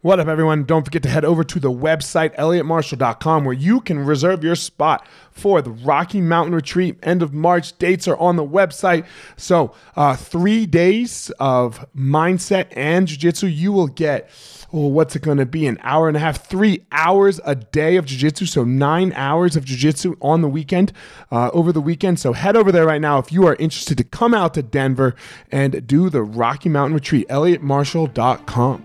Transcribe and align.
What 0.00 0.20
up, 0.20 0.28
everyone? 0.28 0.62
Don't 0.62 0.84
forget 0.84 1.02
to 1.02 1.08
head 1.08 1.24
over 1.24 1.42
to 1.42 1.58
the 1.58 1.72
website, 1.72 2.36
elliottmarshall.com, 2.36 3.44
where 3.44 3.52
you 3.52 3.80
can 3.80 3.98
reserve 3.98 4.44
your 4.44 4.54
spot 4.54 5.04
for 5.32 5.60
the 5.60 5.72
Rocky 5.72 6.20
Mountain 6.20 6.54
Retreat. 6.54 7.00
End 7.02 7.20
of 7.20 7.34
March 7.34 7.76
dates 7.78 8.06
are 8.06 8.16
on 8.16 8.36
the 8.36 8.46
website. 8.46 9.04
So, 9.36 9.74
uh, 9.96 10.14
three 10.14 10.66
days 10.66 11.32
of 11.40 11.84
mindset 11.96 12.68
and 12.76 13.08
jiu-jitsu. 13.08 13.48
You 13.48 13.72
will 13.72 13.88
get, 13.88 14.30
oh, 14.72 14.86
what's 14.86 15.16
it 15.16 15.22
going 15.22 15.38
to 15.38 15.46
be? 15.46 15.66
An 15.66 15.80
hour 15.82 16.06
and 16.06 16.16
a 16.16 16.20
half, 16.20 16.46
three 16.46 16.86
hours 16.92 17.40
a 17.44 17.56
day 17.56 17.96
of 17.96 18.06
jiu-jitsu. 18.06 18.46
So, 18.46 18.62
nine 18.62 19.12
hours 19.14 19.56
of 19.56 19.64
jiu-jitsu 19.64 20.14
on 20.22 20.42
the 20.42 20.48
weekend, 20.48 20.92
uh, 21.32 21.50
over 21.52 21.72
the 21.72 21.80
weekend. 21.80 22.20
So, 22.20 22.34
head 22.34 22.54
over 22.54 22.70
there 22.70 22.86
right 22.86 23.00
now 23.00 23.18
if 23.18 23.32
you 23.32 23.48
are 23.48 23.56
interested 23.56 23.98
to 23.98 24.04
come 24.04 24.32
out 24.32 24.54
to 24.54 24.62
Denver 24.62 25.16
and 25.50 25.88
do 25.88 26.08
the 26.08 26.22
Rocky 26.22 26.68
Mountain 26.68 26.94
Retreat, 26.94 27.26
elliottmarshall.com. 27.26 28.84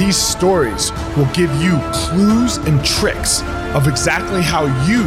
These 0.00 0.16
stories 0.16 0.92
will 1.14 1.30
give 1.34 1.54
you 1.62 1.78
clues 1.92 2.56
and 2.56 2.82
tricks 2.82 3.42
of 3.74 3.86
exactly 3.86 4.40
how 4.40 4.64
you 4.86 5.02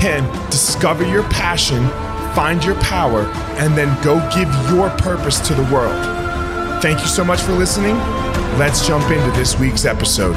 can 0.00 0.22
discover 0.48 1.04
your 1.04 1.24
passion, 1.24 1.88
find 2.36 2.62
your 2.64 2.76
power, 2.76 3.22
and 3.58 3.76
then 3.76 3.88
go 4.04 4.14
give 4.32 4.48
your 4.70 4.90
purpose 4.90 5.40
to 5.48 5.54
the 5.54 5.64
world. 5.74 6.00
Thank 6.80 7.00
you 7.00 7.08
so 7.08 7.24
much 7.24 7.40
for 7.40 7.50
listening. 7.50 7.96
Let's 8.60 8.86
jump 8.86 9.10
into 9.10 9.36
this 9.36 9.58
week's 9.58 9.84
episode. 9.84 10.36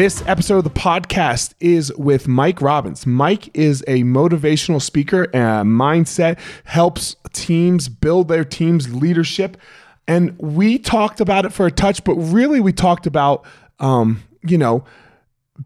This 0.00 0.22
episode 0.26 0.56
of 0.56 0.64
the 0.64 0.70
podcast 0.70 1.52
is 1.60 1.94
with 1.94 2.26
Mike 2.26 2.62
Robbins. 2.62 3.06
Mike 3.06 3.54
is 3.54 3.84
a 3.86 4.02
motivational 4.02 4.80
speaker 4.80 5.24
and 5.34 5.68
mindset, 5.68 6.38
helps 6.64 7.16
teams 7.34 7.90
build 7.90 8.28
their 8.28 8.42
team's 8.42 8.94
leadership. 8.94 9.58
And 10.08 10.38
we 10.38 10.78
talked 10.78 11.20
about 11.20 11.44
it 11.44 11.52
for 11.52 11.66
a 11.66 11.70
touch, 11.70 12.02
but 12.02 12.14
really 12.14 12.60
we 12.60 12.72
talked 12.72 13.06
about, 13.06 13.44
um, 13.78 14.22
you 14.42 14.56
know, 14.56 14.86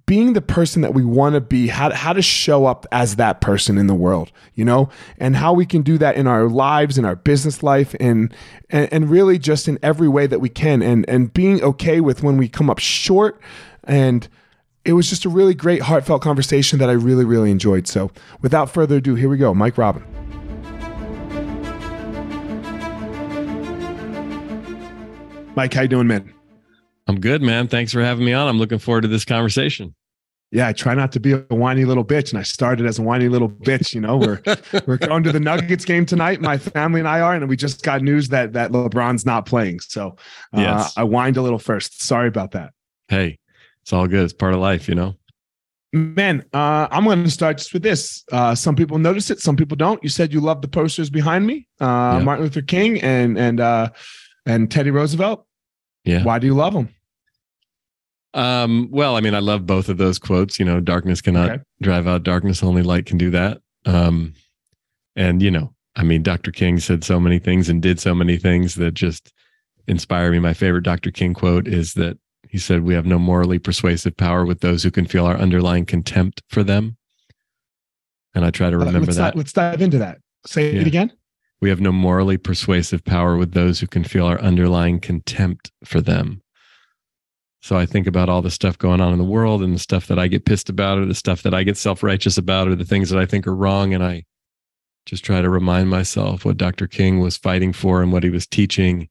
being 0.05 0.33
the 0.33 0.43
person 0.43 0.83
that 0.83 0.95
we 0.95 1.05
want 1.05 1.37
to 1.37 1.41
be, 1.41 1.69
how, 1.69 1.93
how 1.93 2.13
to 2.13 2.21
show 2.21 2.67
up 2.67 2.87
as 2.91 3.15
that 3.15 3.41
person 3.41 3.79
in 3.79 3.87
the 3.87 3.95
world, 3.95 4.33
you 4.55 4.65
know, 4.65 4.89
and 5.19 5.37
how 5.37 5.53
we 5.53 5.65
can 5.65 5.83
do 5.83 5.97
that 5.99 6.17
in 6.17 6.27
our 6.27 6.49
lives, 6.49 6.99
in 6.99 7.05
our 7.05 7.15
business 7.15 7.63
life, 7.63 7.95
and, 8.01 8.35
and, 8.69 8.93
and 8.93 9.11
really 9.11 9.39
just 9.39 9.69
in 9.69 9.79
every 9.81 10.09
way 10.09 10.27
that 10.27 10.41
we 10.41 10.49
can. 10.49 10.83
And, 10.83 11.09
and 11.09 11.33
being 11.33 11.63
okay 11.63 12.01
with 12.01 12.25
when 12.25 12.37
we 12.37 12.49
come 12.49 12.69
up 12.69 12.81
short 12.81 13.41
and 13.87 14.29
it 14.85 14.93
was 14.93 15.09
just 15.09 15.25
a 15.25 15.29
really 15.29 15.55
great, 15.55 15.83
heartfelt 15.83 16.23
conversation 16.23 16.79
that 16.79 16.91
I 16.91 16.93
really, 16.93 17.25
really 17.25 17.51
enjoyed. 17.51 17.89
So 17.89 18.11
without 18.43 18.71
further 18.71 18.97
ado, 18.97 19.15
here 19.15 19.29
we 19.29 19.39
go. 19.39 19.55
Mike 19.55 19.79
Robin. 19.79 20.05
Mike, 25.57 25.73
how 25.73 25.83
you 25.83 25.89
doing, 25.89 26.07
man? 26.07 26.33
I'm 27.07 27.21
good, 27.21 27.43
man. 27.43 27.69
Thanks 27.69 27.93
for 27.93 28.03
having 28.03 28.25
me 28.25 28.33
on. 28.33 28.49
I'm 28.49 28.59
looking 28.59 28.79
forward 28.79 29.03
to 29.03 29.09
this 29.09 29.25
conversation. 29.25 29.95
Yeah, 30.51 30.69
I 30.69 30.73
try 30.73 30.95
not 30.95 31.11
to 31.13 31.21
be 31.21 31.33
a 31.33 31.39
whiny 31.49 31.85
little 31.85 32.05
bitch, 32.05 32.31
and 32.31 32.39
I 32.39 32.43
started 32.43 32.87
as 32.87 32.99
a 32.99 33.03
whiny 33.03 33.29
little 33.29 33.49
bitch. 33.49 33.93
You 33.93 34.01
know, 34.01 34.17
we're 34.17 34.41
we're 34.87 34.99
going 34.99 35.25
to 35.25 35.33
the 35.33 35.41
Nuggets 35.41 35.85
game 35.85 36.07
tonight. 36.07 36.41
My 36.41 36.59
family 36.59 37.01
and 37.01 37.09
I 37.09 37.21
are, 37.21 37.35
and 37.35 37.49
we 37.49 37.57
just 37.57 37.83
got 37.83 38.03
news 38.03 38.29
that 38.29 38.53
that 38.53 38.71
LeBron's 38.71 39.27
not 39.27 39.47
playing. 39.47 39.81
So 39.81 40.17
uh, 40.57 40.61
yes. 40.61 40.95
I 40.97 41.03
whined 41.03 41.37
a 41.37 41.43
little 41.43 41.59
first. 41.59 42.03
Sorry 42.03 42.29
about 42.29 42.53
that. 42.53 42.73
Hey, 43.09 43.39
it's 43.85 43.93
all 43.93 44.07
good. 44.07 44.25
It's 44.25 44.33
part 44.33 44.55
of 44.55 44.61
life, 44.61 44.89
you 44.89 44.95
know. 44.95 45.15
Man, 45.93 46.43
uh, 46.55 46.89
I'm 46.91 47.05
going 47.05 47.23
to 47.23 47.31
start 47.31 47.59
just 47.59 47.75
with 47.75 47.83
this. 47.83 48.25
Uh, 48.33 48.55
some 48.55 48.75
people 48.75 48.99
notice 48.99 49.31
it, 49.31 49.41
some 49.41 49.57
people 49.57 49.77
don't. 49.77 50.03
You 50.03 50.09
said 50.09 50.33
you 50.33 50.41
love 50.41 50.63
the 50.63 50.69
posters 50.69 51.11
behind 51.11 51.47
me, 51.47 51.69
uh, 51.81 52.19
Martin 52.25 52.45
Luther 52.45 52.63
King 52.63 52.99
and 53.03 53.39
and 53.39 53.61
uh, 53.61 53.91
and 54.47 54.71
Teddy 54.71 54.91
Roosevelt. 54.91 55.47
Yeah. 56.05 56.25
Why 56.25 56.39
do 56.39 56.47
you 56.47 56.55
love 56.55 56.73
them? 56.73 56.89
Um, 58.33 58.89
well, 58.91 59.17
I 59.17 59.21
mean, 59.21 59.35
I 59.35 59.41
love 59.41 59.67
both 59.67 59.91
of 59.91 59.99
those 59.99 60.19
quotes. 60.19 60.59
You 60.59 60.65
know, 60.65 60.81
darkness 60.81 61.21
cannot 61.21 61.51
okay. 61.51 61.63
drive 61.83 62.09
out 62.09 62.23
darkness; 62.23 62.63
only 62.63 62.83
light 62.83 63.05
can 63.05 63.19
do 63.19 63.29
that. 63.33 63.61
Um, 63.85 64.33
and 65.17 65.43
you 65.43 65.51
know, 65.51 65.75
I 65.95 66.05
mean, 66.05 66.23
Dr. 66.23 66.53
King 66.53 66.81
said 66.81 67.05
so 67.05 67.21
many 67.21 67.39
things 67.39 67.69
and 67.69 67.83
did 67.83 68.01
so 68.01 68.15
many 68.15 68.39
things 68.39 68.77
that 68.77 68.95
just 68.95 69.31
inspire 69.87 70.33
me. 70.33 70.39
My 70.39 70.55
favorite 70.55 70.85
Dr. 70.85 71.11
King 71.11 71.35
quote 71.35 71.69
is 71.69 71.93
that 71.95 72.19
he 72.55 72.61
said, 72.61 72.85
We 72.85 72.95
have 72.95 73.05
no 73.05 73.19
morally 73.19 73.59
persuasive 73.59 74.17
power 74.17 74.47
with 74.47 74.61
those 74.61 74.85
who 74.85 74.93
can 74.93 75.07
feel 75.07 75.27
our 75.27 75.37
underlying 75.37 75.85
contempt 75.85 76.41
for 76.49 76.63
them. 76.63 76.97
And 78.33 78.45
I 78.45 78.53
try 78.53 78.71
to 78.71 78.79
remember 78.79 79.01
let's 79.01 79.17
that. 79.17 79.31
Dive, 79.31 79.35
let's 79.35 79.53
dive 79.53 79.83
into 79.83 79.99
that. 79.99 80.19
Say 80.47 80.73
yeah. 80.73 80.83
it 80.83 80.87
again. 80.87 81.13
We 81.61 81.69
have 81.69 81.81
no 81.81 81.91
morally 81.91 82.39
persuasive 82.39 83.05
power 83.05 83.37
with 83.37 83.55
those 83.55 83.81
who 83.81 83.89
can 83.89 84.05
feel 84.05 84.27
our 84.27 84.41
underlying 84.41 85.01
contempt 85.01 85.73
for 85.85 86.01
them. 86.01 86.43
So 87.61 87.77
I 87.77 87.87
think 87.87 88.07
about 88.07 88.29
all 88.29 88.41
the 88.41 88.53
stuff 88.53 88.79
going 88.79 89.01
on 89.01 89.13
in 89.13 89.19
the 89.19 89.25
world 89.25 89.61
and 89.61 89.75
the 89.75 89.81
stuff 89.81 90.07
that 90.07 90.21
I 90.21 90.29
get 90.29 90.45
pissed 90.45 90.69
about, 90.69 90.99
or 90.99 91.07
the 91.07 91.15
stuff 91.17 91.43
that 91.43 91.55
I 91.55 91.65
get 91.65 91.77
self 91.77 92.05
righteous 92.05 92.39
about, 92.39 92.69
or 92.69 92.77
the 92.77 92.85
things 92.85 93.11
that 93.11 93.19
I 93.19 93.27
think 93.27 93.49
are 93.49 93.57
wrong. 93.57 93.93
And 93.93 94.05
I 94.05 94.23
just 95.07 95.25
try 95.25 95.43
to 95.43 95.51
remind 95.51 95.91
myself 95.91 96.45
what 96.45 96.57
Dr. 96.57 96.87
King 96.87 97.19
was 97.19 97.37
fighting 97.37 97.73
for 97.73 98.01
and 98.01 98.13
what 98.13 98.23
he 98.23 98.31
was 98.31 98.47
teaching 98.47 99.09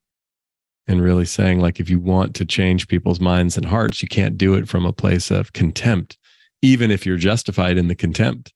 and 0.87 1.01
really 1.01 1.25
saying 1.25 1.59
like 1.59 1.79
if 1.79 1.89
you 1.89 1.99
want 1.99 2.35
to 2.35 2.45
change 2.45 2.87
people's 2.87 3.19
minds 3.19 3.55
and 3.55 3.65
hearts 3.65 4.01
you 4.01 4.07
can't 4.07 4.37
do 4.37 4.53
it 4.53 4.67
from 4.67 4.85
a 4.85 4.93
place 4.93 5.31
of 5.31 5.53
contempt 5.53 6.17
even 6.61 6.91
if 6.91 7.05
you're 7.05 7.17
justified 7.17 7.77
in 7.77 7.87
the 7.87 7.95
contempt. 7.95 8.53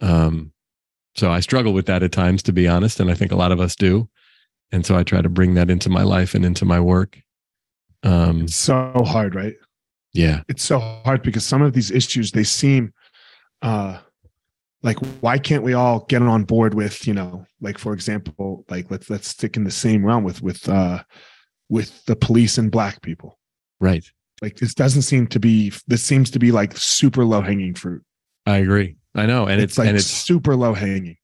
Um 0.00 0.52
so 1.16 1.30
i 1.30 1.40
struggle 1.40 1.72
with 1.72 1.86
that 1.86 2.02
at 2.02 2.12
times 2.12 2.42
to 2.44 2.52
be 2.52 2.68
honest 2.68 3.00
and 3.00 3.10
i 3.10 3.14
think 3.14 3.32
a 3.32 3.36
lot 3.36 3.52
of 3.52 3.60
us 3.60 3.74
do. 3.74 4.08
And 4.72 4.86
so 4.86 4.96
i 4.96 5.02
try 5.02 5.22
to 5.22 5.28
bring 5.28 5.54
that 5.54 5.70
into 5.70 5.90
my 5.90 6.02
life 6.02 6.34
and 6.34 6.44
into 6.44 6.64
my 6.64 6.80
work. 6.80 7.18
Um 8.02 8.42
it's 8.42 8.56
so 8.56 8.92
hard 9.06 9.34
right? 9.34 9.54
Yeah. 10.12 10.42
It's 10.48 10.64
so 10.64 10.78
hard 10.78 11.22
because 11.22 11.46
some 11.46 11.62
of 11.62 11.72
these 11.72 11.90
issues 11.90 12.32
they 12.32 12.44
seem 12.44 12.92
uh 13.62 13.98
like 14.82 14.96
why 15.20 15.38
can't 15.38 15.62
we 15.62 15.74
all 15.74 16.06
get 16.08 16.22
on 16.22 16.44
board 16.44 16.74
with 16.74 17.06
you 17.06 17.12
know 17.12 17.44
like 17.60 17.78
for 17.78 17.92
example 17.92 18.64
like 18.70 18.90
let's 18.90 19.10
let's 19.10 19.28
stick 19.28 19.56
in 19.56 19.64
the 19.64 19.70
same 19.70 20.04
realm 20.04 20.24
with 20.24 20.42
with 20.42 20.68
uh 20.68 21.02
with 21.70 22.04
the 22.04 22.16
police 22.16 22.58
and 22.58 22.70
black 22.70 23.00
people. 23.00 23.38
Right. 23.80 24.04
Like 24.42 24.56
this 24.56 24.74
doesn't 24.74 25.02
seem 25.02 25.26
to 25.28 25.40
be 25.40 25.72
this 25.86 26.02
seems 26.02 26.30
to 26.32 26.38
be 26.38 26.52
like 26.52 26.76
super 26.76 27.24
low 27.24 27.40
hanging 27.40 27.74
fruit. 27.74 28.02
I 28.46 28.58
agree. 28.58 28.96
I 29.14 29.26
know. 29.26 29.46
And 29.46 29.60
it's, 29.60 29.72
it's 29.72 29.78
like 29.78 29.88
and 29.88 29.96
it's 29.96 30.06
super 30.06 30.56
low 30.56 30.74
hanging. 30.74 31.16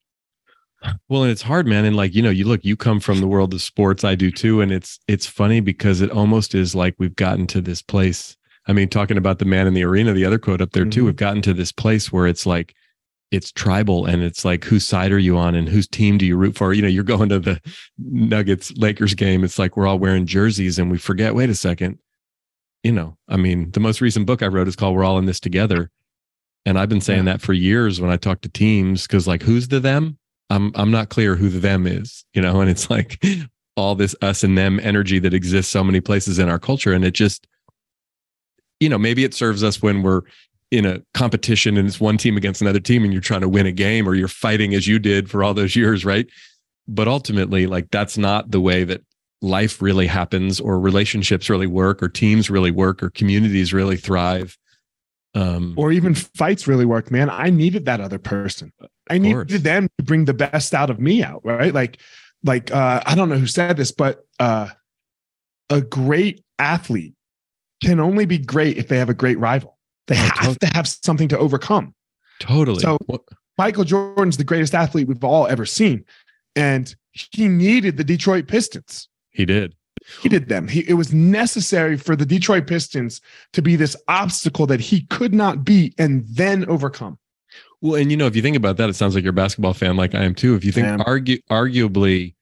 Well, 1.09 1.23
and 1.23 1.33
it's 1.33 1.43
hard, 1.43 1.67
man. 1.67 1.85
And 1.85 1.97
like, 1.97 2.15
you 2.15 2.23
know, 2.23 2.31
you 2.31 2.45
look, 2.45 2.65
you 2.65 2.77
come 2.77 3.01
from 3.01 3.21
the 3.21 3.27
world 3.27 3.53
of 3.55 3.63
sports. 3.63 4.05
I 4.05 4.15
do 4.15 4.31
too. 4.31 4.61
And 4.61 4.71
it's 4.71 4.99
it's 5.09 5.27
funny 5.27 5.61
because 5.61 6.01
it 6.01 6.11
almost 6.11 6.55
is 6.55 6.75
like 6.75 6.95
we've 6.99 7.17
gotten 7.17 7.47
to 7.49 7.61
this 7.61 7.83
place. 7.83 8.37
I 8.69 8.73
mean, 8.73 8.89
talking 8.89 9.17
about 9.17 9.39
the 9.39 9.45
man 9.45 9.67
in 9.67 9.75
the 9.75 9.85
arena, 9.85 10.13
the 10.13 10.25
other 10.25 10.39
quote 10.39 10.61
up 10.61 10.73
there 10.73 10.85
too, 10.85 11.01
mm-hmm. 11.01 11.07
we've 11.07 11.17
gotten 11.17 11.43
to 11.43 11.55
this 11.55 11.73
place 11.73 12.13
where 12.13 12.27
it's 12.27 12.47
like 12.47 12.75
it's 13.31 13.51
tribal 13.53 14.07
and 14.07 14.23
it's 14.23 14.45
like 14.45 14.65
whose 14.65 14.85
side 14.85 15.13
are 15.13 15.19
you 15.19 15.37
on 15.37 15.55
and 15.55 15.69
whose 15.69 15.89
team 15.89 16.17
do 16.19 16.25
you 16.25 16.37
root 16.37 16.57
for? 16.57 16.73
You 16.73 16.83
know 16.83 16.89
you're 16.89 17.05
going 17.05 17.29
to 17.31 17.39
the 17.39 17.61
nuggets 17.99 18.73
lakers 18.77 19.15
game. 19.15 19.45
It's 19.45 19.59
like 19.59 19.77
we're 19.77 19.87
all 19.87 19.99
wearing 19.99 20.27
jerseys 20.27 20.79
and 20.79 20.91
we 20.91 20.99
forget 20.99 21.35
wait 21.35 21.51
a 21.51 21.55
second. 21.55 21.99
You 22.83 22.93
know 22.93 23.17
i 23.29 23.37
mean 23.37 23.73
the 23.73 23.81
most 23.81 24.01
recent 24.01 24.27
book 24.27 24.43
i 24.43 24.47
wrote 24.47 24.69
is 24.69 24.77
called 24.77 24.95
we're 24.95 25.05
all 25.05 25.19
in 25.19 25.27
this 25.27 25.41
together. 25.41 25.91
And 26.65 26.79
i've 26.79 26.89
been 26.89 27.01
saying 27.01 27.27
yeah. 27.27 27.33
that 27.33 27.41
for 27.41 27.53
years 27.53 28.01
when 28.01 28.11
i 28.11 28.17
talk 28.17 28.43
to 28.43 28.49
teams 28.49 29.07
because 29.07 29.27
like 29.27 29.43
who's 29.43 29.69
the 29.69 29.81
them? 29.81 30.19
I'm 30.51 30.73
i'm 30.77 30.93
not 30.93 31.09
clear 31.09 31.35
who 31.35 31.49
the 31.49 31.59
them 31.59 31.87
is 31.87 32.25
you 32.33 32.43
know? 32.43 32.61
And 32.61 32.71
it's 32.71 32.91
like 32.91 33.21
all 33.77 33.95
this 33.95 34.15
us 34.23 34.43
and 34.43 34.57
them 34.57 34.81
energy 34.81 35.19
that 35.19 35.35
exists 35.35 35.71
so 35.71 35.85
many 35.85 36.01
places 36.01 36.39
in 36.39 36.49
our 36.49 36.59
culture. 36.59 36.93
And 36.93 37.05
it 37.05 37.13
just 37.13 37.47
you 38.81 38.89
know 38.89 38.99
maybe 38.99 39.25
it 39.25 39.35
serves 39.35 39.65
us 39.65 39.83
when 39.83 40.03
we're 40.03 40.23
in 40.71 40.85
a 40.85 41.01
competition 41.15 41.77
and 41.77 41.87
it's 41.87 42.01
one 42.01 42.17
team 42.17 42.37
against 42.37 42.61
another 42.61 42.81
team 42.81 43.05
and 43.05 43.13
you're 43.13 43.23
trying 43.23 43.41
to 43.41 43.49
win 43.49 43.67
a 43.67 43.73
game 43.73 44.09
or 44.09 44.15
you're 44.15 44.29
fighting 44.29 44.75
as 44.75 44.87
you 44.87 44.99
did 44.99 45.31
for 45.31 45.45
all 45.45 45.55
those 45.55 45.77
years, 45.77 46.05
right? 46.05 46.27
But 46.89 47.09
ultimately, 47.09 47.67
like 47.67 47.91
that's 47.91 48.19
not 48.19 48.51
the 48.51 48.61
way 48.61 48.85
that 48.85 49.03
life 49.43 49.81
really 49.81 50.07
happens 50.07 50.61
or 50.61 50.81
relationships 50.81 51.49
really 51.49 51.67
work 51.67 52.03
or 52.03 52.09
teams 52.09 52.51
really 52.51 52.71
work 52.71 53.03
or 53.03 53.11
communities 53.11 53.73
really 53.73 53.97
thrive. 53.97 54.57
Um, 55.35 55.75
or 55.77 55.93
even 55.93 56.15
fights 56.15 56.67
really 56.67 56.87
work, 56.87 57.11
man. 57.11 57.29
I 57.29 57.51
needed 57.51 57.85
that 57.85 58.01
other 58.01 58.19
person. 58.19 58.73
I 59.09 59.19
needed 59.19 59.63
them 59.63 59.89
to 59.99 60.05
bring 60.05 60.25
the 60.25 60.35
best 60.35 60.75
out 60.75 60.91
of 60.91 60.99
me 60.99 61.23
out, 61.23 61.43
right? 61.45 61.75
Like, 61.75 62.01
like 62.43 62.73
uh, 62.73 63.03
I 63.05 63.15
don't 63.15 63.29
know 63.29 63.39
who 63.39 63.47
said 63.47 63.77
this, 63.77 63.93
but 63.93 64.25
uh, 64.41 64.69
a 65.69 65.81
great 65.81 66.43
athlete 66.59 67.15
can 67.83 68.01
only 68.01 68.25
be 68.25 68.39
great 68.39 68.79
if 68.79 68.89
they 68.89 68.99
have 68.99 69.11
a 69.11 69.15
great 69.15 69.39
rival. 69.39 69.76
They 70.07 70.15
Oh, 70.17 70.19
have 70.19 70.35
totally. 70.37 70.57
to 70.63 70.67
have 70.75 70.87
something 70.89 71.29
to 71.29 71.39
overcome. 71.39 71.95
Totally. 72.41 72.81
So- 72.81 72.99
Well, 73.09 73.25
Michael 73.59 73.85
Jordan's 73.85 74.37
the 74.37 74.45
greatest 74.45 74.75
athlete 74.75 75.09
we've 75.09 75.25
all 75.25 75.47
ever 75.47 75.65
seen. 75.67 76.05
And 76.55 76.95
he 77.13 77.49
needed 77.49 77.97
the 77.97 78.05
Detroit 78.05 78.47
Pistons. 78.49 79.09
he 79.31 79.45
did. 79.45 79.75
He 80.23 80.29
did 80.29 80.49
them. 80.49 80.69
He, 80.69 80.89
it 80.89 80.93
was 80.95 81.13
necessary 81.13 81.97
for 81.97 82.15
the 82.15 82.25
Detroit 82.27 82.67
Pistons 82.69 83.21
to 83.55 83.61
be 83.63 83.75
this 83.77 83.97
obstacle 84.09 84.67
that 84.67 84.79
he 84.81 85.01
could 85.07 85.35
not 85.35 85.65
beat 85.65 85.95
and 85.99 86.25
then 86.29 86.65
overcome. 86.69 87.19
Well, 87.81 87.97
and 87.97 88.11
you 88.11 88.17
know, 88.17 88.27
if 88.27 88.37
you 88.37 88.43
think 88.43 88.57
about 88.57 88.77
that, 88.77 88.89
it 88.89 88.95
sounds 88.95 89.15
like 89.15 89.25
you're 89.25 89.31
a 89.31 89.35
basketball 89.35 89.75
fan, 89.75 89.97
like 89.97 90.15
I 90.15 90.23
am 90.25 90.35
too. 90.35 90.55
If 90.55 90.65
you 90.65 90.71
think 90.73 91.03
argue, 91.07 91.39
arguably, 91.51 92.35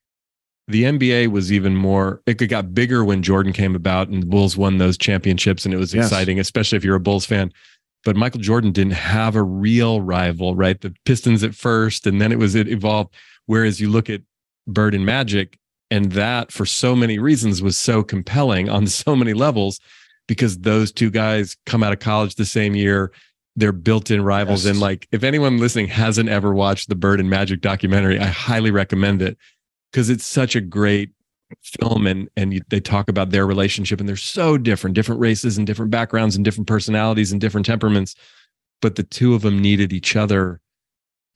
the 0.69 0.85
NBA 0.85 1.29
was 1.31 1.53
even 1.53 1.77
more. 1.77 2.23
It 2.27 2.35
got 2.49 2.75
bigger 2.75 3.05
when 3.05 3.23
Jordan 3.23 3.53
came 3.53 3.75
about, 3.75 4.09
and 4.09 4.23
the 4.23 4.27
Bulls 4.27 4.57
won 4.57 4.79
those 4.79 4.97
championships, 4.97 5.65
and 5.65 5.75
it 5.75 5.79
was 5.79 5.93
Yes. 5.95 6.07
exciting, 6.07 6.41
especially 6.41 6.77
if 6.77 6.85
you're 6.85 6.97
a 6.97 7.01
Bulls 7.01 7.27
fan. 7.27 7.53
But 8.05 8.17
Michael 8.17 8.41
Jordan 8.41 8.73
didn't 8.73 8.93
have 8.95 9.35
a 9.37 9.43
real 9.43 10.01
rival, 10.01 10.55
right? 10.55 10.81
The 10.81 10.95
Pistons 11.05 11.43
at 11.43 11.55
first, 11.55 12.07
and 12.07 12.21
then 12.21 12.33
it 12.33 12.39
was 12.39 12.55
it 12.55 12.69
evolved. 12.69 13.15
Whereas 13.47 13.81
you 13.81 13.91
look 13.91 14.09
at 14.11 14.23
Bird 14.67 14.95
and 14.95 15.05
Magic, 15.07 15.59
and 15.91 16.13
that 16.13 16.51
for 16.51 16.65
so 16.67 16.97
many 16.97 17.19
reasons 17.19 17.61
was 17.63 17.77
so 17.79 18.03
compelling 18.03 18.69
on 18.69 18.87
so 18.89 19.15
many 19.15 19.33
levels, 19.35 19.81
because 20.29 20.59
those 20.59 20.91
two 20.93 21.11
guys 21.11 21.57
come 21.67 21.83
out 21.83 21.93
of 21.93 21.99
college 21.99 22.35
the 22.37 22.47
same 22.47 22.75
year 22.75 23.13
they're 23.57 23.71
built-in 23.71 24.21
rivals 24.25 24.65
Yes. 24.65 24.73
and 24.73 24.81
like 24.81 25.07
if 25.13 25.23
anyone 25.23 25.59
listening 25.59 25.87
hasn't 25.87 26.29
ever 26.29 26.53
watched 26.53 26.89
the 26.89 26.97
bird 26.97 27.21
and 27.21 27.31
magic 27.31 27.61
documentary 27.61 28.19
i 28.19 28.25
highly 28.27 28.73
recommend 28.73 29.23
it 29.23 29.39
because 29.95 30.11
it's 30.11 30.27
such 30.27 30.57
a 30.57 30.61
great 30.61 31.11
film 31.63 32.05
and 32.05 32.29
and 32.37 32.53
you, 32.53 32.61
they 32.69 32.81
talk 32.81 33.09
about 33.09 33.31
their 33.31 33.47
relationship 33.47 34.01
and 34.01 34.09
they're 34.09 34.17
so 34.17 34.59
different 34.59 34.97
different 34.97 35.21
races 35.21 35.57
and 35.57 35.69
different 35.69 35.93
backgrounds 35.93 36.35
and 36.35 36.45
different 36.45 36.67
personalities 36.67 37.31
and 37.31 37.41
different 37.41 37.65
temperaments 37.65 38.17
but 38.83 38.97
the 38.97 39.05
two 39.05 39.35
of 39.35 39.43
them 39.43 39.63
needed 39.63 39.93
each 39.93 40.17
other. 40.17 40.61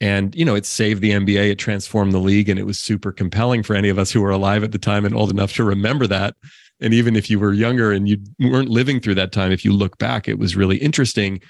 And 0.00 0.34
you 0.34 0.44
know 0.44 0.56
it 0.56 0.66
saved 0.66 1.00
the 1.02 1.12
nba 1.12 1.50
it 1.52 1.58
transformed 1.58 2.12
the 2.12 2.18
league 2.18 2.48
and 2.48 2.58
it 2.58 2.66
was 2.66 2.80
super 2.80 3.12
compelling 3.12 3.62
for 3.62 3.76
any 3.76 3.88
of 3.88 3.98
us 3.98 4.10
who 4.10 4.20
were 4.20 4.30
alive 4.30 4.64
at 4.64 4.72
the 4.72 4.78
time 4.78 5.04
and 5.04 5.14
old 5.14 5.30
enough 5.30 5.52
to 5.54 5.64
remember 5.64 6.06
that. 6.08 6.34
And 6.80 6.92
even 6.92 7.16
if 7.16 7.30
you 7.30 7.38
were 7.38 7.52
younger 7.52 7.92
and 7.92 8.08
you 8.08 8.18
weren't 8.40 8.68
living 8.68 9.00
through 9.00 9.16
that 9.16 9.32
time 9.32 9.52
if 9.52 9.64
you 9.64 9.72
look 9.72 9.98
back 9.98 10.26
it 10.28 10.38
was 10.38 10.56
really 10.56 10.78
interesting. 10.78 11.40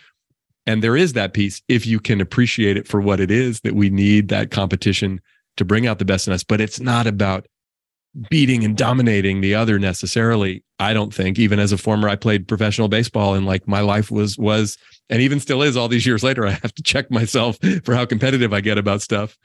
And 0.66 0.82
there 0.82 0.96
is 0.96 1.14
that 1.14 1.32
piece 1.32 1.62
if 1.68 1.86
you 1.86 2.00
can 2.00 2.20
appreciate 2.20 2.76
it 2.76 2.86
for 2.86 3.00
what 3.00 3.20
it 3.20 3.30
is 3.30 3.60
that 3.60 3.74
we 3.74 3.88
need 3.88 4.28
that 4.28 4.50
competition 4.50 5.20
to 5.58 5.64
bring 5.64 5.86
out 5.86 5.98
the 5.98 6.04
best 6.04 6.26
in 6.26 6.32
us 6.32 6.42
but 6.42 6.60
it's 6.60 6.80
not 6.80 7.06
about 7.06 7.46
beating 8.30 8.64
and 8.64 8.76
dominating 8.76 9.40
the 9.40 9.54
other 9.54 9.78
necessarily 9.78 10.64
i 10.78 10.92
don't 10.94 11.12
think. 11.12 11.38
Even 11.38 11.58
as 11.58 11.72
a 11.72 11.78
former 11.78 12.08
i 12.08 12.16
played 12.16 12.48
professional 12.48 12.88
baseball 12.88 13.34
and 13.34 13.46
like 13.46 13.68
my 13.68 13.80
life 13.80 14.10
was 14.10 14.38
was 14.38 14.76
and 15.10 15.20
even 15.20 15.40
still 15.40 15.62
is 15.62 15.76
all 15.76 15.88
these 15.88 16.06
years 16.06 16.22
later 16.22 16.46
i 16.46 16.50
have 16.50 16.74
to 16.74 16.82
check 16.82 17.10
myself 17.10 17.58
for 17.84 17.94
how 17.94 18.06
competitive 18.06 18.52
i 18.52 18.60
get 18.60 18.78
about 18.78 19.02
stuff. 19.02 19.36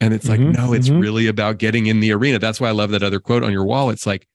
And 0.00 0.12
it's 0.14 0.28
like 0.28 0.40
Mhm, 0.40 0.56
no 0.56 0.72
it's 0.72 0.88
mhm. 0.88 1.00
really 1.00 1.26
about 1.26 1.58
getting 1.58 1.86
in 1.86 2.00
the 2.00 2.12
arena. 2.12 2.38
That's 2.38 2.60
why 2.60 2.68
i 2.68 2.72
love 2.72 2.90
that 2.90 3.02
other 3.02 3.20
quote 3.20 3.42
on 3.42 3.52
your 3.52 3.64
wall. 3.64 3.90
It's 3.90 4.06
like 4.06 4.26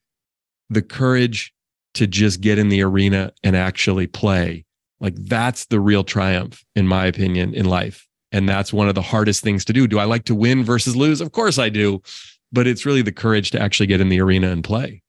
the 0.69 0.81
courage 0.81 1.53
to 1.95 2.07
just 2.07 2.41
get 2.41 2.57
in 2.59 2.69
the 2.69 2.81
arena 2.83 3.31
and 3.43 3.55
actually 3.55 4.07
play. 4.07 4.65
Like 4.99 5.15
that's 5.15 5.65
the 5.65 5.79
real 5.79 6.03
triumph 6.03 6.63
in 6.75 6.87
my 6.87 7.05
opinion 7.05 7.53
in 7.53 7.65
life 7.65 8.06
and 8.31 8.47
that's 8.47 8.73
one 8.73 8.87
of 8.89 8.95
the 8.95 9.01
hardest 9.01 9.43
things 9.43 9.63
to 9.65 9.73
do 9.73 9.87
do 9.87 9.99
i 9.99 10.03
like 10.03 10.25
to 10.25 10.35
win 10.35 10.63
versus 10.63 10.95
lose 10.95 11.21
of 11.21 11.31
course 11.31 11.57
i 11.57 11.69
do 11.69 12.01
but 12.51 12.67
it's 12.67 12.85
really 12.85 13.01
the 13.01 13.11
courage 13.11 13.51
to 13.51 13.61
actually 13.61 13.87
get 13.87 14.01
in 14.01 14.09
the 14.09 14.19
arena 14.21 14.49
and 14.49 14.63
play 14.63 15.01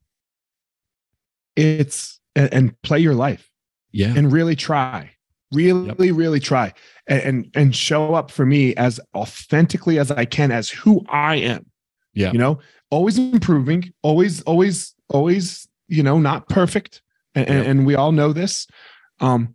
It's 1.56 2.20
and, 2.36 2.80
play 2.82 3.00
your 3.00 3.14
life 3.14 3.50
yeah 3.92 4.14
and 4.16 4.30
really 4.32 4.54
try. 4.56 5.10
Really, 5.50 6.12
really 6.12 6.40
try. 6.40 6.74
And, 7.06 7.22
and 7.22 7.50
and 7.54 7.74
show 7.74 8.14
up 8.14 8.30
for 8.30 8.44
me 8.44 8.74
as 8.76 9.00
authentically 9.14 9.98
as 9.98 10.10
I 10.10 10.26
can 10.26 10.52
as 10.52 10.68
who 10.68 11.02
I 11.08 11.36
am. 11.36 11.64
Yeah. 12.12 12.32
You 12.32 12.38
know, 12.38 12.58
always 12.90 13.16
improving, 13.16 13.92
always, 14.02 14.42
always, 14.42 14.94
always, 15.08 15.66
you 15.88 16.02
know, 16.02 16.18
not 16.18 16.50
perfect. 16.50 17.00
And, 17.34 17.48
and, 17.48 17.58
Yep. 17.58 17.66
and 17.66 17.86
we 17.86 17.94
all 17.94 18.12
know 18.12 18.34
this. 18.34 18.66
Um, 19.20 19.54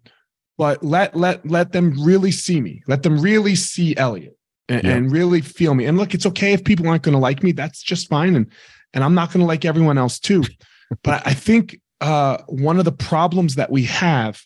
but 0.58 0.84
let 0.84 1.16
let 1.16 1.46
let 1.48 1.72
them 1.72 1.94
really 2.04 2.32
see 2.32 2.62
me. 2.62 2.82
Let 2.88 3.04
them 3.04 3.20
really 3.20 3.56
see 3.56 3.96
Elliot 3.98 4.38
and, 4.70 4.84
Yeah. 4.84 4.92
and 4.92 5.12
really 5.12 5.42
feel 5.42 5.74
me. 5.74 5.86
And 5.86 5.98
look, 5.98 6.14
it's 6.14 6.26
okay 6.28 6.54
if 6.54 6.64
people 6.64 6.88
aren't 6.88 7.04
going 7.04 7.14
to 7.14 7.20
like 7.20 7.44
me. 7.44 7.52
That's 7.52 7.82
just 7.82 8.08
fine. 8.10 8.36
And 8.36 8.48
and 8.94 9.04
I'm 9.04 9.16
not 9.16 9.32
going 9.32 9.42
to 9.42 9.48
like 9.48 9.66
everyone 9.66 9.98
else 9.98 10.20
too. 10.20 10.44
but 11.04 11.26
I 11.26 11.34
think 11.34 11.80
uh, 12.02 12.38
one 12.48 12.78
of 12.80 12.86
the 12.86 12.92
problems 12.92 13.56
that 13.56 13.72
we 13.72 13.84
have 13.86 14.42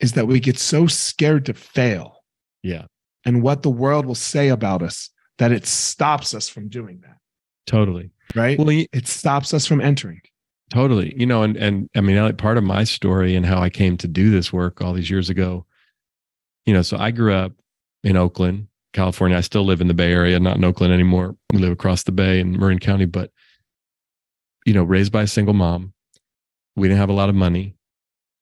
is 0.00 0.12
that 0.12 0.26
we 0.26 0.40
get 0.40 0.58
so 0.58 0.86
scared 0.86 1.46
to 1.46 1.54
fail 1.54 2.16
yeah 2.62 2.84
and 3.24 3.42
what 3.42 3.62
the 3.62 3.70
world 3.70 4.06
will 4.06 4.14
say 4.14 4.48
about 4.48 4.82
us 4.82 5.10
that 5.38 5.52
it 5.52 5.66
stops 5.66 6.34
us 6.34 6.48
from 6.48 6.68
doing 6.68 7.00
that. 7.02 7.16
totally 7.66 8.10
Right? 8.34 8.58
well 8.58 8.68
it 8.70 9.06
stops 9.08 9.54
us 9.54 9.64
from 9.66 9.80
entering. 9.80 10.20
Totally. 10.70 11.14
You 11.16 11.26
know 11.26 11.42
and 11.42 11.56
and 11.56 11.88
i 11.94 12.00
mean 12.00 12.34
part 12.36 12.58
of 12.58 12.64
my 12.64 12.84
story 12.84 13.34
and 13.34 13.46
how 13.46 13.60
i 13.60 13.70
came 13.70 13.96
to 13.98 14.08
do 14.08 14.30
this 14.30 14.52
work 14.52 14.82
all 14.82 14.92
these 14.92 15.10
years 15.10 15.30
ago 15.30 15.66
you 16.66 16.74
know 16.74 16.82
so 16.82 16.96
i 16.98 17.10
grew 17.10 17.32
up 17.32 17.52
in 18.04 18.16
oakland 18.16 18.68
california. 18.92 19.36
I 19.36 19.42
still 19.42 19.64
live 19.64 19.80
in 19.80 19.88
the 19.88 19.94
bay 19.94 20.12
area 20.12 20.38
not 20.40 20.56
in 20.56 20.64
oakland 20.64 20.92
anymore. 20.92 21.36
We 21.52 21.58
live 21.58 21.72
across 21.72 22.02
the 22.02 22.12
bay 22.12 22.40
in 22.40 22.58
marin 22.58 22.78
county 22.78 23.06
but 23.06 23.30
you 24.66 24.74
know 24.74 24.84
raised 24.84 25.12
by 25.12 25.22
a 25.22 25.26
single 25.26 25.54
mom. 25.54 25.92
We 26.76 26.88
didn't 26.88 27.00
have 27.00 27.10
a 27.10 27.14
lot 27.14 27.28
of 27.28 27.34
money. 27.34 27.74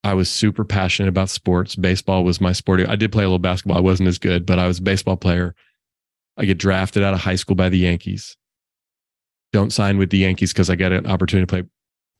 I 0.05 0.15
was 0.15 0.31
super 0.31 0.65
passionate 0.65 1.09
about 1.09 1.31
sports. 1.31 1.75
Baseball 1.75 2.23
was 2.23 2.41
my 2.41 2.53
sport. 2.53 2.87
I 2.87 2.97
did 2.97 3.11
play 3.13 3.25
a 3.25 3.27
little 3.27 3.39
basketball. 3.39 3.79
I 3.79 3.81
wasn't 3.81 4.09
as 4.09 4.19
good 4.19 4.47
but 4.47 4.59
i 4.59 4.67
was 4.67 4.79
a 4.79 4.83
baseball 4.83 5.17
player. 5.17 5.55
I 6.37 6.45
get 6.45 6.59
drafted 6.59 7.03
out 7.03 7.15
of 7.15 7.21
high 7.21 7.37
school 7.37 7.57
by 7.57 7.69
the 7.69 7.79
yankees. 7.79 8.37
Don't 9.53 9.73
sign 9.73 9.97
with 9.97 10.11
the 10.11 10.19
yankees 10.19 10.53
because 10.53 10.71
i 10.71 10.75
got 10.75 10.93
an 10.93 11.07
opportunity 11.07 11.47
to 11.47 11.51
play 11.51 11.65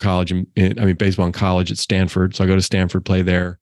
college 0.01 0.33
in- 0.33 0.47
I 0.57 0.85
mean 0.85 0.97
baseball 0.97 1.27
in 1.27 1.33
college 1.33 1.71
at 1.71 1.79
Stanford. 1.79 2.35
So 2.37 2.45
I 2.45 2.47
go 2.47 2.57
to 2.57 2.63
Stanford, 2.63 3.05
play 3.05 3.23
there, 3.23 3.59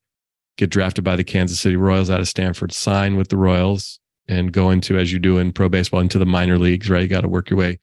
get 0.56 0.70
drafted 0.70 1.04
by 1.04 1.16
the 1.16 1.24
Kansas 1.24 1.60
City 1.60 1.76
Royals 1.76 2.10
out 2.10 2.20
of 2.20 2.28
Stanford, 2.28 2.72
sign 2.72 3.16
with 3.16 3.28
the 3.28 3.36
Royals, 3.36 4.00
and 4.26 4.52
go 4.52 4.70
into 4.70 4.98
as 4.98 5.12
you 5.12 5.18
do 5.18 5.38
in 5.38 5.52
pro 5.52 5.68
baseball 5.68 6.00
into 6.00 6.18
the 6.18 6.26
minor 6.26 6.58
leagues. 6.58 6.90
Right, 6.90 7.02
you 7.02 7.08
got 7.08 7.22
to 7.22 7.28
work 7.28 7.50
your 7.50 7.58
way 7.58 7.78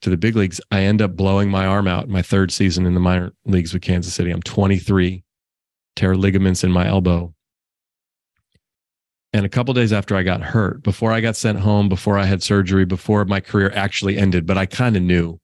to 0.00 0.10
the 0.10 0.16
big 0.16 0.36
leagues. 0.36 0.60
I 0.70 0.82
end 0.82 1.00
up 1.00 1.16
blowing 1.16 1.50
my 1.50 1.66
arm 1.66 1.88
out 1.88 2.08
my 2.08 2.22
third 2.22 2.52
season 2.52 2.86
in 2.86 2.94
the 2.94 3.00
minor 3.00 3.32
leagues 3.46 3.72
with 3.72 3.82
Kansas 3.82 4.12
City. 4.12 4.30
I'm 4.30 4.42
23, 4.42 5.24
tear 5.96 6.16
ligaments 6.16 6.62
in 6.62 6.70
my 6.70 6.86
elbow. 6.86 7.34
And 9.32 9.44
a 9.44 9.48
couple 9.48 9.74
days 9.74 9.92
after 9.92 10.14
I 10.14 10.22
got 10.22 10.42
hurt, 10.42 10.82
before 10.82 11.10
I 11.10 11.20
got 11.20 11.34
sent 11.34 11.58
home, 11.58 11.88
before 11.88 12.18
I 12.18 12.24
had 12.24 12.42
surgery, 12.42 12.84
before 12.84 13.24
my 13.24 13.40
career 13.40 13.72
actually 13.74 14.16
ended, 14.16 14.46
but 14.46 14.56
I 14.56 14.66
kind 14.66 14.96
of 14.96 15.02
knew 15.02 15.40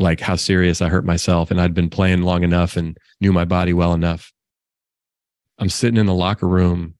like 0.00 0.20
how 0.20 0.34
serious 0.34 0.80
I 0.82 0.88
hurt 0.88 1.04
myself. 1.04 1.50
And 1.50 1.60
I'd 1.60 1.74
been 1.74 1.90
playing 1.90 2.22
long 2.22 2.42
enough 2.42 2.76
and 2.76 2.96
knew 3.20 3.32
my 3.32 3.44
body 3.44 3.72
well 3.72 3.92
enough. 3.92 4.32
I'm 5.58 5.68
sitting 5.68 5.98
in 5.98 6.06
the 6.06 6.14
locker 6.14 6.48
room 6.48 6.94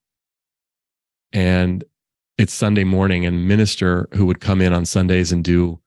and 1.33 1.83
it's 2.41 2.55
Sunday 2.55 2.85
morning, 2.85 3.27
and 3.27 3.47
minister 3.47 4.09
who 4.13 4.25
would 4.25 4.41
come 4.41 4.63
in 4.63 4.73
on 4.73 4.87
Sundays 4.87 5.31
and 5.31 5.45
do 5.45 5.79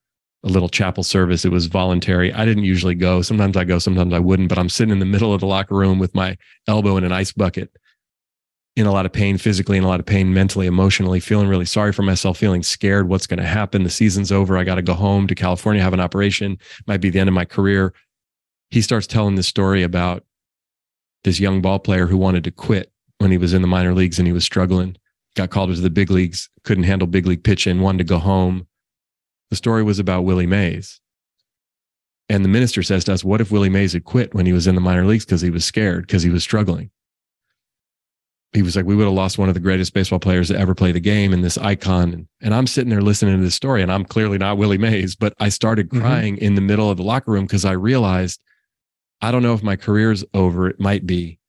a 0.43 0.49
little 0.49 0.69
chapel 0.69 1.03
service. 1.03 1.45
It 1.45 1.51
was 1.51 1.65
voluntary. 1.65 2.31
I 2.31 2.45
didn't 2.45 2.63
usually 2.63 2.93
go. 2.93 3.23
Sometimes 3.23 3.57
I 3.57 3.63
go, 3.63 3.79
sometimes 3.79 4.13
I 4.13 4.19
wouldn't, 4.19 4.49
but 4.49 4.59
I'm 4.59 4.69
sitting 4.69 4.91
in 4.91 4.99
the 4.99 5.05
middle 5.05 5.33
of 5.33 5.39
the 5.39 5.47
locker 5.47 5.73
room 5.73 5.97
with 5.97 6.13
my 6.13 6.37
elbow 6.67 6.95
in 6.97 7.03
an 7.03 7.11
ice 7.11 7.31
bucket 7.31 7.75
in 8.75 8.87
a 8.87 8.91
lot 8.91 9.05
of 9.05 9.13
pain 9.13 9.37
physically 9.37 9.77
in 9.77 9.83
a 9.83 9.87
lot 9.87 9.99
of 9.99 10.05
pain 10.05 10.33
mentally 10.33 10.65
emotionally 10.65 11.19
feeling 11.19 11.47
really 11.47 11.65
sorry 11.65 11.93
for 11.93 12.01
myself 12.01 12.37
feeling 12.37 12.63
scared 12.63 13.07
what's 13.07 13.27
going 13.27 13.39
to 13.39 13.45
happen? 13.45 13.83
The 13.83 13.89
season's 13.89 14.31
over 14.31 14.57
i 14.57 14.63
got 14.63 14.75
to 14.75 14.81
go 14.81 14.93
home 14.93 15.27
to 15.27 15.35
california 15.35 15.81
have 15.81 15.93
an 15.93 15.99
operation 15.99 16.57
might 16.87 17.01
be 17.01 17.09
the 17.09 17.19
end 17.19 17.29
of 17.29 17.35
my 17.35 17.45
career. 17.45 17.93
He 18.69 18.81
starts 18.81 19.05
telling 19.05 19.35
this 19.35 19.47
story 19.47 19.83
about 19.83 20.23
this 21.23 21.39
young 21.39 21.61
ball 21.61 21.79
player 21.79 22.07
who 22.07 22.17
wanted 22.17 22.43
to 22.45 22.51
quit 22.51 22.91
when 23.19 23.31
he 23.31 23.37
was 23.37 23.53
in 23.53 23.61
the 23.61 23.67
minor 23.67 23.93
leagues 23.93 24.17
and 24.17 24.27
he 24.27 24.33
was 24.33 24.43
struggling 24.43 24.97
got 25.35 25.49
called 25.49 25.69
into 25.69 25.81
the 25.81 25.89
big 25.89 26.11
leagues 26.11 26.49
couldn't 26.63 26.83
handle 26.83 27.07
big 27.07 27.25
league 27.25 27.43
pitching 27.43 27.81
wanted 27.81 27.99
to 27.99 28.03
go 28.03 28.19
home. 28.19 28.67
The 29.49 29.55
story 29.55 29.83
was 29.83 29.99
about 29.99 30.23
willie 30.23 30.47
mays. 30.47 30.99
And 32.29 32.43
the 32.43 32.49
minister 32.49 32.81
says 32.81 33.03
to 33.05 33.13
us 33.13 33.23
what 33.23 33.41
if 33.41 33.51
willie 33.51 33.69
mays 33.69 33.93
had 33.93 34.05
quit 34.05 34.33
when 34.33 34.47
he 34.47 34.53
was 34.53 34.65
in 34.65 34.75
the 34.75 34.81
minor 34.81 35.05
leagues 35.05 35.25
because 35.25 35.41
he 35.41 35.51
was 35.51 35.63
scared 35.63 36.07
because 36.07 36.23
he 36.23 36.29
was 36.31 36.43
struggling 36.43 36.89
he 38.53 38.61
was 38.61 38.75
like, 38.75 38.85
we 38.85 38.95
would 38.95 39.05
have 39.05 39.13
lost 39.13 39.37
one 39.37 39.47
of 39.49 39.53
the 39.55 39.59
greatest 39.59 39.93
baseball 39.93 40.19
players 40.19 40.49
to 40.49 40.57
ever 40.57 40.75
play 40.75 40.91
the 40.91 40.99
game 40.99 41.33
and 41.33 41.43
this 41.43 41.57
icon. 41.57 42.13
And, 42.13 42.27
and 42.41 42.53
I'm 42.53 42.67
sitting 42.67 42.89
there 42.89 43.01
listening 43.01 43.35
to 43.37 43.43
this 43.43 43.55
story, 43.55 43.81
and 43.81 43.91
I'm 43.91 44.05
clearly 44.05 44.37
not 44.37 44.57
Willie 44.57 44.77
Mays, 44.77 45.15
but 45.15 45.33
I 45.39 45.49
started 45.49 45.89
Mhm. 45.89 45.99
crying 46.01 46.37
in 46.37 46.55
the 46.55 46.61
middle 46.61 46.89
of 46.89 46.97
the 46.97 47.03
locker 47.03 47.31
room 47.31 47.45
because 47.45 47.65
I 47.65 47.71
realized 47.71 48.39
I 49.21 49.31
don't 49.31 49.41
know 49.43 49.53
if 49.53 49.63
my 49.63 49.75
career's 49.77 50.25
over. 50.33 50.67
It 50.67 50.79
might 50.81 51.05
be. 51.07 51.39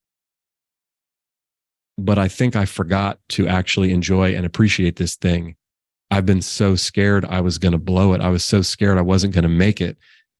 But 1.99 2.19
I 2.19 2.29
think 2.29 2.57
I 2.57 2.65
forgot 2.65 3.19
to 3.31 3.47
actually 3.49 3.93
enjoy 3.93 4.35
and 4.35 4.47
appreciate 4.47 4.97
this 4.97 5.17
thing. 5.17 5.57
I've 6.11 6.27
been 6.27 6.43
so 6.43 6.77
scared 6.77 7.25
I 7.25 7.41
was 7.41 7.59
going 7.59 7.73
to 7.73 7.79
blow 7.79 8.13
it. 8.13 8.21
I 8.21 8.29
was 8.29 8.45
so 8.45 8.63
scared 8.63 8.99
I 8.99 9.03
wasn't 9.03 9.35
going 9.35 9.43
to 9.43 9.49
make 9.49 9.81
it. 9.81 9.97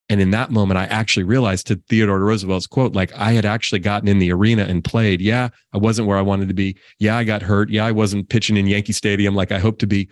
And 0.09 0.21
in 0.21 0.31
that 0.33 0.51
moment, 0.51 0.79
I 0.79 0.85
actually 0.85 1.23
realized 1.23 1.67
to 1.69 1.81
Theodore 1.89 2.21
Roosevelt's 2.21 2.67
quote, 2.67 2.95
like 2.95 3.13
I 3.15 3.33
had 3.33 3.47
actually 3.47 3.79
gotten 3.79 4.07
in 4.07 4.19
the 4.19 4.33
arena 4.33 4.65
and 4.65 4.85
played. 4.85 5.21
Yeah, 5.21 5.49
I 5.73 5.79
wasn't 5.79 6.09
where 6.09 6.19
I 6.19 6.23
wanted 6.23 6.49
to 6.49 6.55
be. 6.55 6.77
Yeah, 6.99 7.17
I 7.17 7.25
got 7.25 7.41
hurt. 7.41 7.71
Yeah, 7.71 7.87
I 7.87 7.93
wasn't 7.93 8.29
pitching 8.29 8.57
in 8.57 8.67
Yankee 8.67 8.93
Stadium 8.93 9.35
like 9.35 9.51
I 9.51 9.59
hoped 9.59 9.81
to 9.81 9.87
be. 9.87 10.11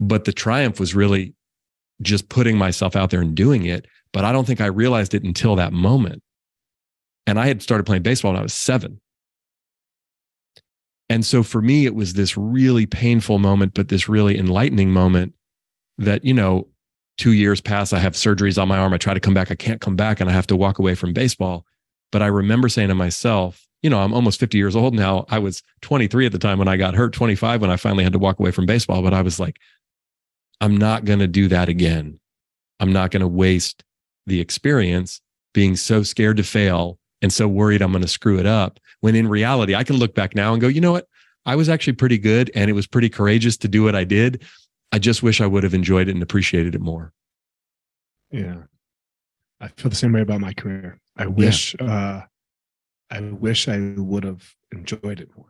But 0.00 0.24
the 0.24 0.32
triumph 0.32 0.80
was 0.80 0.96
really 0.96 1.32
just 2.02 2.28
putting 2.28 2.58
myself 2.58 2.96
out 2.96 3.10
there 3.10 3.20
and 3.20 3.36
doing 3.36 3.64
it. 3.66 3.86
But 4.12 4.24
I 4.24 4.32
don't 4.32 4.46
think 4.46 4.60
I 4.60 4.66
realized 4.66 5.14
it 5.14 5.22
until 5.22 5.54
that 5.56 5.72
moment. 5.72 6.22
And 7.26 7.38
I 7.38 7.46
had 7.46 7.62
started 7.62 7.84
playing 7.84 8.02
baseball 8.02 8.32
when 8.32 8.40
I 8.40 8.42
was 8.42 8.52
seven. 8.52 9.00
And 11.08 11.24
so 11.24 11.42
for 11.42 11.62
me, 11.62 11.86
it 11.86 11.94
was 11.94 12.14
this 12.14 12.36
really 12.36 12.86
painful 12.86 13.38
moment, 13.38 13.74
but 13.74 13.88
this 13.88 14.08
really 14.08 14.38
enlightening 14.38 14.90
moment 14.90 15.34
that, 15.98 16.24
you 16.24 16.34
know, 16.34 16.68
two 17.18 17.32
years 17.32 17.60
pass, 17.60 17.92
I 17.92 17.98
have 17.98 18.14
surgeries 18.14 18.60
on 18.60 18.68
my 18.68 18.78
arm. 18.78 18.92
I 18.92 18.98
try 18.98 19.14
to 19.14 19.20
come 19.20 19.34
back. 19.34 19.50
I 19.50 19.54
can't 19.54 19.80
come 19.80 19.96
back 19.96 20.20
and 20.20 20.28
I 20.28 20.32
have 20.32 20.46
to 20.48 20.56
walk 20.56 20.78
away 20.78 20.94
from 20.94 21.12
baseball. 21.12 21.64
But 22.12 22.22
I 22.22 22.26
remember 22.26 22.68
saying 22.68 22.88
to 22.88 22.94
myself, 22.94 23.66
you 23.82 23.90
know, 23.90 24.00
I'm 24.00 24.14
almost 24.14 24.40
50 24.40 24.56
years 24.56 24.76
old 24.76 24.94
now. 24.94 25.26
I 25.28 25.38
was 25.38 25.62
23 25.82 26.26
at 26.26 26.32
the 26.32 26.38
time 26.38 26.58
when 26.58 26.68
I 26.68 26.76
got 26.76 26.94
hurt, 26.94 27.12
25 27.12 27.60
when 27.60 27.70
I 27.70 27.76
finally 27.76 28.04
had 28.04 28.14
to 28.14 28.18
walk 28.18 28.40
away 28.40 28.50
from 28.50 28.66
baseball. 28.66 29.02
But 29.02 29.14
I 29.14 29.22
was 29.22 29.38
like, 29.38 29.58
I'm 30.60 30.76
not 30.76 31.04
going 31.04 31.18
to 31.18 31.26
do 31.26 31.48
that 31.48 31.68
again. 31.68 32.18
I'm 32.80 32.92
not 32.92 33.10
going 33.10 33.20
to 33.20 33.28
waste 33.28 33.84
the 34.26 34.40
experience 34.40 35.20
being 35.52 35.76
so 35.76 36.02
scared 36.02 36.38
to 36.38 36.42
fail 36.42 36.98
and 37.20 37.32
so 37.32 37.46
worried 37.46 37.82
I'm 37.82 37.92
going 37.92 38.02
to 38.02 38.08
screw 38.08 38.38
it 38.38 38.46
up. 38.46 38.80
When 39.00 39.14
in 39.14 39.28
reality, 39.28 39.74
I 39.74 39.84
can 39.84 39.96
look 39.96 40.14
back 40.14 40.34
now 40.34 40.52
and 40.52 40.60
go, 40.60 40.68
you 40.68 40.80
know 40.80 40.92
what? 40.92 41.08
I 41.46 41.56
was 41.56 41.68
actually 41.68 41.92
pretty 41.94 42.18
good 42.18 42.50
and 42.54 42.70
it 42.70 42.74
was 42.74 42.86
pretty 42.86 43.10
courageous 43.10 43.56
to 43.58 43.68
do 43.68 43.82
what 43.82 43.94
I 43.94 44.04
did. 44.04 44.44
I 44.94 44.98
just 45.00 45.24
wish 45.24 45.40
I 45.40 45.46
would 45.48 45.64
have 45.64 45.74
enjoyed 45.74 46.08
it 46.08 46.12
and 46.12 46.22
appreciated 46.22 46.76
it 46.76 46.80
more. 46.80 47.12
Yeah. 48.30 48.62
I 49.60 49.66
feel 49.66 49.90
the 49.90 49.96
same 49.96 50.12
way 50.12 50.20
about 50.20 50.40
my 50.40 50.52
career. 50.52 51.00
I 51.16 51.26
wish 51.26 51.74
yeah. 51.80 51.86
uh 51.86 52.22
I 53.10 53.20
wish 53.20 53.66
I 53.66 53.94
would 53.96 54.22
have 54.22 54.54
enjoyed 54.70 55.18
it 55.18 55.30
more. 55.36 55.48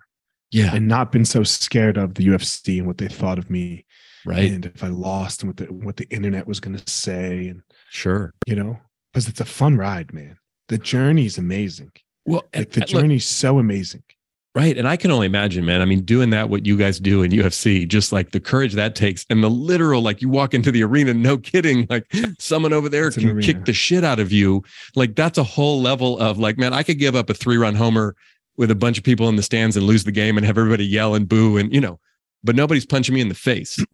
Yeah. 0.50 0.74
And 0.74 0.88
not 0.88 1.12
been 1.12 1.26
so 1.26 1.42
scared 1.42 1.98
of 1.98 2.14
the 2.14 2.26
UFC 2.26 2.78
and 2.78 2.86
what 2.86 2.96
they 2.96 3.06
thought 3.06 3.38
of 3.38 3.50
me. 3.50 3.84
Right. 4.24 4.50
And 4.50 4.64
if 4.64 4.82
I 4.82 4.88
lost 4.88 5.42
and 5.42 5.50
what 5.50 5.58
the 5.58 5.66
what 5.66 5.98
the 5.98 6.08
internet 6.08 6.46
was 6.46 6.58
gonna 6.58 6.80
say 6.86 7.48
and 7.48 7.62
sure. 7.90 8.32
You 8.46 8.56
know, 8.56 8.78
because 9.12 9.28
it's 9.28 9.42
a 9.42 9.44
fun 9.44 9.76
ride, 9.76 10.14
man. 10.14 10.38
The 10.68 10.78
journey's 10.78 11.36
amazing. 11.36 11.92
Well, 12.24 12.44
like 12.56 12.70
the 12.70 12.80
journey's 12.80 13.30
look, 13.30 13.52
so 13.52 13.58
amazing. 13.58 14.04
Right. 14.54 14.78
And 14.78 14.86
I 14.86 14.96
can 14.96 15.10
only 15.10 15.26
imagine, 15.26 15.64
man. 15.64 15.82
I 15.82 15.84
mean, 15.84 16.02
doing 16.02 16.30
that, 16.30 16.48
what 16.48 16.64
you 16.64 16.76
guys 16.76 17.00
do 17.00 17.22
in 17.22 17.32
UFC, 17.32 17.88
just 17.88 18.12
like 18.12 18.30
the 18.30 18.38
courage 18.38 18.74
that 18.74 18.94
takes 18.94 19.26
and 19.28 19.42
the 19.42 19.50
literal, 19.50 20.00
like 20.00 20.22
you 20.22 20.28
walk 20.28 20.54
into 20.54 20.70
the 20.70 20.84
arena, 20.84 21.12
no 21.12 21.36
kidding, 21.36 21.88
like 21.90 22.06
someone 22.38 22.72
over 22.72 22.88
there 22.88 23.10
can 23.10 23.40
kick 23.40 23.64
the 23.64 23.72
shit 23.72 24.04
out 24.04 24.20
of 24.20 24.30
you. 24.30 24.62
Like 24.94 25.16
that's 25.16 25.38
a 25.38 25.42
whole 25.42 25.82
level 25.82 26.20
of 26.20 26.38
like, 26.38 26.56
man, 26.56 26.72
I 26.72 26.84
could 26.84 27.00
give 27.00 27.16
up 27.16 27.30
a 27.30 27.34
three 27.34 27.56
run 27.56 27.74
homer 27.74 28.14
with 28.56 28.70
a 28.70 28.76
bunch 28.76 28.96
of 28.96 29.02
people 29.02 29.28
in 29.28 29.34
the 29.34 29.42
stands 29.42 29.76
and 29.76 29.84
lose 29.86 30.04
the 30.04 30.12
game 30.12 30.36
and 30.36 30.46
have 30.46 30.56
everybody 30.56 30.86
yell 30.86 31.16
and 31.16 31.28
boo 31.28 31.56
and, 31.56 31.74
you 31.74 31.80
know, 31.80 31.98
but 32.44 32.54
nobody's 32.54 32.86
punching 32.86 33.12
me 33.12 33.20
in 33.20 33.28
the 33.28 33.34
face. 33.34 33.84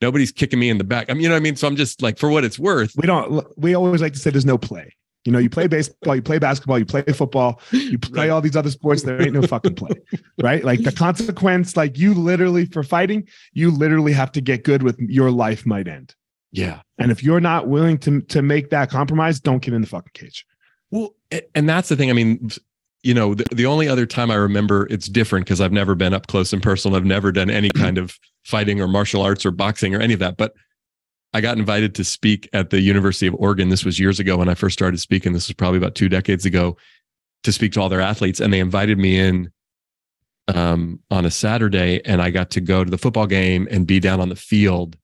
Nobody's 0.00 0.32
kicking 0.32 0.58
me 0.58 0.70
in 0.70 0.78
the 0.78 0.84
back. 0.84 1.10
I 1.10 1.12
mean, 1.12 1.24
you 1.24 1.28
know 1.28 1.34
what 1.34 1.40
I 1.40 1.42
mean? 1.42 1.56
So 1.56 1.66
I'm 1.66 1.76
just 1.76 2.00
like, 2.00 2.16
for 2.16 2.30
what 2.30 2.42
it's 2.42 2.58
worth. 2.58 2.94
We 2.96 3.06
don't, 3.06 3.46
we 3.58 3.74
always 3.74 4.00
like 4.00 4.14
to 4.14 4.18
say 4.18 4.30
there's 4.30 4.46
no 4.46 4.56
play. 4.56 4.94
You 5.26 5.32
know, 5.32 5.38
you 5.38 5.50
play 5.50 5.66
baseball, 5.66 6.14
you 6.14 6.22
play 6.22 6.38
basketball, 6.38 6.78
you 6.78 6.86
play 6.86 7.02
football, 7.02 7.60
you 7.72 7.98
play 7.98 8.28
right. 8.28 8.30
all 8.30 8.40
these 8.40 8.56
other 8.56 8.70
sports. 8.70 9.02
There 9.02 9.20
ain't 9.20 9.32
no 9.32 9.42
fucking 9.42 9.74
play, 9.74 9.90
right? 10.42 10.64
Like 10.64 10.82
the 10.82 10.92
consequence, 10.92 11.76
like 11.76 11.98
you 11.98 12.14
literally 12.14 12.66
for 12.66 12.82
fighting, 12.82 13.26
you 13.52 13.70
literally 13.70 14.12
have 14.12 14.32
to 14.32 14.40
get 14.40 14.64
good 14.64 14.82
with 14.82 14.98
your 15.00 15.30
life 15.30 15.66
might 15.66 15.88
end. 15.88 16.14
Yeah. 16.52 16.80
And 16.98 17.10
if 17.10 17.22
you're 17.22 17.40
not 17.40 17.68
willing 17.68 17.98
to 17.98 18.20
to 18.22 18.42
make 18.42 18.70
that 18.70 18.90
compromise, 18.90 19.40
don't 19.40 19.62
get 19.62 19.74
in 19.74 19.80
the 19.82 19.86
fucking 19.86 20.12
cage. 20.14 20.46
Well, 20.90 21.14
and 21.54 21.68
that's 21.68 21.88
the 21.88 21.96
thing. 21.96 22.10
I 22.10 22.12
mean, 22.12 22.50
you 23.02 23.14
know, 23.14 23.34
the, 23.34 23.44
the 23.52 23.66
only 23.66 23.88
other 23.88 24.06
time 24.06 24.30
I 24.30 24.36
remember 24.36 24.86
it's 24.90 25.08
different 25.08 25.46
because 25.46 25.60
I've 25.60 25.72
never 25.72 25.94
been 25.94 26.14
up 26.14 26.26
close 26.28 26.52
and 26.52 26.62
personal. 26.62 26.96
I've 26.96 27.04
never 27.04 27.32
done 27.32 27.50
any 27.50 27.70
kind 27.70 27.98
of 27.98 28.18
fighting 28.44 28.80
or 28.80 28.88
martial 28.88 29.22
arts 29.22 29.44
or 29.44 29.50
boxing 29.50 29.94
or 29.94 30.00
any 30.00 30.14
of 30.14 30.20
that. 30.20 30.36
But 30.36 30.54
I 31.32 31.40
got 31.40 31.58
invited 31.58 31.94
to 31.96 32.04
speak 32.04 32.48
at 32.52 32.70
the 32.70 32.80
University 32.80 33.26
of 33.26 33.34
Oregon. 33.34 33.68
This 33.68 33.84
was 33.84 34.00
years 34.00 34.18
ago 34.18 34.38
when 34.38 34.48
I 34.48 34.54
first 34.54 34.78
started 34.78 34.98
speaking. 34.98 35.32
This 35.32 35.48
was 35.48 35.54
probably 35.54 35.78
about 35.78 35.94
two 35.94 36.08
decades 36.08 36.46
ago 36.46 36.76
to 37.44 37.52
speak 37.52 37.72
to 37.72 37.80
all 37.80 37.88
their 37.88 38.00
athletes. 38.00 38.40
And 38.40 38.52
they 38.52 38.60
invited 38.60 38.98
me 38.98 39.18
in 39.18 39.50
um, 40.48 41.00
on 41.10 41.26
a 41.26 41.30
Saturday, 41.30 42.00
and 42.04 42.22
I 42.22 42.30
got 42.30 42.50
to 42.50 42.60
go 42.60 42.84
to 42.84 42.90
the 42.90 42.98
football 42.98 43.26
game 43.26 43.66
and 43.70 43.86
be 43.86 44.00
down 44.00 44.20
on 44.20 44.28
the 44.28 44.36
field 44.36 44.96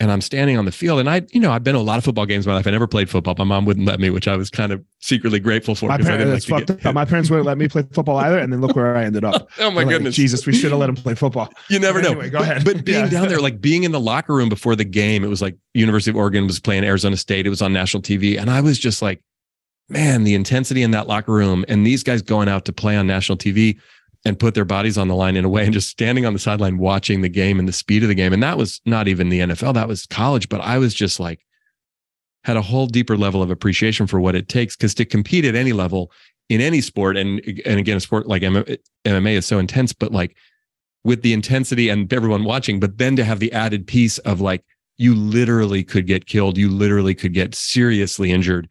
and 0.00 0.10
I'm 0.10 0.22
standing 0.22 0.56
on 0.56 0.64
the 0.64 0.72
field. 0.72 0.98
And 0.98 1.10
I, 1.10 1.22
you 1.30 1.40
know, 1.40 1.52
I've 1.52 1.62
been 1.62 1.74
to 1.74 1.80
a 1.80 1.82
lot 1.82 1.98
of 1.98 2.04
football 2.04 2.24
games 2.24 2.46
in 2.46 2.50
my 2.50 2.56
life. 2.56 2.66
I 2.66 2.70
never 2.70 2.86
played 2.86 3.10
football. 3.10 3.34
My 3.36 3.44
mom 3.44 3.66
wouldn't 3.66 3.86
let 3.86 4.00
me, 4.00 4.08
which 4.08 4.26
I 4.26 4.34
was 4.34 4.48
kind 4.48 4.72
of 4.72 4.82
secretly 5.00 5.38
grateful 5.38 5.74
for. 5.74 5.88
My 5.88 5.98
parents, 5.98 6.48
like 6.48 6.94
my 6.94 7.04
parents 7.04 7.28
wouldn't 7.28 7.46
let 7.46 7.58
me 7.58 7.68
play 7.68 7.84
football 7.92 8.16
either. 8.16 8.38
And 8.38 8.50
then 8.50 8.62
look 8.62 8.74
where 8.74 8.96
I 8.96 9.04
ended 9.04 9.24
up. 9.24 9.50
oh 9.58 9.70
my 9.70 9.84
goodness. 9.84 10.16
Jesus, 10.16 10.46
we 10.46 10.54
should 10.54 10.70
have 10.70 10.80
let 10.80 10.88
him 10.88 10.96
play 10.96 11.14
football. 11.14 11.52
You 11.68 11.78
never 11.78 12.02
know. 12.02 12.10
Anyway, 12.10 12.30
go 12.30 12.38
ahead. 12.38 12.64
But, 12.64 12.78
but 12.78 12.84
being 12.84 13.04
yeah. 13.04 13.10
down 13.10 13.28
there, 13.28 13.40
like 13.40 13.60
being 13.60 13.84
in 13.84 13.92
the 13.92 14.00
locker 14.00 14.34
room 14.34 14.48
before 14.48 14.74
the 14.74 14.84
game, 14.84 15.22
it 15.22 15.28
was 15.28 15.40
like 15.40 15.56
University 15.74 16.10
of 16.10 16.16
Oregon 16.16 16.46
was 16.46 16.58
playing 16.58 16.82
Arizona 16.82 17.16
State. 17.16 17.46
It 17.46 17.50
was 17.50 17.62
on 17.62 17.72
national 17.72 18.02
TV. 18.02 18.40
And 18.40 18.50
I 18.50 18.60
was 18.60 18.76
just 18.76 19.02
like, 19.02 19.22
man, 19.88 20.24
the 20.24 20.34
intensity 20.34 20.82
in 20.82 20.90
that 20.92 21.06
locker 21.06 21.32
room 21.32 21.64
and 21.68 21.86
these 21.86 22.02
guys 22.02 22.22
going 22.22 22.48
out 22.48 22.64
to 22.64 22.72
play 22.72 22.96
on 22.96 23.06
national 23.06 23.38
TV 23.38 23.78
and 24.24 24.38
put 24.38 24.54
their 24.54 24.64
bodies 24.64 24.98
on 24.98 25.08
the 25.08 25.14
line 25.14 25.36
in 25.36 25.44
a 25.44 25.48
way 25.48 25.64
and 25.64 25.72
just 25.72 25.88
standing 25.88 26.26
on 26.26 26.32
the 26.32 26.38
sideline 26.38 26.78
watching 26.78 27.22
the 27.22 27.28
game 27.28 27.58
and 27.58 27.66
the 27.66 27.72
speed 27.72 28.02
of 28.02 28.08
the 28.08 28.14
game. 28.14 28.32
And 28.32 28.42
that 28.42 28.58
was 28.58 28.80
not 28.84 29.08
even 29.08 29.30
the 29.30 29.40
NFL, 29.40 29.74
that 29.74 29.88
was 29.88 30.06
college. 30.06 30.48
But 30.48 30.60
I 30.60 30.78
was 30.78 30.94
just 30.94 31.18
like, 31.18 31.44
had 32.44 32.56
a 32.56 32.62
whole 32.62 32.86
deeper 32.86 33.16
level 33.16 33.42
of 33.42 33.50
appreciation 33.50 34.06
for 34.06 34.20
what 34.20 34.34
it 34.34 34.48
takes. 34.48 34.76
Cause 34.76 34.94
to 34.94 35.04
compete 35.04 35.44
at 35.44 35.54
any 35.54 35.72
level 35.72 36.10
in 36.48 36.60
any 36.60 36.80
sport, 36.80 37.16
and, 37.16 37.40
and 37.64 37.78
again, 37.78 37.96
a 37.96 38.00
sport 38.00 38.26
like 38.26 38.42
MMA 38.42 38.78
is 39.32 39.46
so 39.46 39.58
intense, 39.58 39.92
but 39.92 40.10
like 40.10 40.36
with 41.04 41.22
the 41.22 41.32
intensity 41.32 41.88
and 41.88 42.12
everyone 42.12 42.44
watching, 42.44 42.80
but 42.80 42.98
then 42.98 43.14
to 43.16 43.24
have 43.24 43.38
the 43.38 43.52
added 43.52 43.86
piece 43.86 44.18
of 44.18 44.40
like, 44.40 44.64
you 44.98 45.14
literally 45.14 45.82
could 45.82 46.06
get 46.06 46.26
killed, 46.26 46.58
you 46.58 46.68
literally 46.68 47.14
could 47.14 47.32
get 47.32 47.54
seriously 47.54 48.30
injured. 48.32 48.68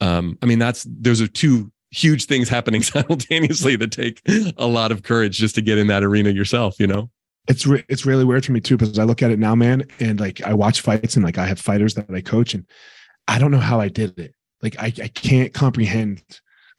Um, 0.00 0.36
I 0.42 0.46
mean, 0.46 0.58
that's 0.58 0.84
those 0.88 1.20
are 1.20 1.28
two 1.28 1.70
huge 1.90 2.26
things 2.26 2.48
happening 2.48 2.82
simultaneously 2.82 3.76
that 3.76 3.92
take 3.92 4.20
a 4.56 4.66
lot 4.66 4.92
of 4.92 5.02
courage 5.02 5.38
just 5.38 5.54
to 5.56 5.62
get 5.62 5.78
in 5.78 5.88
that 5.88 6.02
arena 6.02 6.30
yourself, 6.30 6.78
you 6.78 6.86
know? 6.86 7.10
It's 7.48 7.66
re- 7.66 7.84
it's 7.88 8.06
really 8.06 8.24
weird 8.24 8.44
for 8.44 8.52
me 8.52 8.60
too 8.60 8.76
because 8.76 8.98
I 8.98 9.04
look 9.04 9.22
at 9.22 9.30
it 9.30 9.38
now, 9.38 9.54
man, 9.54 9.84
and 9.98 10.20
like 10.20 10.40
I 10.42 10.54
watch 10.54 10.82
fights 10.82 11.16
and 11.16 11.24
like 11.24 11.38
I 11.38 11.46
have 11.46 11.58
fighters 11.58 11.94
that 11.94 12.10
I 12.10 12.20
coach 12.20 12.54
and 12.54 12.64
I 13.26 13.38
don't 13.38 13.50
know 13.50 13.58
how 13.58 13.80
I 13.80 13.88
did 13.88 14.18
it. 14.18 14.34
Like 14.62 14.76
I, 14.78 14.86
I 14.86 15.08
can't 15.08 15.52
comprehend. 15.52 16.22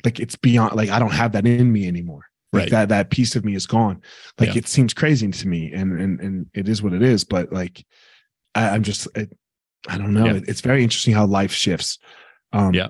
Like 0.06 0.20
it's 0.20 0.36
beyond. 0.36 0.76
Like 0.76 0.90
I 0.90 1.00
don't 1.00 1.14
have 1.14 1.32
that 1.34 1.48
in 1.48 1.72
me 1.74 1.88
anymore. 1.88 2.26
Like 2.54 2.64
right. 2.64 2.72
that 2.72 2.90
that 2.90 3.10
piece 3.10 3.36
of 3.36 3.44
me 3.44 3.56
is 3.56 3.66
gone. 3.66 4.02
Like 4.40 4.50
yeah. 4.50 4.60
it 4.60 4.68
seems 4.68 4.94
crazy 4.94 5.30
to 5.30 5.48
me, 5.48 5.72
and 5.74 6.00
and 6.00 6.20
and 6.20 6.46
it 6.54 6.70
is 6.70 6.82
what 6.82 6.94
it 6.94 7.02
is. 7.02 7.24
But 7.24 7.52
like 7.52 7.86
I, 8.56 8.76
am 8.76 8.84
just 8.84 9.08
I, 9.16 9.28
I 9.90 9.98
don't 9.98 10.14
know. 10.14 10.26
Yeah. 10.26 10.42
It's 10.48 10.62
very 10.62 10.84
interesting 10.84 11.14
how 11.14 11.26
life 11.26 11.52
shifts. 11.52 11.98
Um, 12.54 12.74
yeah. 12.74 12.90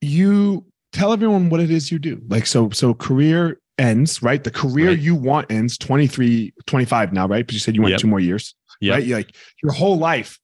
You 0.00 0.64
tell 0.96 1.12
everyone 1.12 1.50
what 1.50 1.60
it 1.60 1.70
is 1.70 1.92
you 1.92 1.98
do. 1.98 2.20
Like, 2.28 2.46
so, 2.46 2.70
so 2.70 2.94
career 2.94 3.60
ends, 3.78 4.22
right? 4.22 4.42
The 4.42 4.50
career 4.50 4.88
right. 4.88 4.98
you 4.98 5.14
want 5.14 5.50
ends 5.50 5.76
23, 5.78 6.54
25 6.66 7.12
now, 7.12 7.26
right? 7.26 7.46
Because 7.46 7.54
you 7.54 7.60
said 7.60 7.74
you 7.74 7.82
want 7.82 7.92
yep. 7.92 8.00
two 8.00 8.06
more 8.06 8.20
years, 8.20 8.54
yep. 8.80 8.94
right? 8.94 9.04
You're 9.04 9.18
like 9.18 9.36
your 9.62 9.72
whole 9.72 9.98
life. 9.98 10.38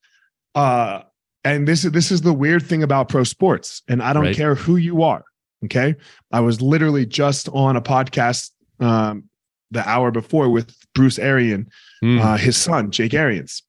Uh, 0.55 1.03
and 1.45 1.67
this 1.67 1.85
is 1.85 1.91
this 1.91 2.13
is 2.13 2.21
the 2.21 2.33
weird 2.33 2.63
thing 2.63 2.85
about 2.85 3.09
pro 3.09 3.25
sports, 3.25 3.83
and 3.89 4.01
I 4.01 4.13
don't 4.13 4.27
right. 4.27 4.37
care 4.37 4.55
who 4.55 4.77
you 4.77 5.03
are. 5.03 5.25
Okay, 5.65 5.97
I 6.31 6.39
was 6.39 6.63
literally 6.63 7.05
just 7.05 7.49
on 7.49 7.75
a 7.77 7.83
podcast 7.83 8.51
um, 8.79 9.25
the 9.73 9.89
hour 9.89 10.13
before 10.13 10.51
with 10.51 10.77
Bruce 10.95 11.19
Arians, 11.19 11.69
mm. 12.05 12.21
uh, 12.21 12.37
his 12.37 12.57
son 12.57 12.93
Jake 12.93 13.15
Arians. 13.15 13.63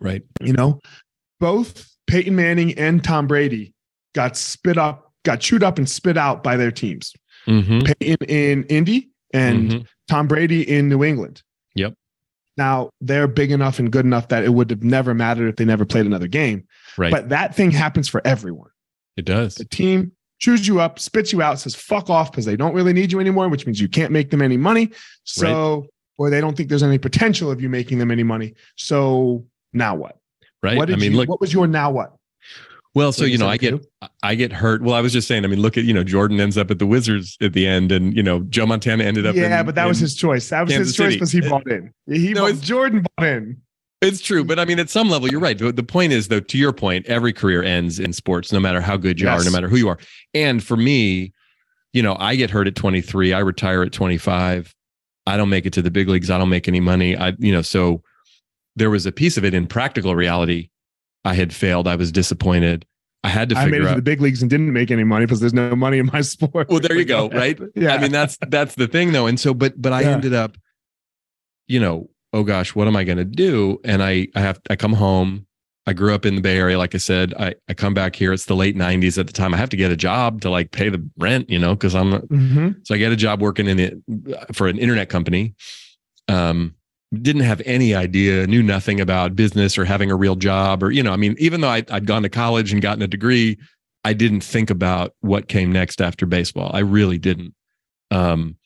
Right. 0.00 0.22
You 0.40 0.54
know, 0.54 0.80
both 1.40 1.90
Peyton 2.06 2.34
Manning 2.34 2.78
and 2.78 3.02
Tom 3.02 3.26
Brady 3.26 3.74
got 4.14 4.36
spit 4.36 4.78
up 4.78 5.07
got 5.24 5.40
chewed 5.40 5.62
up 5.62 5.78
and 5.78 5.88
spit 5.88 6.16
out 6.16 6.42
by 6.42 6.56
their 6.56 6.70
teams. 6.70 7.12
Mm-hmm. 7.46 7.92
In, 8.00 8.16
in 8.28 8.64
Indy 8.64 9.10
and 9.32 9.70
mm-hmm. 9.70 9.82
Tom 10.08 10.26
Brady 10.26 10.68
in 10.68 10.88
New 10.88 11.02
England. 11.02 11.42
Yep. 11.74 11.94
Now 12.56 12.90
they're 13.00 13.28
big 13.28 13.50
enough 13.52 13.78
and 13.78 13.90
good 13.90 14.04
enough 14.04 14.28
that 14.28 14.44
it 14.44 14.50
would 14.50 14.68
have 14.70 14.82
never 14.82 15.14
mattered 15.14 15.48
if 15.48 15.56
they 15.56 15.64
never 15.64 15.84
played 15.84 16.06
another 16.06 16.26
game. 16.26 16.66
Right. 16.98 17.10
But 17.10 17.30
that 17.30 17.54
thing 17.54 17.70
happens 17.70 18.08
for 18.08 18.20
everyone. 18.26 18.70
It 19.16 19.24
does. 19.24 19.54
The 19.54 19.64
team 19.64 20.12
chews 20.38 20.66
you 20.66 20.80
up, 20.80 20.98
spits 20.98 21.32
you 21.32 21.42
out, 21.42 21.58
says 21.58 21.74
fuck 21.74 22.10
off 22.10 22.30
because 22.30 22.44
they 22.44 22.56
don't 22.56 22.74
really 22.74 22.92
need 22.92 23.12
you 23.12 23.20
anymore, 23.20 23.48
which 23.48 23.66
means 23.66 23.80
you 23.80 23.88
can't 23.88 24.12
make 24.12 24.30
them 24.30 24.42
any 24.42 24.56
money. 24.56 24.90
So, 25.24 25.80
right. 25.80 25.90
or 26.18 26.30
they 26.30 26.40
don't 26.40 26.56
think 26.56 26.68
there's 26.68 26.82
any 26.82 26.98
potential 26.98 27.50
of 27.50 27.60
you 27.60 27.68
making 27.68 27.98
them 27.98 28.10
any 28.10 28.22
money. 28.22 28.54
So 28.76 29.46
now 29.72 29.94
what? 29.94 30.18
Right. 30.62 30.76
What 30.76 30.90
I 30.90 30.96
mean, 30.96 31.12
you, 31.12 31.18
look, 31.18 31.28
what 31.28 31.40
was 31.40 31.52
your 31.52 31.66
now 31.66 31.90
what? 31.90 32.14
Well, 32.94 33.12
so 33.12 33.24
you 33.24 33.38
know, 33.38 33.46
I 33.46 33.58
get 33.58 33.86
I 34.22 34.34
get 34.34 34.52
hurt. 34.52 34.82
Well, 34.82 34.94
I 34.94 35.00
was 35.00 35.12
just 35.12 35.28
saying. 35.28 35.44
I 35.44 35.48
mean, 35.48 35.60
look 35.60 35.76
at 35.76 35.84
you 35.84 35.92
know, 35.92 36.02
Jordan 36.02 36.40
ends 36.40 36.56
up 36.56 36.70
at 36.70 36.78
the 36.78 36.86
Wizards 36.86 37.36
at 37.40 37.52
the 37.52 37.66
end, 37.66 37.92
and 37.92 38.16
you 38.16 38.22
know, 38.22 38.40
Joe 38.40 38.66
Montana 38.66 39.04
ended 39.04 39.26
up. 39.26 39.36
Yeah, 39.36 39.60
in, 39.60 39.66
but 39.66 39.74
that 39.74 39.86
was 39.86 39.98
his 39.98 40.14
choice. 40.14 40.48
That 40.48 40.62
was 40.62 40.70
Kansas 40.70 40.88
his 40.88 40.96
choice 40.96 41.14
because 41.14 41.30
he 41.30 41.40
bought 41.40 41.70
in. 41.70 41.92
He 42.06 42.32
no, 42.32 42.52
bought, 42.52 42.62
Jordan 42.62 43.04
bought 43.16 43.26
in. 43.26 43.60
It's 44.00 44.20
true, 44.20 44.44
but 44.44 44.58
I 44.60 44.64
mean, 44.64 44.78
at 44.78 44.90
some 44.90 45.10
level, 45.10 45.28
you're 45.28 45.40
right. 45.40 45.58
The, 45.58 45.72
the 45.72 45.82
point 45.82 46.12
is, 46.12 46.28
though, 46.28 46.40
to 46.40 46.58
your 46.58 46.72
point, 46.72 47.06
every 47.06 47.32
career 47.32 47.62
ends 47.64 47.98
in 47.98 48.12
sports, 48.12 48.52
no 48.52 48.60
matter 48.60 48.80
how 48.80 48.96
good 48.96 49.20
you 49.20 49.26
yes. 49.26 49.40
are, 49.40 49.44
no 49.44 49.50
matter 49.50 49.68
who 49.68 49.76
you 49.76 49.88
are. 49.88 49.98
And 50.34 50.62
for 50.62 50.76
me, 50.76 51.32
you 51.92 52.02
know, 52.02 52.16
I 52.18 52.36
get 52.36 52.50
hurt 52.50 52.68
at 52.68 52.76
23, 52.76 53.32
I 53.32 53.40
retire 53.40 53.82
at 53.82 53.92
25. 53.92 54.72
I 55.26 55.36
don't 55.36 55.48
make 55.48 55.66
it 55.66 55.72
to 55.74 55.82
the 55.82 55.90
big 55.90 56.08
leagues. 56.08 56.30
I 56.30 56.38
don't 56.38 56.48
make 56.48 56.68
any 56.68 56.80
money. 56.80 57.16
I, 57.16 57.34
you 57.38 57.52
know, 57.52 57.60
so 57.60 58.02
there 58.76 58.88
was 58.88 59.04
a 59.04 59.12
piece 59.12 59.36
of 59.36 59.44
it 59.44 59.52
in 59.52 59.66
practical 59.66 60.14
reality. 60.14 60.70
I 61.24 61.34
had 61.34 61.52
failed. 61.52 61.88
I 61.88 61.96
was 61.96 62.12
disappointed. 62.12 62.86
I 63.24 63.28
had 63.28 63.48
to 63.48 63.56
figure 63.56 63.68
I 63.68 63.70
made 63.70 63.80
it 63.80 63.86
out, 63.86 63.90
to 63.90 63.96
the 63.96 64.02
big 64.02 64.20
leagues 64.20 64.42
and 64.42 64.50
didn't 64.50 64.72
make 64.72 64.90
any 64.90 65.04
money 65.04 65.26
because 65.26 65.40
there's 65.40 65.54
no 65.54 65.74
money 65.74 65.98
in 65.98 66.06
my 66.12 66.20
sport. 66.22 66.68
Well, 66.68 66.80
there 66.80 66.96
you 66.96 67.04
go. 67.04 67.28
Right. 67.38 67.58
Yeah. 67.74 67.94
I 67.94 67.98
mean, 67.98 68.12
that's 68.12 68.38
that's 68.48 68.74
the 68.74 68.86
thing 68.86 69.12
though. 69.12 69.26
And 69.26 69.38
so, 69.38 69.54
but 69.54 69.80
but 69.80 69.92
I 69.92 70.02
yeah. 70.02 70.10
ended 70.10 70.34
up, 70.34 70.56
you 71.66 71.80
know, 71.80 72.10
oh 72.32 72.42
gosh, 72.42 72.74
what 72.74 72.86
am 72.86 72.96
I 72.96 73.04
going 73.04 73.18
to 73.18 73.24
do? 73.24 73.80
And 73.84 74.02
I 74.02 74.28
I 74.34 74.40
have 74.40 74.60
I 74.70 74.76
come 74.76 74.94
home. 74.94 75.46
I 75.86 75.94
grew 75.94 76.14
up 76.14 76.26
in 76.26 76.34
the 76.34 76.42
Bay 76.42 76.58
Area, 76.58 76.76
like 76.78 76.94
I 76.94 76.98
said. 76.98 77.34
I 77.38 77.54
I 77.68 77.74
come 77.74 77.94
back 77.94 78.14
here. 78.14 78.32
It's 78.32 78.44
the 78.44 78.56
late 78.56 78.76
'90s 78.76 79.18
at 79.18 79.26
the 79.26 79.32
time. 79.32 79.54
I 79.54 79.56
have 79.56 79.70
to 79.70 79.76
get 79.76 79.90
a 79.90 79.96
job 79.96 80.42
to 80.42 80.50
like 80.50 80.70
pay 80.70 80.88
the 80.88 81.06
rent, 81.16 81.48
you 81.50 81.58
know, 81.58 81.74
because 81.74 81.94
I'm. 81.94 82.12
Mm-hmm. 82.12 82.68
So 82.84 82.94
I 82.94 82.98
get 82.98 83.10
a 83.10 83.16
job 83.16 83.40
working 83.40 83.66
in 83.66 83.78
it 83.78 83.94
for 84.52 84.68
an 84.68 84.78
internet 84.78 85.08
company. 85.08 85.54
Um, 86.28 86.74
didn't 87.14 87.42
have 87.42 87.62
any 87.64 87.94
idea, 87.94 88.46
knew 88.46 88.62
nothing 88.62 89.00
about 89.00 89.34
business 89.34 89.78
or 89.78 89.84
having 89.84 90.10
a 90.10 90.16
real 90.16 90.36
job, 90.36 90.82
or 90.82 90.90
you 90.90 91.02
know, 91.02 91.12
I 91.12 91.16
mean, 91.16 91.34
even 91.38 91.60
though 91.60 91.68
I, 91.68 91.84
I'd 91.90 92.06
gone 92.06 92.22
to 92.22 92.28
college 92.28 92.72
and 92.72 92.82
gotten 92.82 93.02
a 93.02 93.08
degree, 93.08 93.58
I 94.04 94.12
didn't 94.12 94.42
think 94.42 94.70
about 94.70 95.14
what 95.20 95.48
came 95.48 95.72
next 95.72 96.00
after 96.00 96.26
baseball. 96.26 96.70
I 96.72 96.80
really 96.80 97.18
didn't. 97.18 97.54
Um, 98.10 98.56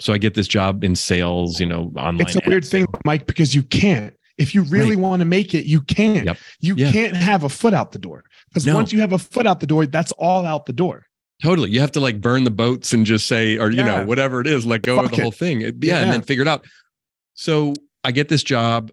so 0.00 0.12
I 0.12 0.18
get 0.18 0.34
this 0.34 0.48
job 0.48 0.84
in 0.84 0.94
sales, 0.94 1.60
you 1.60 1.66
know, 1.66 1.92
online. 1.96 2.20
It's 2.20 2.36
a 2.36 2.40
weird 2.46 2.64
thing, 2.64 2.86
Mike, 3.04 3.26
because 3.26 3.54
you 3.54 3.62
can't. 3.62 4.14
If 4.38 4.54
you 4.54 4.62
really 4.62 4.90
right. 4.90 4.98
want 4.98 5.20
to 5.20 5.24
make 5.24 5.52
it, 5.54 5.64
you 5.64 5.80
can. 5.80 6.24
Yep. 6.24 6.38
You 6.60 6.74
yeah. 6.76 6.92
can't 6.92 7.16
have 7.16 7.42
a 7.42 7.48
foot 7.48 7.74
out 7.74 7.90
the 7.90 7.98
door 7.98 8.24
because 8.48 8.64
no. 8.64 8.74
once 8.74 8.92
you 8.92 9.00
have 9.00 9.12
a 9.12 9.18
foot 9.18 9.46
out 9.46 9.58
the 9.58 9.66
door, 9.66 9.84
that's 9.86 10.12
all 10.12 10.46
out 10.46 10.66
the 10.66 10.72
door. 10.72 11.06
Totally. 11.42 11.70
You 11.70 11.80
have 11.80 11.92
to 11.92 12.00
like 12.00 12.20
burn 12.20 12.44
the 12.44 12.50
boats 12.50 12.92
and 12.92 13.04
just 13.04 13.26
say, 13.26 13.58
or, 13.58 13.70
you 13.70 13.82
know, 13.82 14.04
whatever 14.04 14.40
it 14.40 14.46
is, 14.46 14.66
let 14.66 14.82
go 14.82 14.96
Fuck 14.96 15.06
of 15.06 15.10
the 15.12 15.16
it. 15.18 15.22
whole 15.22 15.32
thing. 15.32 15.60
yeah, 15.60 15.70
yeah, 15.80 15.98
And 16.00 16.12
then 16.12 16.22
figure 16.22 16.42
it 16.42 16.48
out. 16.48 16.64
So 17.38 17.74
I 18.02 18.10
get 18.10 18.28
this 18.28 18.42
job 18.42 18.90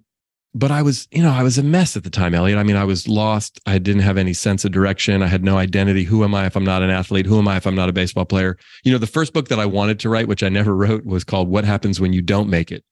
but 0.58 0.72
I 0.72 0.82
was, 0.82 1.06
you 1.12 1.22
know, 1.22 1.34
I 1.34 1.44
was 1.44 1.58
a 1.58 1.64
mess 1.64 1.98
at 1.98 2.06
the 2.06 2.10
time, 2.10 2.34
Elliot. 2.34 2.58
I 2.58 2.64
mean, 2.64 2.78
I 2.78 2.86
was 2.86 3.10
lost. 3.10 3.60
I 3.66 3.78
didn't 3.78 4.04
have 4.04 4.18
any 4.18 4.32
sense 4.32 4.64
of 4.64 4.72
direction. 4.72 5.22
I 5.22 5.28
had 5.28 5.44
no 5.44 5.58
identity. 5.58 6.06
Who 6.06 6.24
am 6.24 6.34
I 6.34 6.46
if 6.46 6.56
I'm 6.56 6.64
not 6.64 6.82
an 6.82 6.90
athlete? 6.90 7.26
Who 7.26 7.38
am 7.38 7.48
I 7.50 7.58
if 7.58 7.68
I'm 7.68 7.76
not 7.76 7.90
a 7.90 7.94
baseball 7.94 8.24
player? 8.24 8.58
You 8.86 8.94
know, 8.94 8.98
the 8.98 9.06
first 9.06 9.34
book 9.34 9.50
that 9.50 9.60
I 9.60 9.66
wanted 9.66 10.00
to 10.00 10.10
write, 10.10 10.30
which 10.30 10.44
I 10.44 10.50
never 10.50 10.74
wrote, 10.76 11.06
was 11.06 11.26
called 11.26 11.50
What 11.50 11.66
Happens 11.66 12.00
When 12.00 12.14
You 12.14 12.22
Don't 12.22 12.50
Make 12.50 12.72
It. 12.72 12.86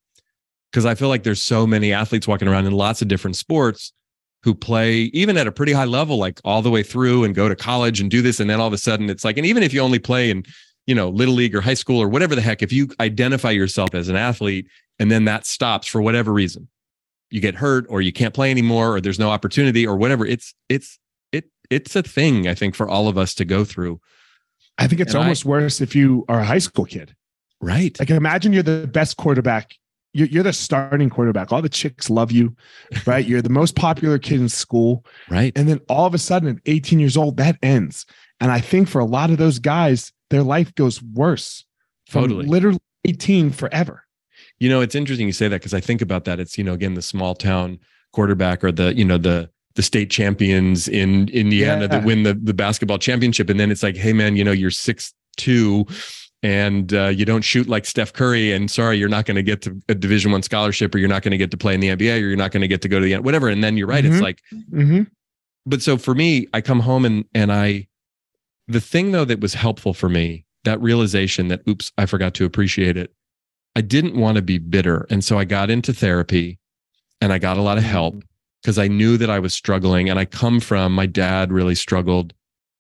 Because 0.69 0.86
I 0.86 0.93
feel 0.93 1.07
like 1.07 1.24
there's 1.24 1.41
so 1.41 1.65
many 1.65 1.93
athletes 1.93 2.27
walking 2.27 2.50
around 2.50 2.65
in 2.65 2.74
lots 2.74 3.01
of 3.01 3.07
different 3.07 3.38
sports 3.38 3.93
who 4.43 4.53
play 4.53 5.03
even 5.13 5.38
at 5.38 5.48
a 5.48 5.51
pretty 5.51 5.72
high 5.72 5.86
level, 5.86 6.17
like 6.17 6.41
all 6.43 6.62
the 6.62 6.69
way 6.69 6.83
through 6.83 7.24
and 7.24 7.33
go 7.33 7.48
to 7.48 7.55
college 7.55 8.01
and 8.01 8.12
do 8.12 8.22
this. 8.22 8.41
And 8.41 8.50
then 8.50 8.60
all 8.60 8.67
of 8.67 8.74
a 8.74 8.77
sudden 8.77 9.10
it's 9.10 9.24
like, 9.24 9.38
and 9.38 9.45
even 9.45 9.63
if 9.63 9.74
you 9.74 9.79
only 9.79 10.00
play 10.00 10.29
in, 10.29 10.43
you 10.86 10.95
know, 10.95 11.07
little 11.07 11.36
league 11.36 11.55
or 11.55 11.62
high 11.62 11.75
school 11.75 12.01
or 12.01 12.10
whatever 12.10 12.36
the 12.36 12.41
heck, 12.41 12.62
if 12.62 12.74
you 12.74 12.89
identify 13.00 13.51
yourself 13.51 13.95
as 13.95 14.10
an 14.10 14.17
athlete 14.17 14.67
and 15.00 15.12
then 15.12 15.25
that 15.25 15.45
stops 15.45 15.88
for 15.88 16.01
whatever 16.01 16.31
reason, 16.31 16.67
you 17.29 17.41
get 17.41 17.55
hurt 17.55 17.85
or 17.89 18.01
you 18.01 18.12
can't 18.12 18.33
play 18.33 18.51
anymore 18.51 18.95
or 18.95 19.01
there's 19.01 19.19
no 19.19 19.29
opportunity 19.29 19.88
or 19.88 19.95
whatever. 19.95 20.25
It's 20.25 20.53
it's 20.69 21.00
it 21.31 21.45
it's 21.69 21.95
a 21.95 22.03
thing 22.03 22.47
i 22.47 22.53
think 22.53 22.75
for 22.75 22.88
all 22.88 23.07
of 23.07 23.17
us 23.17 23.33
to 23.35 23.45
go 23.45 23.65
through. 23.65 24.00
I 24.77 24.88
think 24.88 25.01
it's 25.01 25.13
and 25.13 25.23
almost 25.23 25.45
I, 25.45 25.50
worse 25.50 25.81
if 25.81 25.95
you 25.95 26.25
are 26.27 26.39
a 26.39 26.45
high 26.45 26.59
school 26.59 26.85
kid. 26.85 27.15
Right. 27.62 27.97
Like 28.00 28.09
imagine 28.09 28.53
you're 28.53 28.63
the 28.63 28.88
best 28.88 29.17
quarterback. 29.17 29.75
You're, 30.15 30.27
you're 30.27 30.43
the 30.43 30.53
starting 30.53 31.09
quarterback. 31.09 31.51
All 31.51 31.62
the 31.62 31.69
chicks 31.69 32.09
love 32.09 32.31
you 32.31 32.55
right? 33.05 33.25
You're 33.25 33.41
the 33.41 33.50
most 33.50 33.75
popular 33.75 34.19
kid 34.19 34.39
in 34.39 34.50
school. 34.50 35.05
Right. 35.29 35.53
And 35.55 35.67
then 35.67 35.79
all 35.89 36.05
of 36.05 36.13
a 36.13 36.19
sudden 36.19 36.50
at 36.50 36.57
18 36.65 37.00
years 37.00 37.17
old 37.17 37.38
that 37.38 37.57
ends. 37.63 38.05
And 38.39 38.51
i 38.51 38.59
think 38.59 38.89
for 38.89 39.00
a 39.00 39.05
lot 39.05 39.29
of 39.29 39.38
those 39.38 39.59
guys 39.59 40.12
their 40.29 40.43
life 40.43 40.73
goes 40.75 41.01
worse 41.01 41.65
totally. 42.09 42.46
literally 42.46 42.79
18 43.05 43.51
forever 43.51 44.02
you 44.63 44.69
know, 44.69 44.79
it's 44.79 44.95
interesting 44.95 45.27
you 45.27 45.33
say 45.33 45.49
that 45.49 45.59
because 45.59 45.73
I 45.73 45.81
think 45.81 46.01
about 46.01 46.23
that. 46.23 46.39
It's, 46.39 46.57
you 46.57 46.63
know, 46.63 46.71
again, 46.71 46.93
the 46.93 47.01
small 47.01 47.35
town 47.35 47.79
quarterback 48.13 48.63
or 48.63 48.71
the, 48.71 48.95
you 48.95 49.03
know, 49.03 49.17
the, 49.17 49.49
the 49.75 49.83
state 49.83 50.09
champions 50.09 50.87
in 50.87 51.27
Indiana 51.29 51.81
yeah. 51.81 51.87
that 51.87 52.05
win 52.05 52.23
the, 52.23 52.33
the 52.33 52.53
basketball 52.53 52.97
championship. 52.97 53.49
And 53.49 53.59
then 53.59 53.71
it's 53.71 53.83
like, 53.83 53.97
hey, 53.97 54.13
man, 54.13 54.37
you 54.37 54.43
know, 54.45 54.53
you're 54.53 54.71
six 54.71 55.13
two 55.35 55.85
and 56.43 56.93
uh, 56.93 57.07
you 57.07 57.25
don't 57.25 57.41
shoot 57.41 57.67
like 57.67 57.83
Steph 57.83 58.13
Curry. 58.13 58.53
And 58.53 58.71
sorry, 58.71 58.97
you're 58.97 59.09
not 59.09 59.25
going 59.25 59.35
to 59.35 59.43
get 59.43 59.61
to 59.63 59.77
a 59.89 59.95
Division 59.95 60.31
One 60.31 60.43
scholarship, 60.43 60.95
or 60.95 60.97
you're 60.97 61.09
not 61.09 61.23
going 61.23 61.31
to 61.31 61.37
get 61.37 61.51
to 61.51 61.57
play 61.57 61.73
in 61.73 61.81
the 61.81 61.89
NBA, 61.89 62.15
or 62.15 62.27
you're 62.27 62.37
not 62.37 62.51
going 62.51 62.61
to 62.61 62.67
get 62.69 62.81
to 62.83 62.87
go 62.87 63.01
to 63.01 63.05
the 63.05 63.17
whatever. 63.17 63.49
And 63.49 63.61
then 63.61 63.75
you're 63.75 63.87
right. 63.87 64.05
Mm-hmm. 64.05 64.13
It's 64.13 64.21
like, 64.21 64.41
mm-hmm. 64.71 65.03
but 65.65 65.81
so 65.81 65.97
for 65.97 66.15
me, 66.15 66.47
I 66.53 66.61
come 66.61 66.79
home 66.79 67.03
and 67.03 67.25
and 67.35 67.51
I, 67.51 67.87
the 68.69 68.79
thing 68.79 69.11
though 69.11 69.25
that 69.25 69.41
was 69.41 69.55
helpful 69.55 69.93
for 69.93 70.07
me, 70.07 70.45
that 70.63 70.79
realization 70.81 71.49
that 71.49 71.67
oops, 71.67 71.91
I 71.97 72.05
forgot 72.05 72.33
to 72.35 72.45
appreciate 72.45 72.95
it, 72.95 73.13
I 73.75 73.81
didn't 73.81 74.16
want 74.16 74.36
to 74.36 74.42
be 74.42 74.57
bitter. 74.57 75.07
And 75.09 75.24
so 75.24 75.38
I 75.40 75.46
got 75.46 75.70
into 75.70 75.94
therapy 75.94 76.59
and 77.22 77.33
I 77.33 77.40
got 77.40 77.57
a 77.57 77.62
lot 77.62 77.77
of 77.77 77.83
mm-hmm. 77.83 77.92
help 77.92 78.24
because. 78.62 78.77
I 78.77 78.88
knew 78.88 79.18
that 79.18 79.29
I 79.29 79.40
was 79.40 79.53
struggling. 79.53 80.09
And 80.09 80.20
I 80.20 80.25
come 80.25 80.59
from 80.59 80.94
my 80.94 81.05
dad 81.05 81.51
really 81.51 81.75
struggled. 81.75 82.33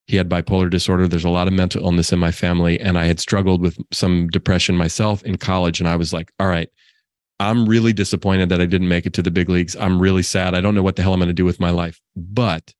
He 0.07 0.17
had 0.17 0.29
bipolar 0.29 0.69
disorder. 0.69 1.07
There's 1.07 1.23
a 1.23 1.29
lot 1.29 1.47
of 1.47 1.53
mental 1.53 1.83
illness 1.83 2.11
in 2.11 2.19
my 2.19 2.31
family. 2.31 2.79
And 2.79 2.97
I 2.97 3.05
had 3.05 3.19
struggled 3.19 3.61
with 3.61 3.77
some 3.91 4.27
depression 4.27 4.75
myself 4.75 5.23
in 5.23 5.37
college. 5.37 5.79
And 5.79 5.87
I 5.87 5.95
was 5.95 6.13
like, 6.13 6.31
all 6.39 6.47
right, 6.47 6.69
I'm 7.39 7.67
really 7.67 7.93
disappointed 7.93 8.49
that 8.49 8.61
I 8.61 8.65
didn't 8.65 8.87
make 8.87 9.05
it 9.05 9.13
to 9.13 9.21
the 9.21 9.31
big 9.31 9.49
leagues. 9.49 9.75
I'm 9.75 9.99
really 9.99 10.23
sad. 10.23 10.55
I 10.55 10.61
don't 10.61 10.75
know 10.75 10.83
what 10.83 10.95
the 10.95 11.01
hell 11.01 11.13
I'm 11.13 11.19
going 11.19 11.27
to 11.27 11.33
do 11.33 11.45
with 11.45 11.59
my 11.59 11.71
life. 11.71 11.99
But 12.15 12.73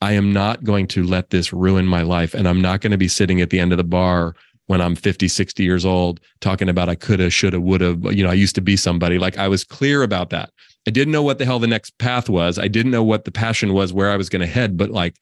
I 0.00 0.12
am 0.12 0.32
not 0.32 0.64
going 0.64 0.88
to 0.88 1.04
let 1.04 1.30
this 1.30 1.52
ruin 1.52 1.86
my 1.86 2.02
life. 2.02 2.34
And 2.34 2.48
I'm 2.48 2.60
not 2.60 2.80
going 2.80 2.90
to 2.90 2.98
be 2.98 3.08
sitting 3.08 3.40
at 3.40 3.50
the 3.50 3.60
end 3.60 3.72
of 3.72 3.78
the 3.78 3.84
bar 3.84 4.34
when 4.66 4.80
I'm 4.80 4.94
50, 4.94 5.28
60 5.28 5.62
years 5.62 5.84
old, 5.84 6.20
talking 6.40 6.68
about 6.68 6.88
I 6.88 6.94
coulda, 6.94 7.30
shoulda, 7.30 7.60
woulda, 7.60 7.98
you 8.14 8.22
know, 8.22 8.30
I 8.30 8.34
used 8.34 8.54
to 8.54 8.60
be 8.60 8.76
somebody. 8.76 9.18
Like 9.18 9.38
I 9.38 9.48
was 9.48 9.64
clear 9.64 10.02
about 10.02 10.30
that. 10.30 10.50
I 10.86 10.90
didn't 10.90 11.12
know 11.12 11.22
what 11.22 11.38
the 11.38 11.44
hell 11.44 11.58
the 11.58 11.66
next 11.66 11.96
path 11.98 12.28
was. 12.28 12.58
I 12.58 12.68
didn't 12.68 12.92
know 12.92 13.02
what 13.02 13.24
the 13.24 13.32
passion 13.32 13.72
was, 13.72 13.92
where 13.92 14.10
I 14.10 14.16
was 14.16 14.28
going 14.28 14.40
to 14.40 14.46
head, 14.46 14.76
but 14.76 14.90
like 14.90 15.16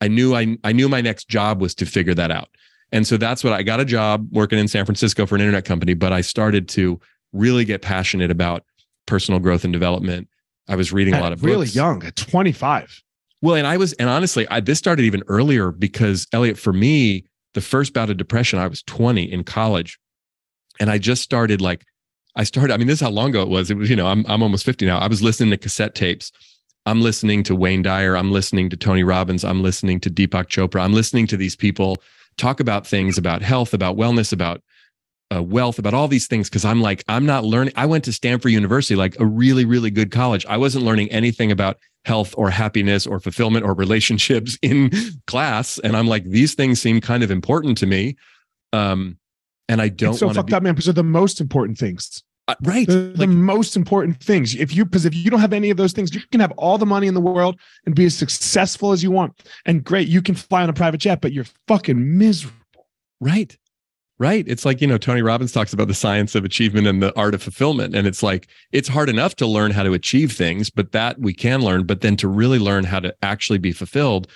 I 0.00 0.08
knew 0.08 0.34
I 0.34 0.56
I 0.64 0.72
knew 0.72 0.88
my 0.88 1.00
next 1.00 1.28
job 1.28 1.60
was 1.60 1.74
to 1.76 1.86
figure 1.86 2.14
that 2.14 2.30
out. 2.30 2.48
And 2.92 3.06
so 3.06 3.16
that's 3.16 3.42
what 3.42 3.52
I 3.52 3.62
got 3.62 3.80
a 3.80 3.84
job 3.84 4.28
working 4.30 4.58
in 4.58 4.68
San 4.68 4.84
Francisco 4.84 5.26
for 5.26 5.34
an 5.34 5.40
internet 5.40 5.64
company, 5.64 5.94
but 5.94 6.12
I 6.12 6.20
started 6.20 6.68
to 6.70 7.00
really 7.32 7.64
get 7.64 7.82
passionate 7.82 8.30
about 8.30 8.64
personal 9.06 9.40
growth 9.40 9.64
and 9.64 9.72
development. 9.72 10.28
I 10.68 10.76
was 10.76 10.92
reading 10.92 11.14
a 11.14 11.20
lot 11.20 11.32
of 11.32 11.40
books. 11.40 11.50
really 11.50 11.66
books. 11.66 11.74
young 11.74 12.04
at 12.04 12.16
25. 12.16 13.02
Well, 13.42 13.56
and 13.56 13.66
I 13.66 13.76
was, 13.76 13.92
and 13.94 14.08
honestly, 14.08 14.48
I, 14.48 14.60
this 14.60 14.78
started 14.78 15.04
even 15.04 15.22
earlier 15.26 15.70
because 15.70 16.26
Elliot, 16.32 16.56
for 16.56 16.72
me, 16.72 17.24
the 17.54 17.60
first 17.60 17.94
bout 17.94 18.10
of 18.10 18.16
depression, 18.16 18.58
I 18.58 18.66
was 18.66 18.82
20 18.82 19.32
in 19.32 19.44
college. 19.44 19.98
And 20.80 20.90
I 20.90 20.98
just 20.98 21.22
started 21.22 21.60
like, 21.60 21.84
I 22.36 22.44
started, 22.44 22.74
I 22.74 22.76
mean, 22.76 22.88
this 22.88 22.96
is 22.96 23.00
how 23.00 23.10
long 23.10 23.30
ago 23.30 23.42
it 23.42 23.48
was. 23.48 23.70
It 23.70 23.76
was, 23.76 23.88
you 23.88 23.96
know, 23.96 24.08
I'm, 24.08 24.24
I'm 24.28 24.42
almost 24.42 24.64
50 24.64 24.86
now. 24.86 24.98
I 24.98 25.06
was 25.06 25.22
listening 25.22 25.50
to 25.50 25.56
cassette 25.56 25.94
tapes. 25.94 26.32
I'm 26.84 27.00
listening 27.00 27.44
to 27.44 27.54
Wayne 27.54 27.82
Dyer. 27.82 28.16
I'm 28.16 28.32
listening 28.32 28.68
to 28.70 28.76
Tony 28.76 29.04
Robbins. 29.04 29.44
I'm 29.44 29.62
listening 29.62 30.00
to 30.00 30.10
Deepak 30.10 30.48
Chopra. 30.48 30.80
I'm 30.80 30.92
listening 30.92 31.26
to 31.28 31.36
these 31.36 31.56
people 31.56 31.96
talk 32.36 32.58
about 32.58 32.86
things 32.86 33.16
about 33.16 33.42
health, 33.42 33.72
about 33.72 33.96
wellness, 33.96 34.32
about 34.32 34.60
uh, 35.34 35.42
wealth, 35.42 35.78
about 35.78 35.94
all 35.94 36.08
these 36.08 36.26
things. 36.26 36.50
Cause 36.50 36.64
I'm 36.64 36.82
like, 36.82 37.04
I'm 37.08 37.24
not 37.24 37.44
learning. 37.44 37.72
I 37.76 37.86
went 37.86 38.04
to 38.04 38.12
Stanford 38.12 38.50
University, 38.50 38.96
like 38.96 39.18
a 39.20 39.24
really, 39.24 39.64
really 39.64 39.90
good 39.90 40.10
college. 40.10 40.44
I 40.46 40.56
wasn't 40.56 40.84
learning 40.84 41.10
anything 41.12 41.52
about 41.52 41.78
health 42.04 42.34
or 42.36 42.50
happiness 42.50 43.06
or 43.06 43.20
fulfillment 43.20 43.64
or 43.64 43.74
relationships 43.74 44.58
in 44.62 44.90
class. 45.26 45.78
And 45.78 45.96
I'm 45.96 46.06
like, 46.06 46.24
these 46.24 46.54
things 46.54 46.80
seem 46.80 47.00
kind 47.00 47.22
of 47.22 47.30
important 47.30 47.78
to 47.78 47.86
me. 47.86 48.16
Um, 48.72 49.18
and 49.68 49.80
I 49.80 49.88
don't 49.88 50.10
it's 50.10 50.20
so 50.20 50.32
fucked 50.32 50.48
be- 50.48 50.54
up, 50.54 50.62
man, 50.62 50.74
because 50.74 50.86
they're 50.86 50.94
the 50.94 51.02
most 51.02 51.40
important 51.40 51.78
things. 51.78 52.22
Uh, 52.46 52.54
right. 52.62 52.86
The, 52.86 53.14
like, 53.16 53.16
the, 53.16 53.26
most 53.28 53.74
important 53.74 54.22
things. 54.22 54.54
If 54.54 54.74
you, 54.74 54.84
because 54.84 55.06
if 55.06 55.14
you 55.14 55.30
don't 55.30 55.40
have 55.40 55.54
any 55.54 55.70
of 55.70 55.78
those 55.78 55.94
things, 55.94 56.14
you 56.14 56.20
can 56.30 56.40
have 56.40 56.52
all 56.52 56.76
the 56.76 56.84
money 56.84 57.06
in 57.06 57.14
the 57.14 57.20
world 57.20 57.58
and 57.86 57.94
be 57.94 58.04
as 58.04 58.14
successful 58.14 58.92
as 58.92 59.02
you 59.02 59.10
want. 59.10 59.42
And 59.64 59.82
great, 59.82 60.08
you 60.08 60.20
can 60.20 60.34
fly 60.34 60.62
on 60.62 60.68
a 60.68 60.74
private 60.74 60.98
jet, 60.98 61.22
but 61.22 61.32
you're 61.32 61.46
fucking 61.66 62.18
miserable. 62.18 62.58
Right 63.20 63.56
right? 64.18 64.44
It's 64.46 64.64
like, 64.64 64.80
you 64.80 64.86
know, 64.86 64.98
Tony 64.98 65.22
Robbins 65.22 65.52
talks 65.52 65.72
about 65.72 65.88
the 65.88 65.94
science 65.94 66.34
of 66.34 66.44
achievement 66.44 66.86
and 66.86 67.02
the 67.02 67.12
art 67.18 67.34
of 67.34 67.42
fulfillment. 67.42 67.96
And 67.96 68.06
it's 68.06 68.22
like, 68.22 68.46
it's 68.70 68.88
hard 68.88 69.08
enough 69.08 69.34
to 69.36 69.46
learn 69.46 69.72
how 69.72 69.82
to 69.82 69.92
achieve 69.92 70.32
things, 70.32 70.70
but 70.70 70.92
that 70.92 71.18
we 71.18 71.34
can 71.34 71.62
learn, 71.62 71.84
but 71.84 72.00
then 72.00 72.16
to 72.18 72.28
really 72.28 72.58
learn 72.58 72.84
how 72.84 73.00
to 73.00 73.14
actually 73.22 73.58
be 73.58 73.72
fulfilled. 73.72 74.30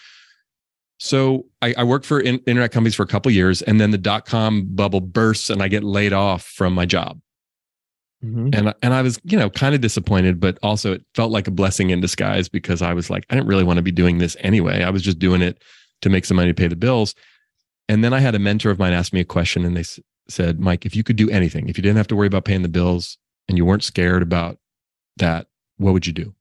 So 0.98 1.46
I, 1.62 1.74
I 1.78 1.84
worked 1.84 2.06
for 2.06 2.18
in, 2.18 2.38
internet 2.38 2.72
companies 2.72 2.96
for 2.96 3.04
a 3.04 3.06
couple 3.06 3.30
years 3.30 3.62
and 3.62 3.80
then 3.80 3.92
the 3.92 3.98
dot 3.98 4.26
com 4.26 4.66
bubble 4.74 5.00
bursts 5.00 5.48
and 5.48 5.62
I 5.62 5.68
get 5.68 5.84
laid 5.84 6.12
off 6.12 6.42
from 6.42 6.72
my 6.72 6.86
job. 6.86 7.20
Mm-hmm. 8.24 8.48
And, 8.52 8.74
and 8.82 8.94
I 8.94 9.02
was, 9.02 9.20
you 9.22 9.38
know, 9.38 9.48
kind 9.48 9.76
of 9.76 9.80
disappointed, 9.80 10.40
but 10.40 10.58
also 10.60 10.94
it 10.94 11.04
felt 11.14 11.30
like 11.30 11.46
a 11.46 11.52
blessing 11.52 11.90
in 11.90 12.00
disguise 12.00 12.48
because 12.48 12.82
I 12.82 12.94
was 12.94 13.10
like, 13.10 13.24
I 13.30 13.36
didn't 13.36 13.46
really 13.46 13.62
want 13.62 13.76
to 13.76 13.82
be 13.82 13.92
doing 13.92 14.18
this 14.18 14.36
anyway. 14.40 14.82
I 14.82 14.90
was 14.90 15.02
just 15.02 15.20
doing 15.20 15.40
it 15.40 15.62
to 16.02 16.10
make 16.10 16.24
some 16.24 16.36
money 16.36 16.48
to 16.48 16.54
pay 16.54 16.66
the 16.66 16.74
bills. 16.74 17.14
And 17.88 18.04
then 18.04 18.12
I 18.12 18.20
had 18.20 18.34
a 18.34 18.38
mentor 18.38 18.70
of 18.70 18.78
mine 18.78 18.92
ask 18.92 19.12
me 19.12 19.20
a 19.20 19.24
question 19.24 19.64
and 19.64 19.76
they 19.76 19.80
s- 19.80 20.00
said, 20.28 20.60
Mike, 20.60 20.84
if 20.84 20.94
you 20.94 21.02
could 21.02 21.16
do 21.16 21.30
anything, 21.30 21.68
if 21.68 21.78
you 21.78 21.82
didn't 21.82 21.96
have 21.96 22.06
to 22.08 22.16
worry 22.16 22.26
about 22.26 22.44
paying 22.44 22.62
the 22.62 22.68
bills 22.68 23.16
and 23.48 23.56
you 23.56 23.64
weren't 23.64 23.82
scared 23.82 24.22
about 24.22 24.58
that, 25.16 25.46
what 25.78 25.92
would 25.92 26.06
you 26.06 26.12
do? 26.12 26.34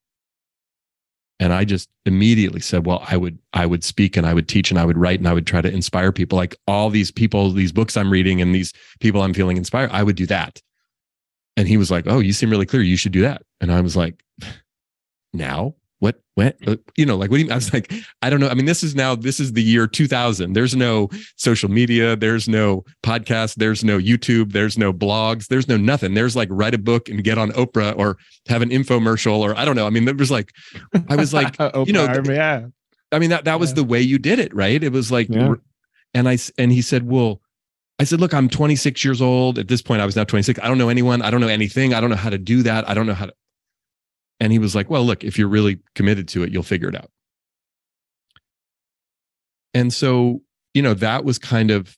And 1.39 1.53
I 1.53 1.65
just 1.65 1.87
immediately 2.05 2.59
said, 2.59 2.85
well, 2.85 3.03
I 3.07 3.15
would, 3.15 3.37
I 3.53 3.65
would 3.65 3.83
speak 3.83 4.17
and 4.17 4.25
I 4.25 4.33
would 4.33 4.47
teach 4.47 4.71
and 4.71 4.79
I 4.79 4.85
would 4.85 4.97
write 4.97 5.19
and 5.19 5.27
I 5.27 5.33
would 5.33 5.45
try 5.47 5.61
to 5.61 5.71
inspire 5.71 6.11
people 6.11 6.35
like 6.35 6.55
all 6.67 6.89
these 6.89 7.11
people, 7.11 7.51
these 7.51 7.71
books 7.71 7.95
I'm 7.95 8.11
reading 8.11 8.41
and 8.41 8.53
these 8.53 8.73
people 8.99 9.21
I'm 9.21 9.35
feeling 9.35 9.55
inspired. 9.55 9.91
I 9.91 10.03
would 10.03 10.15
do 10.15 10.25
that. 10.25 10.61
And 11.55 11.67
he 11.67 11.77
was 11.77 11.91
like, 11.91 12.05
oh, 12.07 12.19
you 12.19 12.33
seem 12.33 12.49
really 12.49 12.65
clear. 12.65 12.81
You 12.81 12.97
should 12.97 13.11
do 13.11 13.21
that. 13.21 13.43
And 13.61 13.71
I 13.71 13.81
was 13.81 13.95
like, 13.95 14.23
now 15.33 15.75
what 15.99 16.21
when 16.35 16.53
uh, 16.67 16.75
you 16.95 17.05
know 17.05 17.15
like 17.15 17.31
what 17.31 17.37
do 17.37 17.43
you 17.43 17.51
i 17.51 17.55
was 17.55 17.73
like 17.73 17.91
i 18.21 18.29
don't 18.29 18.39
know 18.39 18.47
i 18.49 18.53
mean 18.53 18.65
this 18.65 18.83
is 18.83 18.93
now 18.93 19.15
this 19.15 19.39
is 19.39 19.53
the 19.53 19.63
year 19.63 19.87
2000 19.87 20.53
there's 20.53 20.75
no 20.75 21.09
social 21.35 21.69
media 21.69 22.15
there's 22.15 22.47
no 22.47 22.83
podcast 23.03 23.55
there's 23.55 23.83
no 23.83 23.97
youtube 23.97 24.51
there's 24.51 24.77
no 24.77 24.93
blogs 24.93 25.47
there's 25.47 25.67
no 25.67 25.77
nothing 25.77 26.13
there's 26.13 26.35
like 26.35 26.49
write 26.51 26.73
a 26.73 26.77
book 26.77 27.09
and 27.09 27.23
get 27.23 27.37
on 27.37 27.51
oprah 27.51 27.97
or 27.97 28.17
have 28.47 28.61
an 28.61 28.69
infomercial 28.69 29.39
or 29.39 29.57
i 29.57 29.65
don't 29.65 29.75
know 29.75 29.87
i 29.87 29.89
mean 29.89 30.05
there 30.05 30.15
was 30.15 30.31
like 30.31 30.51
i 31.09 31.15
was 31.15 31.33
like 31.33 31.55
you 31.85 31.93
know 31.93 32.07
yeah 32.25 32.65
i 33.11 33.19
mean 33.19 33.31
that 33.31 33.45
that 33.45 33.59
was 33.59 33.71
yeah. 33.71 33.75
the 33.75 33.83
way 33.83 34.01
you 34.01 34.19
did 34.19 34.39
it 34.39 34.53
right 34.53 34.83
it 34.83 34.91
was 34.91 35.11
like 35.11 35.27
yeah. 35.29 35.55
and 36.13 36.29
i 36.29 36.37
and 36.57 36.71
he 36.71 36.81
said 36.81 37.07
well 37.07 37.41
I 37.99 38.03
said, 38.03 38.19
look, 38.19 38.33
I'm 38.33 38.47
26 38.47 39.03
years 39.03 39.21
old. 39.21 39.57
At 39.57 39.67
this 39.67 39.81
point, 39.81 40.01
I 40.01 40.05
was 40.05 40.15
now 40.15 40.23
26. 40.23 40.59
I 40.61 40.67
don't 40.67 40.77
know 40.77 40.89
anyone. 40.89 41.23
I 41.23 41.31
don't 41.31 41.41
know 41.41 41.47
anything. 41.47 41.93
I 41.93 41.99
don't 41.99 42.11
know 42.11 42.15
how 42.15 42.29
to 42.29 42.37
do 42.37 42.61
that. 42.63 42.87
I 42.87 42.93
don't 42.93 43.07
know 43.07 43.15
how 43.15 43.25
to. 43.25 43.33
And 44.39 44.51
he 44.51 44.59
was 44.59 44.75
like, 44.75 44.89
well, 44.89 45.03
look, 45.03 45.23
if 45.23 45.37
you're 45.37 45.47
really 45.47 45.79
committed 45.95 46.27
to 46.29 46.43
it, 46.43 46.51
you'll 46.51 46.63
figure 46.63 46.89
it 46.89 46.95
out. 46.95 47.09
And 49.73 49.93
so, 49.93 50.41
you 50.73 50.81
know, 50.81 50.93
that 50.95 51.23
was 51.23 51.39
kind 51.39 51.71
of, 51.71 51.97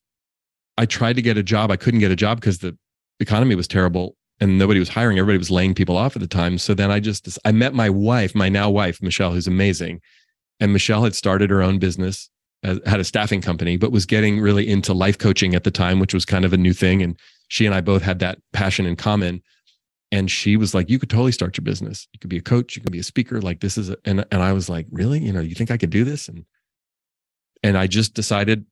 I 0.78 0.86
tried 0.86 1.17
to 1.17 1.21
get 1.21 1.38
a 1.38 1.43
job. 1.43 1.71
I 1.71 1.75
couldn't 1.75 1.99
get 1.99 2.12
a 2.12 2.15
job 2.15 2.39
because 2.39 2.60
the 2.60 2.78
economy 3.19 3.56
was 3.56 3.67
terrible 3.67 4.15
and 4.39 4.58
nobody 4.58 4.80
was 4.80 4.89
hiring. 4.89 5.19
Everybody 5.19 5.38
was 5.38 5.52
laying 5.52 5.75
people 5.75 5.97
off 5.97 6.15
at 6.15 6.21
the 6.21 6.28
time. 6.28 6.58
So 6.58 6.73
then 6.73 6.91
I 6.91 6.99
just, 6.99 7.38
I 7.43 7.52
met 7.52 7.73
my 7.73 7.89
wife, 7.89 8.34
my 8.36 8.49
now 8.49 8.69
wife, 8.69 9.02
Michelle, 9.02 9.32
who's 9.32 9.47
amazing. 9.47 10.02
And 10.60 10.73
Michelle 10.73 11.04
had 11.04 11.15
started 11.15 11.49
her 11.49 11.62
own 11.62 11.80
business, 11.80 12.30
uh, 12.63 12.75
had 12.86 12.99
a 12.99 13.06
staffing 13.06 13.41
company, 13.41 13.78
but 13.78 13.91
was 13.91 14.06
getting 14.06 14.39
really 14.39 14.67
into 14.67 14.93
life 14.93 15.17
coaching 15.17 15.56
at 15.56 15.63
the 15.63 15.71
time, 15.71 15.99
which 15.99 16.13
was 16.13 16.25
kind 16.25 16.45
of 16.45 16.54
a 16.54 16.58
new 16.58 16.73
thing. 16.73 17.02
And 17.02 17.17
she 17.49 17.65
and 17.65 17.75
I 17.75 17.82
both 17.82 18.02
had 18.02 18.19
that 18.19 18.39
passion 18.54 18.86
in 18.86 18.95
common 18.95 19.41
and 20.12 20.30
she 20.30 20.58
was 20.58 20.74
like 20.74 20.89
you 20.89 21.00
could 21.00 21.10
totally 21.10 21.32
start 21.32 21.58
your 21.58 21.63
business. 21.63 22.08
You 22.13 22.19
could 22.19 22.30
be 22.30 22.38
a 22.38 22.41
coach. 22.41 22.76
You 22.76 22.82
could 22.82 22.91
be 22.91 23.00
a 23.00 23.04
speaker. 23.04 23.41
Like 23.41 23.60
this 23.60 23.78
is 23.78 23.89
a, 23.89 23.98
and 24.06 24.26
and 24.32 24.41
I 24.41 24.54
was 24.54 24.69
like 24.69 24.88
really? 24.91 25.19
You 25.19 25.32
know 25.32 25.41
you 25.41 25.56
think 25.56 25.72
I 25.72 25.78
could 25.78 25.89
do 25.89 26.04
this? 26.04 26.28
And 26.28 26.45
and 27.63 27.78
I 27.78 27.88
just 27.88 28.13
decided 28.13 28.65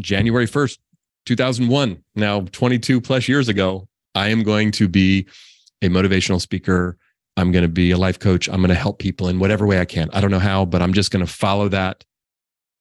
January 0.00 0.46
1st 0.46 0.78
2001 1.26 2.02
now 2.14 2.40
22 2.52 3.00
plus 3.00 3.28
years 3.28 3.48
ago 3.48 3.88
I 4.14 4.28
am 4.28 4.42
going 4.42 4.70
to 4.72 4.88
be 4.88 5.26
a 5.82 5.88
motivational 5.88 6.40
speaker. 6.40 6.96
I'm 7.36 7.50
going 7.50 7.62
to 7.62 7.68
be 7.68 7.90
a 7.90 7.96
life 7.96 8.18
coach. 8.18 8.48
I'm 8.48 8.56
going 8.56 8.68
to 8.68 8.74
help 8.74 8.98
people 8.98 9.28
in 9.28 9.38
whatever 9.38 9.66
way 9.66 9.80
I 9.80 9.84
can. 9.84 10.08
I 10.12 10.20
don't 10.20 10.30
know 10.30 10.38
how 10.38 10.64
but 10.64 10.82
I'm 10.82 10.92
just 10.92 11.10
going 11.10 11.24
to 11.24 11.32
follow 11.32 11.68
that 11.68 12.04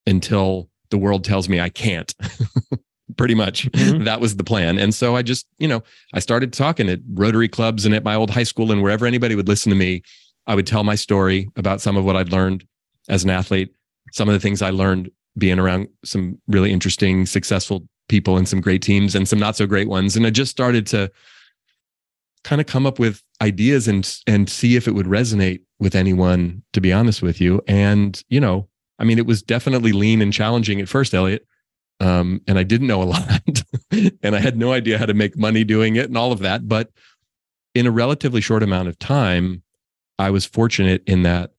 until 0.05 0.69
the 0.89 0.97
world 0.97 1.23
tells 1.23 1.49
me 1.49 1.59
I 1.59 1.69
can't 1.69 2.13
pretty 3.17 3.35
much. 3.35 3.71
Mm-hmm. 3.71 4.03
that 4.09 4.21
was 4.21 4.35
the 4.35 4.43
plan. 4.43 4.77
And 4.79 4.93
so 4.93 5.15
i 5.15 5.21
just 5.21 5.47
you 5.57 5.67
know 5.67 5.83
i 6.13 6.19
started 6.19 6.53
talking 6.53 6.89
at 6.89 6.99
rotary 7.13 7.47
clubs 7.47 7.85
and 7.85 7.93
at 7.95 8.03
my 8.03 8.15
old 8.15 8.29
high 8.29 8.43
school 8.43 8.71
and 8.71 8.81
wherever 8.81 9.05
anybody 9.05 9.35
would 9.35 9.47
listen 9.47 9.69
to 9.69 9.75
me 9.75 10.01
i 10.47 10.55
would 10.55 10.67
tell 10.67 10.83
my 10.83 10.95
story 10.95 11.49
about 11.55 11.81
some 11.81 11.97
of 11.97 12.05
what 12.05 12.15
i'd 12.15 12.31
learned 12.31 12.65
as 13.09 13.23
an 13.23 13.29
athlete 13.29 13.73
some 14.11 14.27
of 14.29 14.33
the 14.33 14.39
things 14.39 14.61
i 14.61 14.69
learned 14.69 15.09
being 15.37 15.59
around 15.59 15.87
some 16.03 16.39
really 16.47 16.71
interesting 16.71 17.25
successful 17.25 17.87
people 18.07 18.37
and 18.37 18.47
some 18.47 18.61
great 18.61 18.81
teams 18.81 19.15
and 19.15 19.27
some 19.27 19.39
not 19.39 19.55
so 19.55 19.65
great 19.65 19.87
ones. 19.87 20.15
And 20.15 20.25
i 20.25 20.29
just 20.29 20.51
started 20.51 20.85
to 20.87 21.11
kind 22.43 22.59
of 22.59 22.67
come 22.67 22.85
up 22.85 22.99
with 22.99 23.23
ideas 23.41 23.87
and 23.87 24.19
and 24.27 24.49
see 24.49 24.75
if 24.75 24.87
it 24.87 24.91
would 24.91 25.05
resonate 25.05 25.61
with 25.79 25.95
anyone 25.95 26.61
to 26.73 26.81
be 26.81 26.93
honest 26.93 27.21
with 27.21 27.39
you. 27.39 27.61
And 27.67 28.21
you 28.29 28.39
know 28.39 28.67
i 28.99 29.03
mean 29.03 29.17
it 29.17 29.25
was 29.25 29.41
definitely 29.41 29.91
lean 29.91 30.21
and 30.21 30.33
challenging 30.33 30.79
at 30.81 30.89
first 30.89 31.13
elliot 31.13 31.45
um, 31.99 32.41
and 32.47 32.57
I 32.57 32.63
didn't 32.63 32.87
know 32.87 33.01
a 33.01 33.05
lot, 33.15 33.63
and 34.21 34.35
I 34.35 34.39
had 34.39 34.57
no 34.57 34.73
idea 34.73 34.97
how 34.97 35.05
to 35.05 35.13
make 35.13 35.37
money 35.37 35.63
doing 35.63 35.95
it 35.95 36.05
and 36.05 36.17
all 36.17 36.31
of 36.31 36.39
that. 36.39 36.67
But 36.67 36.89
in 37.75 37.87
a 37.87 37.91
relatively 37.91 38.41
short 38.41 38.63
amount 38.63 38.87
of 38.87 38.99
time, 38.99 39.63
I 40.19 40.29
was 40.29 40.45
fortunate 40.45 41.03
in 41.07 41.23
that 41.23 41.51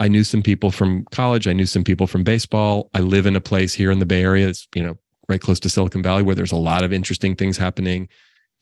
I 0.00 0.08
knew 0.08 0.24
some 0.24 0.42
people 0.42 0.70
from 0.70 1.04
college. 1.10 1.48
I 1.48 1.52
knew 1.52 1.66
some 1.66 1.84
people 1.84 2.06
from 2.06 2.22
baseball. 2.22 2.90
I 2.94 3.00
live 3.00 3.26
in 3.26 3.36
a 3.36 3.40
place 3.40 3.74
here 3.74 3.90
in 3.90 3.98
the 3.98 4.06
Bay 4.06 4.22
Area. 4.22 4.48
It's 4.48 4.68
you 4.74 4.82
know 4.82 4.98
right 5.28 5.40
close 5.40 5.60
to 5.60 5.70
Silicon 5.70 6.02
Valley 6.02 6.22
where 6.22 6.34
there's 6.34 6.52
a 6.52 6.56
lot 6.56 6.84
of 6.84 6.92
interesting 6.92 7.34
things 7.34 7.56
happening, 7.56 8.08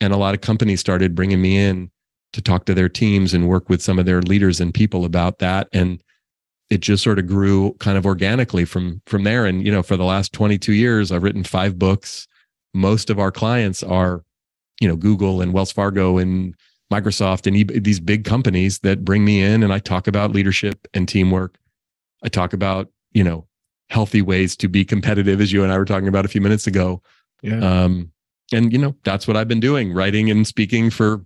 and 0.01 0.13
a 0.13 0.17
lot 0.17 0.33
of 0.33 0.41
companies 0.41 0.79
started 0.79 1.15
bringing 1.15 1.41
me 1.41 1.57
in 1.57 1.91
to 2.33 2.41
talk 2.41 2.65
to 2.65 2.73
their 2.73 2.89
teams 2.89 3.33
and 3.33 3.47
work 3.47 3.69
with 3.69 3.81
some 3.81 3.99
of 3.99 4.05
their 4.05 4.21
leaders 4.21 4.59
and 4.59 4.73
people 4.73 5.05
about 5.05 5.39
that. 5.39 5.67
And 5.71 6.03
it 6.69 6.79
just 6.81 7.03
sort 7.03 7.19
of 7.19 7.27
grew 7.27 7.73
kind 7.79 7.97
of 7.97 8.05
organically 8.05 8.65
from 8.65 9.01
from 9.05 9.23
there. 9.23 9.45
And 9.45 9.65
you 9.65 9.71
know 9.71 9.83
for 9.83 9.97
the 9.97 10.03
last 10.03 10.33
22 10.33 10.73
years 10.73 11.11
i've 11.11 11.23
written 11.23 11.43
five 11.43 11.77
books. 11.79 12.27
Most 12.73 13.09
of 13.09 13.19
our 13.19 13.31
clients 13.31 13.83
are 13.83 14.23
you 14.79 14.87
know 14.87 14.95
google 14.95 15.41
and 15.41 15.53
wells 15.53 15.71
fargo 15.71 16.17
and 16.17 16.55
microsoft 16.91 17.47
and 17.47 17.83
these 17.83 17.99
big 17.99 18.23
companies 18.23 18.79
that 18.79 19.03
bring 19.03 19.25
me 19.25 19.41
in 19.41 19.63
and 19.63 19.73
i 19.73 19.79
talk 19.79 20.07
about 20.07 20.31
leadership 20.31 20.87
and 20.93 21.07
teamwork. 21.07 21.57
I 22.23 22.29
talk 22.29 22.53
about 22.53 22.89
you 23.11 23.23
know 23.23 23.47
healthy 23.89 24.21
ways 24.21 24.55
to 24.57 24.67
be 24.67 24.83
competitive 24.83 25.39
as 25.39 25.51
you 25.51 25.63
and 25.63 25.71
i 25.71 25.77
were 25.77 25.85
talking 25.85 26.09
about 26.09 26.25
a 26.25 26.29
few 26.29 26.41
minutes 26.41 26.67
ago. 26.67 27.01
Yeah. 27.41 27.83
Um 27.83 28.11
and 28.51 28.71
you 28.71 28.77
know 28.77 28.95
that's 29.03 29.27
what 29.27 29.37
i've 29.37 29.47
been 29.47 29.59
doing 29.59 29.93
writing 29.93 30.29
and 30.29 30.45
speaking 30.45 30.89
for 30.89 31.25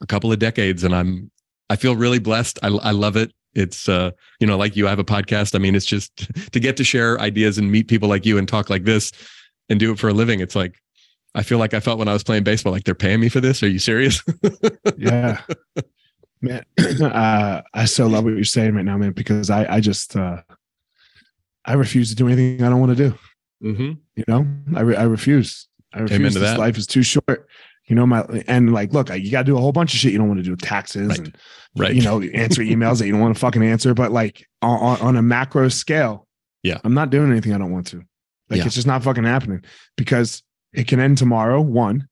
a 0.00 0.06
couple 0.06 0.32
of 0.32 0.38
decades. 0.38 0.82
And 0.82 0.94
i'm 0.94 1.30
i 1.68 1.76
feel 1.76 1.96
really 1.96 2.18
blessed. 2.18 2.58
I, 2.62 2.68
I 2.68 2.90
love 2.90 3.16
it 3.16 3.32
it's 3.54 3.88
uh 3.88 4.10
you 4.40 4.46
know 4.46 4.56
like 4.56 4.76
you 4.76 4.86
I 4.86 4.90
have 4.90 4.98
a 4.98 5.04
podcast. 5.04 5.54
I 5.54 5.58
mean 5.58 5.74
it's 5.74 5.86
just 5.86 6.16
to 6.52 6.60
get 6.60 6.76
to 6.76 6.84
share 6.84 7.20
ideas 7.20 7.58
and 7.58 7.70
meet 7.70 7.88
people 7.88 8.08
like 8.08 8.26
you 8.26 8.38
and 8.38 8.48
talk 8.48 8.70
like 8.70 8.84
this 8.84 9.12
and 9.68 9.80
do 9.80 9.92
it 9.92 9.98
for 9.98 10.08
a 10.08 10.12
living 10.12 10.40
it's 10.40 10.54
like 10.54 10.74
i 11.34 11.42
feel 11.42 11.58
like 11.58 11.74
i 11.74 11.80
felt 11.80 11.98
when 11.98 12.08
i 12.08 12.12
was 12.12 12.22
playing 12.22 12.44
baseball 12.44 12.72
like 12.72 12.84
they're 12.84 12.94
paying 12.94 13.20
me 13.20 13.28
for 13.28 13.40
this? 13.40 13.62
Are 13.62 13.68
you 13.68 13.78
serious? 13.78 14.22
Yeah. 14.96 15.40
Man 16.42 16.64
uh, 17.02 17.62
i 17.72 17.84
so 17.86 18.06
love 18.06 18.24
what 18.24 18.34
you're 18.34 18.44
saying 18.44 18.74
right 18.74 18.84
now 18.84 18.98
man 18.98 19.12
because 19.12 19.48
i 19.50 19.76
i 19.76 19.80
just 19.80 20.16
uh 20.16 20.42
i 21.64 21.72
refuse 21.72 22.10
to 22.10 22.14
do 22.14 22.26
anything 22.26 22.62
i 22.62 22.68
don't 22.68 22.80
want 22.80 22.96
to 22.96 23.10
do. 23.10 23.18
Mm-hmm. 23.62 23.92
you 24.16 24.24
know? 24.28 24.46
I, 24.76 24.80
re- 24.82 24.96
I 24.96 25.04
refuse. 25.04 25.68
I 25.94 26.00
refuse. 26.00 26.34
This 26.34 26.42
that. 26.42 26.58
life 26.58 26.76
is 26.76 26.86
too 26.86 27.02
short 27.02 27.48
you 27.86 27.94
know 27.94 28.06
my 28.06 28.22
and 28.46 28.72
like 28.72 28.92
look 28.92 29.10
you 29.10 29.30
got 29.30 29.40
to 29.40 29.44
do 29.44 29.56
a 29.56 29.60
whole 29.60 29.72
bunch 29.72 29.94
of 29.94 30.00
shit 30.00 30.12
you 30.12 30.18
don't 30.18 30.28
want 30.28 30.38
to 30.38 30.44
do 30.44 30.56
taxes 30.56 31.08
right. 31.08 31.18
and 31.18 31.38
right 31.76 31.94
you 31.94 32.02
know 32.02 32.20
answer 32.22 32.62
emails 32.62 32.98
that 32.98 33.06
you 33.06 33.12
don't 33.12 33.20
want 33.20 33.34
to 33.34 33.40
fucking 33.40 33.62
answer 33.62 33.94
but 33.94 34.12
like 34.12 34.46
on, 34.62 35.00
on 35.00 35.16
a 35.16 35.22
macro 35.22 35.68
scale 35.68 36.26
yeah 36.62 36.78
i'm 36.84 36.94
not 36.94 37.10
doing 37.10 37.30
anything 37.30 37.52
i 37.52 37.58
don't 37.58 37.72
want 37.72 37.86
to 37.86 37.98
like 38.48 38.58
yeah. 38.58 38.66
it's 38.66 38.74
just 38.74 38.86
not 38.86 39.02
fucking 39.02 39.24
happening 39.24 39.62
because 39.96 40.42
it 40.72 40.88
can 40.88 41.00
end 41.00 41.18
tomorrow 41.18 41.60
one 41.60 42.08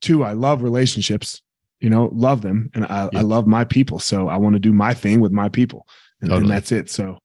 two 0.00 0.24
i 0.24 0.32
love 0.32 0.62
relationships 0.62 1.42
you 1.80 1.90
know 1.90 2.10
love 2.12 2.42
them 2.42 2.70
and 2.74 2.84
i, 2.86 3.08
yeah. 3.12 3.18
I 3.18 3.22
love 3.22 3.46
my 3.46 3.64
people 3.64 3.98
so 3.98 4.28
i 4.28 4.36
want 4.36 4.54
to 4.54 4.60
do 4.60 4.72
my 4.72 4.94
thing 4.94 5.20
with 5.20 5.32
my 5.32 5.48
people 5.48 5.86
and, 6.20 6.30
totally. 6.30 6.42
and 6.42 6.50
that's 6.50 6.72
it 6.72 6.90
so 6.90 7.18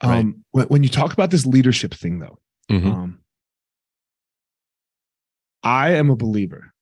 um 0.00 0.44
right. 0.52 0.70
when, 0.70 0.82
you 0.82 0.88
talk 0.88 1.12
about 1.12 1.30
this 1.30 1.46
leadership 1.46 1.94
thing 1.94 2.18
though 2.18 2.38
mm-hmm. 2.70 2.90
um 2.90 3.18
i 5.62 5.90
am 5.92 6.10
a 6.10 6.16
believer 6.16 6.73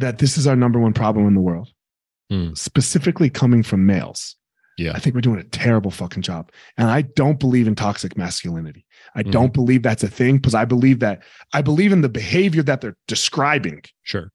that 0.00 0.18
this 0.18 0.36
is 0.36 0.46
our 0.46 0.56
number 0.56 0.78
one 0.78 0.92
problem 0.92 1.26
in 1.26 1.34
the 1.34 1.40
world, 1.40 1.68
mm. 2.30 2.56
specifically 2.56 3.30
coming 3.30 3.62
from 3.62 3.86
males. 3.86 4.36
Yeah. 4.80 4.92
I 4.94 4.98
think 4.98 5.14
we're 5.14 5.20
doing 5.20 5.40
a 5.40 5.44
terrible 5.44 5.90
fucking 5.90 6.22
job. 6.22 6.50
And 6.78 6.88
I 6.88 7.02
don't 7.02 7.38
believe 7.38 7.68
in 7.68 7.74
toxic 7.74 8.16
masculinity. 8.16 8.86
I 9.14 9.22
mm. 9.22 9.30
don't 9.30 9.52
believe 9.52 9.82
that's 9.82 10.02
a 10.02 10.08
thing 10.08 10.36
because 10.36 10.54
I 10.54 10.64
believe 10.64 11.00
that 11.00 11.22
I 11.52 11.60
believe 11.60 11.92
in 11.92 12.00
the 12.00 12.08
behavior 12.08 12.62
that 12.62 12.80
they're 12.80 12.96
describing. 13.06 13.82
Sure. 14.04 14.32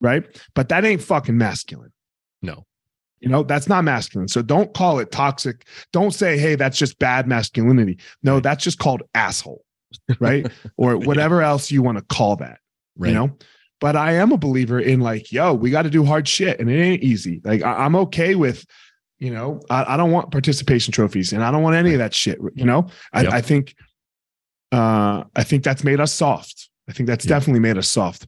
Right. 0.00 0.26
But 0.54 0.68
that 0.68 0.84
ain't 0.84 1.02
fucking 1.02 1.38
masculine. 1.38 1.92
No. 2.42 2.66
You 3.20 3.30
know, 3.30 3.42
that's 3.42 3.68
not 3.68 3.82
masculine. 3.82 4.28
So 4.28 4.42
don't 4.42 4.72
call 4.74 4.98
it 4.98 5.10
toxic. 5.10 5.66
Don't 5.92 6.12
say, 6.12 6.38
hey, 6.38 6.54
that's 6.54 6.78
just 6.78 6.98
bad 6.98 7.26
masculinity. 7.26 7.98
No, 8.22 8.34
right. 8.34 8.42
that's 8.42 8.62
just 8.62 8.78
called 8.78 9.02
asshole. 9.14 9.64
Right. 10.20 10.46
or 10.76 10.98
whatever 10.98 11.40
yeah. 11.40 11.48
else 11.48 11.70
you 11.70 11.82
want 11.82 11.96
to 11.96 12.04
call 12.04 12.36
that. 12.36 12.58
Right. 12.98 13.08
You 13.08 13.14
know? 13.14 13.36
But 13.80 13.96
I 13.96 14.12
am 14.12 14.32
a 14.32 14.36
believer 14.36 14.80
in 14.80 15.00
like, 15.00 15.30
yo, 15.30 15.54
we 15.54 15.70
got 15.70 15.82
to 15.82 15.90
do 15.90 16.04
hard 16.04 16.26
shit, 16.26 16.58
and 16.60 16.70
it 16.70 16.80
ain't 16.80 17.02
easy. 17.02 17.40
Like 17.44 17.62
I, 17.62 17.86
am 17.86 17.94
okay 17.96 18.34
with, 18.34 18.64
you 19.18 19.30
know, 19.30 19.60
I, 19.70 19.94
I, 19.94 19.96
don't 19.96 20.10
want 20.10 20.32
participation 20.32 20.92
trophies, 20.92 21.32
and 21.32 21.44
I 21.44 21.50
don't 21.50 21.62
want 21.62 21.76
any 21.76 21.92
of 21.92 21.98
that 21.98 22.14
shit. 22.14 22.38
You 22.54 22.64
know, 22.64 22.88
I, 23.12 23.22
yep. 23.22 23.32
I 23.32 23.40
think, 23.40 23.74
uh, 24.72 25.24
I 25.36 25.44
think 25.44 25.62
that's 25.62 25.84
made 25.84 26.00
us 26.00 26.12
soft. 26.12 26.68
I 26.88 26.92
think 26.92 27.06
that's 27.06 27.24
yep. 27.24 27.38
definitely 27.38 27.60
made 27.60 27.78
us 27.78 27.88
soft. 27.88 28.26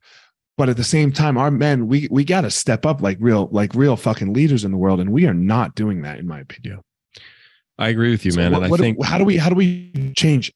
But 0.56 0.68
at 0.68 0.76
the 0.76 0.84
same 0.84 1.10
time, 1.10 1.38
our 1.38 1.50
men, 1.50 1.88
we 1.88 2.06
we 2.10 2.22
got 2.22 2.42
to 2.42 2.50
step 2.50 2.84
up 2.84 3.00
like 3.00 3.16
real, 3.20 3.48
like 3.50 3.74
real 3.74 3.96
fucking 3.96 4.32
leaders 4.32 4.64
in 4.64 4.70
the 4.70 4.76
world, 4.76 5.00
and 5.00 5.10
we 5.10 5.26
are 5.26 5.34
not 5.34 5.74
doing 5.74 6.02
that, 6.02 6.18
in 6.18 6.26
my 6.26 6.40
opinion. 6.40 6.80
I 7.78 7.88
agree 7.88 8.10
with 8.10 8.24
you, 8.26 8.32
so 8.32 8.40
man. 8.40 8.52
What, 8.52 8.58
and 8.58 8.66
I 8.66 8.68
what, 8.68 8.80
think 8.80 9.04
how 9.04 9.18
do 9.18 9.24
we 9.24 9.38
how 9.38 9.48
do 9.48 9.54
we 9.54 10.12
change? 10.14 10.52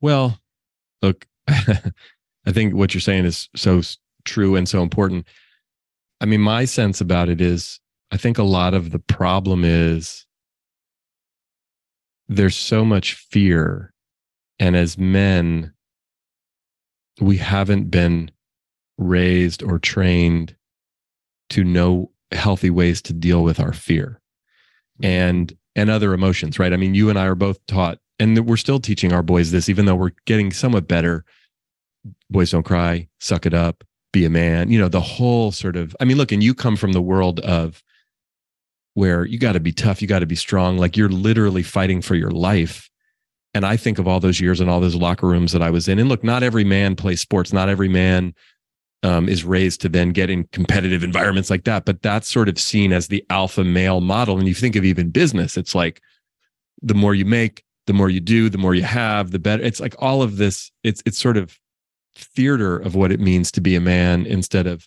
Well, 0.00 0.38
look. 1.00 1.26
I 2.46 2.52
think 2.52 2.74
what 2.74 2.94
you're 2.94 3.00
saying 3.00 3.24
is 3.24 3.48
so 3.54 3.82
true 4.24 4.56
and 4.56 4.68
so 4.68 4.82
important. 4.82 5.26
I 6.20 6.26
mean, 6.26 6.40
my 6.40 6.64
sense 6.64 7.00
about 7.00 7.28
it 7.28 7.40
is 7.40 7.80
I 8.10 8.16
think 8.16 8.38
a 8.38 8.42
lot 8.42 8.74
of 8.74 8.90
the 8.90 8.98
problem 8.98 9.64
is 9.64 10.26
there's 12.28 12.56
so 12.56 12.84
much 12.84 13.14
fear. 13.14 13.92
And 14.58 14.76
as 14.76 14.98
men, 14.98 15.72
we 17.20 17.36
haven't 17.36 17.90
been 17.90 18.30
raised 18.98 19.62
or 19.62 19.78
trained 19.78 20.56
to 21.50 21.64
know 21.64 22.10
healthy 22.30 22.70
ways 22.70 23.02
to 23.02 23.12
deal 23.12 23.42
with 23.42 23.60
our 23.60 23.72
fear 23.72 24.20
and 25.02 25.56
and 25.76 25.90
other 25.90 26.14
emotions 26.14 26.58
right 26.58 26.72
i 26.72 26.76
mean 26.76 26.94
you 26.94 27.10
and 27.10 27.18
i 27.18 27.26
are 27.26 27.34
both 27.34 27.64
taught 27.66 27.98
and 28.18 28.46
we're 28.46 28.56
still 28.56 28.80
teaching 28.80 29.12
our 29.12 29.22
boys 29.22 29.50
this 29.50 29.68
even 29.68 29.84
though 29.84 29.94
we're 29.94 30.12
getting 30.24 30.50
somewhat 30.52 30.88
better 30.88 31.24
boys 32.30 32.50
don't 32.50 32.64
cry 32.64 33.08
suck 33.20 33.46
it 33.46 33.54
up 33.54 33.84
be 34.12 34.24
a 34.24 34.30
man 34.30 34.70
you 34.70 34.78
know 34.78 34.88
the 34.88 35.00
whole 35.00 35.52
sort 35.52 35.76
of 35.76 35.96
i 36.00 36.04
mean 36.04 36.16
look 36.16 36.32
and 36.32 36.42
you 36.42 36.54
come 36.54 36.76
from 36.76 36.92
the 36.92 37.02
world 37.02 37.40
of 37.40 37.82
where 38.94 39.24
you 39.24 39.38
got 39.38 39.52
to 39.52 39.60
be 39.60 39.72
tough 39.72 40.02
you 40.02 40.08
got 40.08 40.18
to 40.18 40.26
be 40.26 40.34
strong 40.34 40.76
like 40.76 40.96
you're 40.96 41.08
literally 41.08 41.62
fighting 41.62 42.02
for 42.02 42.14
your 42.14 42.30
life 42.30 42.90
and 43.54 43.64
i 43.64 43.76
think 43.76 43.98
of 43.98 44.06
all 44.06 44.20
those 44.20 44.40
years 44.40 44.60
and 44.60 44.68
all 44.68 44.80
those 44.80 44.94
locker 44.94 45.26
rooms 45.26 45.52
that 45.52 45.62
i 45.62 45.70
was 45.70 45.88
in 45.88 45.98
and 45.98 46.08
look 46.08 46.22
not 46.22 46.42
every 46.42 46.64
man 46.64 46.94
plays 46.94 47.20
sports 47.20 47.52
not 47.52 47.68
every 47.68 47.88
man 47.88 48.34
um, 49.02 49.28
is 49.28 49.44
raised 49.44 49.80
to 49.80 49.88
then 49.88 50.10
get 50.10 50.30
in 50.30 50.44
competitive 50.52 51.02
environments 51.02 51.50
like 51.50 51.64
that. 51.64 51.84
But 51.84 52.02
that's 52.02 52.30
sort 52.30 52.48
of 52.48 52.58
seen 52.58 52.92
as 52.92 53.08
the 53.08 53.24
alpha 53.30 53.64
male 53.64 54.00
model. 54.00 54.38
And 54.38 54.46
you 54.46 54.54
think 54.54 54.76
of 54.76 54.84
even 54.84 55.10
business, 55.10 55.56
it's 55.56 55.74
like 55.74 56.00
the 56.80 56.94
more 56.94 57.14
you 57.14 57.24
make, 57.24 57.64
the 57.86 57.92
more 57.92 58.08
you 58.08 58.20
do, 58.20 58.48
the 58.48 58.58
more 58.58 58.74
you 58.74 58.84
have, 58.84 59.32
the 59.32 59.38
better. 59.38 59.62
It's 59.62 59.80
like 59.80 59.94
all 59.98 60.22
of 60.22 60.36
this. 60.36 60.70
It's 60.84 61.02
it's 61.04 61.18
sort 61.18 61.36
of 61.36 61.58
theater 62.14 62.76
of 62.76 62.94
what 62.94 63.12
it 63.12 63.20
means 63.20 63.50
to 63.52 63.60
be 63.60 63.74
a 63.74 63.80
man 63.80 64.26
instead 64.26 64.66
of 64.66 64.86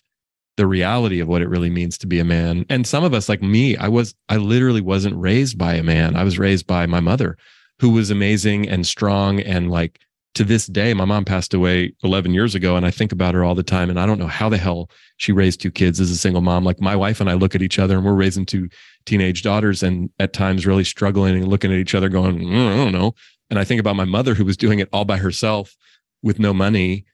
the 0.56 0.66
reality 0.66 1.20
of 1.20 1.28
what 1.28 1.42
it 1.42 1.48
really 1.48 1.70
means 1.70 1.98
to 1.98 2.06
be 2.06 2.18
a 2.18 2.24
man. 2.24 2.64
And 2.70 2.86
some 2.86 3.04
of 3.04 3.12
us, 3.12 3.28
like 3.28 3.42
me, 3.42 3.76
I 3.76 3.88
was 3.88 4.14
I 4.28 4.36
literally 4.36 4.80
wasn't 4.80 5.16
raised 5.16 5.58
by 5.58 5.74
a 5.74 5.82
man. 5.82 6.16
I 6.16 6.24
was 6.24 6.38
raised 6.38 6.66
by 6.66 6.86
my 6.86 7.00
mother, 7.00 7.36
who 7.78 7.90
was 7.90 8.10
amazing 8.10 8.68
and 8.68 8.86
strong 8.86 9.40
and 9.40 9.70
like 9.70 10.00
to 10.36 10.44
this 10.44 10.66
day, 10.66 10.92
my 10.92 11.06
mom 11.06 11.24
passed 11.24 11.54
away 11.54 11.94
11 12.04 12.34
years 12.34 12.54
ago, 12.54 12.76
and 12.76 12.84
I 12.84 12.90
think 12.90 13.10
about 13.10 13.34
her 13.34 13.42
all 13.42 13.54
the 13.54 13.62
time. 13.62 13.88
And 13.88 13.98
I 13.98 14.04
don't 14.04 14.18
know 14.18 14.26
how 14.26 14.50
the 14.50 14.58
hell 14.58 14.90
she 15.16 15.32
raised 15.32 15.62
two 15.62 15.70
kids 15.70 15.98
as 15.98 16.10
a 16.10 16.16
single 16.16 16.42
mom. 16.42 16.62
Like 16.62 16.78
my 16.78 16.94
wife 16.94 17.22
and 17.22 17.30
I 17.30 17.32
look 17.32 17.54
at 17.54 17.62
each 17.62 17.78
other, 17.78 17.96
and 17.96 18.04
we're 18.04 18.12
raising 18.12 18.44
two 18.44 18.68
teenage 19.06 19.42
daughters, 19.42 19.82
and 19.82 20.10
at 20.18 20.34
times 20.34 20.66
really 20.66 20.84
struggling 20.84 21.36
and 21.36 21.48
looking 21.48 21.72
at 21.72 21.78
each 21.78 21.94
other, 21.94 22.10
going, 22.10 22.38
mm, 22.38 22.72
I 22.72 22.76
don't 22.76 22.92
know. 22.92 23.14
And 23.48 23.58
I 23.58 23.64
think 23.64 23.80
about 23.80 23.96
my 23.96 24.04
mother 24.04 24.34
who 24.34 24.44
was 24.44 24.58
doing 24.58 24.78
it 24.78 24.90
all 24.92 25.06
by 25.06 25.16
herself 25.16 25.74
with 26.22 26.38
no 26.38 26.52
money 26.52 27.06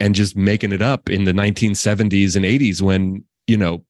and 0.00 0.14
just 0.14 0.36
making 0.36 0.72
it 0.72 0.82
up 0.82 1.08
in 1.08 1.24
the 1.24 1.32
1970s 1.32 2.36
and 2.36 2.44
80s 2.44 2.82
when, 2.82 3.24
you 3.46 3.56
know, 3.56 3.84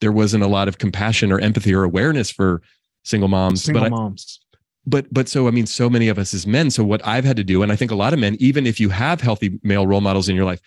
there 0.00 0.12
wasn't 0.12 0.44
a 0.44 0.48
lot 0.48 0.68
of 0.68 0.78
compassion 0.78 1.32
or 1.32 1.40
empathy 1.40 1.74
or 1.74 1.82
awareness 1.82 2.30
for 2.30 2.62
single 3.04 3.28
moms. 3.28 3.64
Single 3.64 3.84
but 3.84 3.90
moms. 3.90 4.40
But 4.88 5.12
but 5.12 5.28
so 5.28 5.48
i 5.48 5.50
mean 5.50 5.66
so 5.66 5.90
many 5.90 6.06
of 6.06 6.16
us 6.16 6.32
as 6.32 6.46
men 6.46 6.70
so 6.70 6.84
what 6.84 7.04
i've 7.04 7.24
had 7.24 7.36
to 7.38 7.42
do 7.42 7.64
and 7.64 7.72
i 7.72 7.76
think 7.76 7.90
a 7.90 7.96
lot 7.96 8.12
of 8.12 8.20
men 8.20 8.36
even 8.38 8.68
if 8.68 8.78
you 8.78 8.88
have 8.90 9.20
healthy 9.20 9.58
male 9.64 9.84
role 9.84 10.00
models 10.00 10.28
in 10.28 10.36
your 10.36 10.44
life 10.44 10.60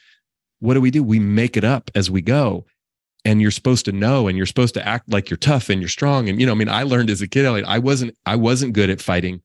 what 0.60 0.74
do 0.74 0.82
we 0.82 0.92
do? 0.92 1.04
We 1.04 1.20
make 1.20 1.58
it 1.58 1.64
up 1.64 1.90
as 1.96 2.12
we 2.12 2.22
go. 2.22 2.66
And 3.26 3.42
you're 3.42 3.52
supposed 3.52 3.86
to 3.86 3.92
know 3.92 4.28
and 4.28 4.38
you're 4.38 4.46
supposed 4.46 4.74
to 4.76 4.88
act 4.88 5.10
like 5.10 5.30
you're 5.30 5.38
tough 5.38 5.70
and 5.70 5.82
you're 5.82 5.90
strong. 5.90 6.30
And 6.30 6.40
you 6.40 6.46
know 6.46 6.54
i 6.54 6.56
mean 6.56 6.70
i 6.70 6.84
learned 6.84 7.10
as 7.10 7.22
a 7.22 7.28
kid 7.28 7.46
i 7.46 7.78
wasn't 7.78 8.16
i 8.26 8.36
wasn't 8.36 8.74
good 8.74 8.90
at 8.90 9.02
fighting 9.02 9.42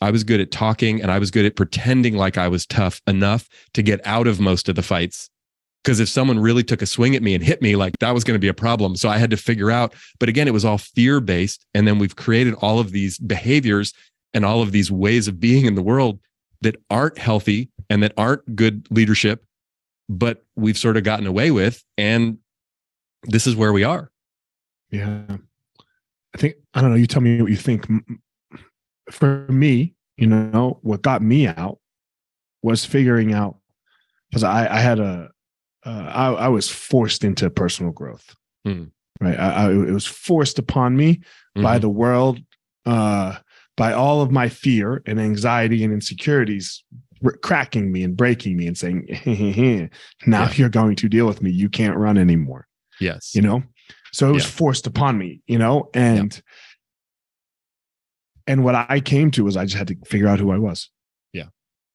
i 0.00 0.10
was 0.10 0.24
good 0.24 0.40
at 0.40 0.50
talking 0.50 1.02
and 1.02 1.10
i 1.10 1.18
was 1.18 1.30
good 1.30 1.44
at 1.44 1.56
pretending 1.56 2.16
like 2.16 2.38
i 2.38 2.48
was 2.48 2.66
tough 2.66 3.00
enough 3.06 3.48
to 3.74 3.82
get 3.82 4.04
out 4.06 4.26
of 4.26 4.40
most 4.40 4.68
of 4.68 4.76
the 4.76 4.82
fights. 4.82 5.28
Because 5.82 5.98
if 5.98 6.08
someone 6.08 6.38
really 6.38 6.62
took 6.62 6.80
a 6.80 6.86
swing 6.86 7.16
at 7.16 7.24
me 7.24 7.34
and 7.34 7.42
hit 7.42 7.60
me 7.60 7.74
like 7.74 7.98
that 7.98 8.14
was 8.14 8.22
going 8.22 8.36
to 8.36 8.40
be 8.40 8.48
a 8.48 8.54
problem. 8.54 8.94
So 8.94 9.08
i 9.08 9.18
had 9.18 9.30
to 9.30 9.36
figure 9.36 9.70
out 9.70 9.94
but 10.20 10.28
again 10.28 10.48
it 10.48 10.52
was 10.52 10.64
all 10.64 10.78
fear 10.78 11.20
based 11.20 11.66
and 11.74 11.86
then 11.86 11.98
we've 11.98 12.16
created 12.16 12.54
all 12.54 12.78
of 12.78 12.92
these 12.92 13.18
behaviors 13.18 13.92
and 14.32 14.44
all 14.44 14.62
of 14.62 14.72
these 14.72 14.90
ways 14.90 15.28
of 15.28 15.40
being 15.40 15.66
in 15.66 15.74
the 15.74 15.82
world 15.82 16.20
that 16.60 16.76
aren't 16.88 17.18
healthy 17.18 17.68
and 17.90 18.02
that 18.02 18.12
aren't 18.16 18.54
good 18.54 18.86
leadership 18.90 19.44
but 20.08 20.44
we've 20.56 20.78
sort 20.78 20.96
of 20.96 21.04
gotten 21.04 21.26
away 21.26 21.50
with 21.50 21.82
and 21.98 22.38
this 23.24 23.46
is 23.46 23.54
where 23.54 23.72
we 23.72 23.84
are. 23.84 24.10
Yeah. 24.90 25.22
I 26.34 26.38
think 26.38 26.54
i 26.72 26.80
don't 26.80 26.90
know 26.90 26.96
you 26.96 27.06
tell 27.06 27.20
me 27.20 27.42
what 27.42 27.50
you 27.50 27.56
think 27.56 27.86
for 29.10 29.46
me 29.48 29.94
you 30.16 30.26
know 30.26 30.78
what 30.82 31.02
got 31.02 31.22
me 31.22 31.46
out 31.46 31.78
was 32.62 32.84
figuring 32.84 33.32
out 33.32 33.56
because 34.30 34.44
I, 34.44 34.66
I 34.72 34.78
had 34.78 34.98
a 34.98 35.30
uh, 35.84 36.10
I, 36.14 36.26
I, 36.44 36.48
was 36.48 36.68
forced 36.68 37.24
into 37.24 37.50
personal 37.50 37.92
growth. 37.92 38.36
Mm. 38.66 38.92
Right, 39.20 39.38
I, 39.38 39.66
I, 39.66 39.70
it 39.70 39.90
was 39.90 40.06
forced 40.06 40.58
upon 40.58 40.96
me 40.96 41.16
mm-hmm. 41.16 41.62
by 41.62 41.78
the 41.78 41.88
world, 41.88 42.40
uh, 42.86 43.36
by 43.76 43.92
all 43.92 44.22
of 44.22 44.30
my 44.30 44.48
fear 44.48 45.02
and 45.06 45.20
anxiety 45.20 45.82
and 45.84 45.92
insecurities, 45.92 46.84
r- 47.24 47.36
cracking 47.42 47.90
me 47.90 48.04
and 48.04 48.16
breaking 48.16 48.56
me 48.56 48.66
and 48.66 48.78
saying, 48.78 49.06
"Now 50.26 50.44
yeah. 50.44 50.52
you're 50.54 50.68
going 50.68 50.96
to 50.96 51.08
deal 51.08 51.26
with 51.26 51.42
me. 51.42 51.50
You 51.50 51.68
can't 51.68 51.96
run 51.96 52.16
anymore." 52.16 52.66
Yes, 53.00 53.34
you 53.34 53.42
know. 53.42 53.62
So 54.12 54.28
it 54.28 54.32
was 54.32 54.44
yeah. 54.44 54.50
forced 54.50 54.86
upon 54.86 55.18
me, 55.18 55.40
you 55.46 55.58
know, 55.58 55.88
and 55.94 56.34
yeah. 56.34 56.40
And 58.46 58.64
what 58.64 58.74
I 58.74 59.00
came 59.00 59.30
to 59.32 59.44
was 59.44 59.56
I 59.56 59.64
just 59.64 59.76
had 59.76 59.88
to 59.88 59.96
figure 60.04 60.28
out 60.28 60.38
who 60.38 60.50
I 60.50 60.58
was. 60.58 60.90
Yeah. 61.32 61.46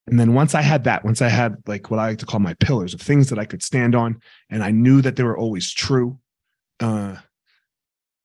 And 0.07 0.19
then 0.19 0.33
once 0.33 0.55
I 0.55 0.61
had 0.61 0.85
that, 0.85 1.03
once 1.03 1.21
I 1.21 1.29
had 1.29 1.57
like 1.67 1.91
what 1.91 1.99
I 1.99 2.09
like 2.09 2.19
to 2.19 2.25
call 2.25 2.39
my 2.39 2.53
pillars 2.55 2.93
of 2.93 3.01
things 3.01 3.29
that 3.29 3.39
I 3.39 3.45
could 3.45 3.63
stand 3.63 3.95
on, 3.95 4.21
and 4.49 4.63
I 4.63 4.71
knew 4.71 5.01
that 5.01 5.15
they 5.15 5.23
were 5.23 5.37
always 5.37 5.71
true, 5.71 6.19
uh, 6.79 7.15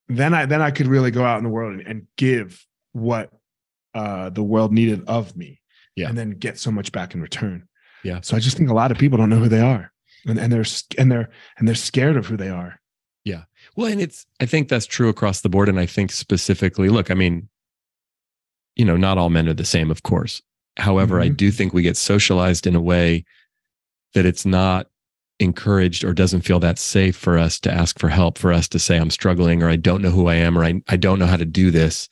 then 0.09 0.35
I 0.35 0.47
then 0.47 0.63
I 0.63 0.71
could 0.71 0.87
really 0.87 1.11
go 1.11 1.25
out 1.25 1.39
in 1.39 1.45
the 1.45 1.51
world 1.51 1.75
and, 1.75 1.87
and 1.87 2.07
give 2.17 2.65
what 2.93 3.31
uh, 3.95 4.31
the 4.31 4.43
world 4.43 4.73
needed 4.73 5.05
of 5.09 5.37
me, 5.37 5.61
yeah. 5.97 6.09
and 6.09 6.17
then 6.17 6.31
get 6.31 6.59
so 6.59 6.71
much 6.71 6.93
back 6.93 7.15
in 7.15 7.21
return. 7.21 7.69
Yeah. 8.05 8.21
So 8.23 8.37
I 8.37 8.41
just 8.41 8.57
think 8.57 8.71
a 8.71 8.75
lot 8.75 8.91
of 8.91 8.99
people 8.99 9.19
don't 9.19 9.31
know 9.31 9.39
who 9.39 9.49
they 9.49 9.61
are, 9.61 9.93
and, 10.27 10.39
and 10.39 10.53
they're 10.53 10.65
and 10.99 11.11
they're 11.11 11.31
and 11.59 11.67
they're 11.67 11.75
scared 11.75 12.17
of 12.17 12.27
who 12.27 12.37
they 12.37 12.49
are. 12.49 12.81
Yeah. 13.25 13.45
Well, 13.77 13.91
and 13.91 14.01
it's 14.01 14.27
I 14.41 14.47
think 14.47 14.69
that's 14.69 14.87
true 14.87 15.09
across 15.09 15.41
the 15.41 15.49
board, 15.49 15.69
and 15.69 15.79
I 15.79 15.87
think 15.87 16.13
specifically, 16.13 16.89
look, 16.89 17.11
I 17.11 17.15
mean, 17.15 17.49
you 18.77 18.85
know, 18.85 18.97
not 18.97 19.19
all 19.19 19.31
men 19.31 19.49
are 19.49 19.55
the 19.55 19.65
same, 19.65 19.91
of 19.91 20.03
course. 20.03 20.43
However, 20.77 21.17
mm-hmm. 21.17 21.25
I 21.25 21.29
do 21.29 21.51
think 21.51 21.73
we 21.73 21.83
get 21.83 21.97
socialized 21.97 22.67
in 22.67 22.75
a 22.75 22.81
way 22.81 23.25
that 24.15 24.27
it's 24.27 24.47
not 24.47 24.89
encouraged 25.39 26.05
or 26.05 26.13
doesn't 26.13 26.43
feel 26.43 26.61
that 26.61 26.79
safe 26.79 27.17
for 27.17 27.39
us 27.39 27.59
to 27.61 27.73
ask 27.73 27.99
for 27.99 28.09
help, 28.09 28.39
for 28.39 28.53
us 28.53 28.69
to 28.69 28.79
say, 28.79 28.97
I'm 28.97 29.11
struggling 29.11 29.63
or 29.63 29.69
I 29.69 29.77
don't 29.77 30.03
know 30.03 30.11
who 30.11 30.29
I 30.29 30.35
am 30.37 30.57
or 30.57 30.65
I, 30.65 30.81
I 30.89 30.97
don't 30.97 31.19
know 31.19 31.27
how 31.27 31.37
to 31.37 31.45
do 31.45 31.71
this. 31.71 32.09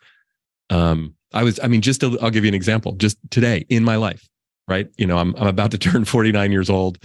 Um, 0.68 1.14
I 1.32 1.44
was, 1.44 1.60
I 1.62 1.68
mean, 1.68 1.80
just 1.80 2.00
to, 2.00 2.18
I'll 2.20 2.30
give 2.30 2.44
you 2.44 2.48
an 2.48 2.54
example. 2.54 2.92
Just 2.92 3.18
today 3.30 3.64
in 3.68 3.84
my 3.84 3.96
life, 3.96 4.28
right? 4.68 4.88
You 4.98 5.06
know, 5.06 5.18
I'm, 5.18 5.34
I'm 5.36 5.46
about 5.46 5.70
to 5.72 5.78
turn 5.78 6.04
49 6.04 6.52
years 6.52 6.68
old. 6.68 6.98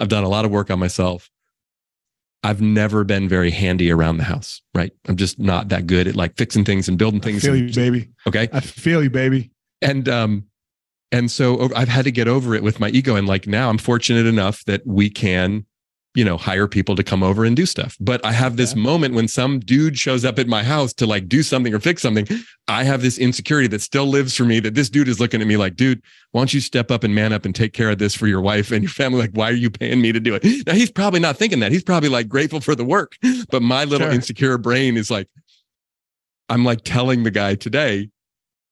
I've 0.00 0.08
done 0.08 0.24
a 0.24 0.28
lot 0.28 0.44
of 0.44 0.50
work 0.50 0.70
on 0.70 0.78
myself. 0.78 1.30
I've 2.42 2.60
never 2.60 3.04
been 3.04 3.28
very 3.28 3.50
handy 3.50 3.90
around 3.90 4.18
the 4.18 4.24
house, 4.24 4.62
right? 4.74 4.92
I'm 5.08 5.16
just 5.16 5.38
not 5.38 5.70
that 5.70 5.86
good 5.86 6.06
at 6.06 6.14
like 6.14 6.36
fixing 6.36 6.64
things 6.64 6.88
and 6.88 6.96
building 6.96 7.20
things. 7.20 7.44
I 7.44 7.48
feel 7.48 7.54
and, 7.54 7.68
you, 7.68 7.74
baby. 7.74 8.08
Okay. 8.26 8.48
I 8.52 8.60
feel 8.60 9.02
you, 9.02 9.10
baby. 9.10 9.50
And 9.82 10.08
um, 10.08 10.44
and 11.10 11.30
so 11.30 11.70
I've 11.74 11.88
had 11.88 12.04
to 12.04 12.12
get 12.12 12.28
over 12.28 12.54
it 12.54 12.62
with 12.62 12.80
my 12.80 12.90
ego. 12.90 13.16
And 13.16 13.26
like 13.26 13.46
now 13.46 13.70
I'm 13.70 13.78
fortunate 13.78 14.26
enough 14.26 14.64
that 14.66 14.86
we 14.86 15.10
can, 15.10 15.66
you 16.14 16.24
know, 16.24 16.36
hire 16.36 16.66
people 16.66 16.96
to 16.96 17.04
come 17.04 17.22
over 17.22 17.44
and 17.44 17.54
do 17.54 17.66
stuff. 17.66 17.96
But 18.00 18.24
I 18.24 18.32
have 18.32 18.56
this 18.56 18.74
yeah. 18.74 18.82
moment 18.82 19.14
when 19.14 19.28
some 19.28 19.60
dude 19.60 19.98
shows 19.98 20.24
up 20.24 20.38
at 20.38 20.48
my 20.48 20.62
house 20.62 20.92
to 20.94 21.06
like 21.06 21.28
do 21.28 21.42
something 21.42 21.72
or 21.72 21.78
fix 21.78 22.02
something. 22.02 22.26
I 22.66 22.84
have 22.84 23.02
this 23.02 23.18
insecurity 23.18 23.68
that 23.68 23.82
still 23.82 24.06
lives 24.06 24.34
for 24.34 24.44
me 24.44 24.58
that 24.60 24.74
this 24.74 24.90
dude 24.90 25.08
is 25.08 25.20
looking 25.20 25.40
at 25.40 25.46
me 25.46 25.56
like, 25.56 25.76
dude, 25.76 26.02
why 26.32 26.40
don't 26.40 26.52
you 26.52 26.60
step 26.60 26.90
up 26.90 27.04
and 27.04 27.14
man 27.14 27.32
up 27.32 27.44
and 27.44 27.54
take 27.54 27.72
care 27.72 27.90
of 27.90 27.98
this 27.98 28.14
for 28.14 28.26
your 28.26 28.40
wife 28.40 28.72
and 28.72 28.82
your 28.82 28.90
family? 28.90 29.20
Like, 29.20 29.30
why 29.32 29.50
are 29.50 29.54
you 29.54 29.70
paying 29.70 30.00
me 30.00 30.12
to 30.12 30.20
do 30.20 30.34
it? 30.34 30.66
Now 30.66 30.74
he's 30.74 30.90
probably 30.90 31.20
not 31.20 31.36
thinking 31.36 31.60
that. 31.60 31.72
He's 31.72 31.84
probably 31.84 32.08
like 32.08 32.28
grateful 32.28 32.60
for 32.60 32.74
the 32.74 32.84
work. 32.84 33.16
But 33.50 33.62
my 33.62 33.84
little 33.84 34.06
sure. 34.06 34.14
insecure 34.14 34.58
brain 34.58 34.96
is 34.96 35.10
like, 35.10 35.28
I'm 36.48 36.64
like 36.64 36.80
telling 36.84 37.22
the 37.22 37.30
guy 37.30 37.54
today, 37.54 38.08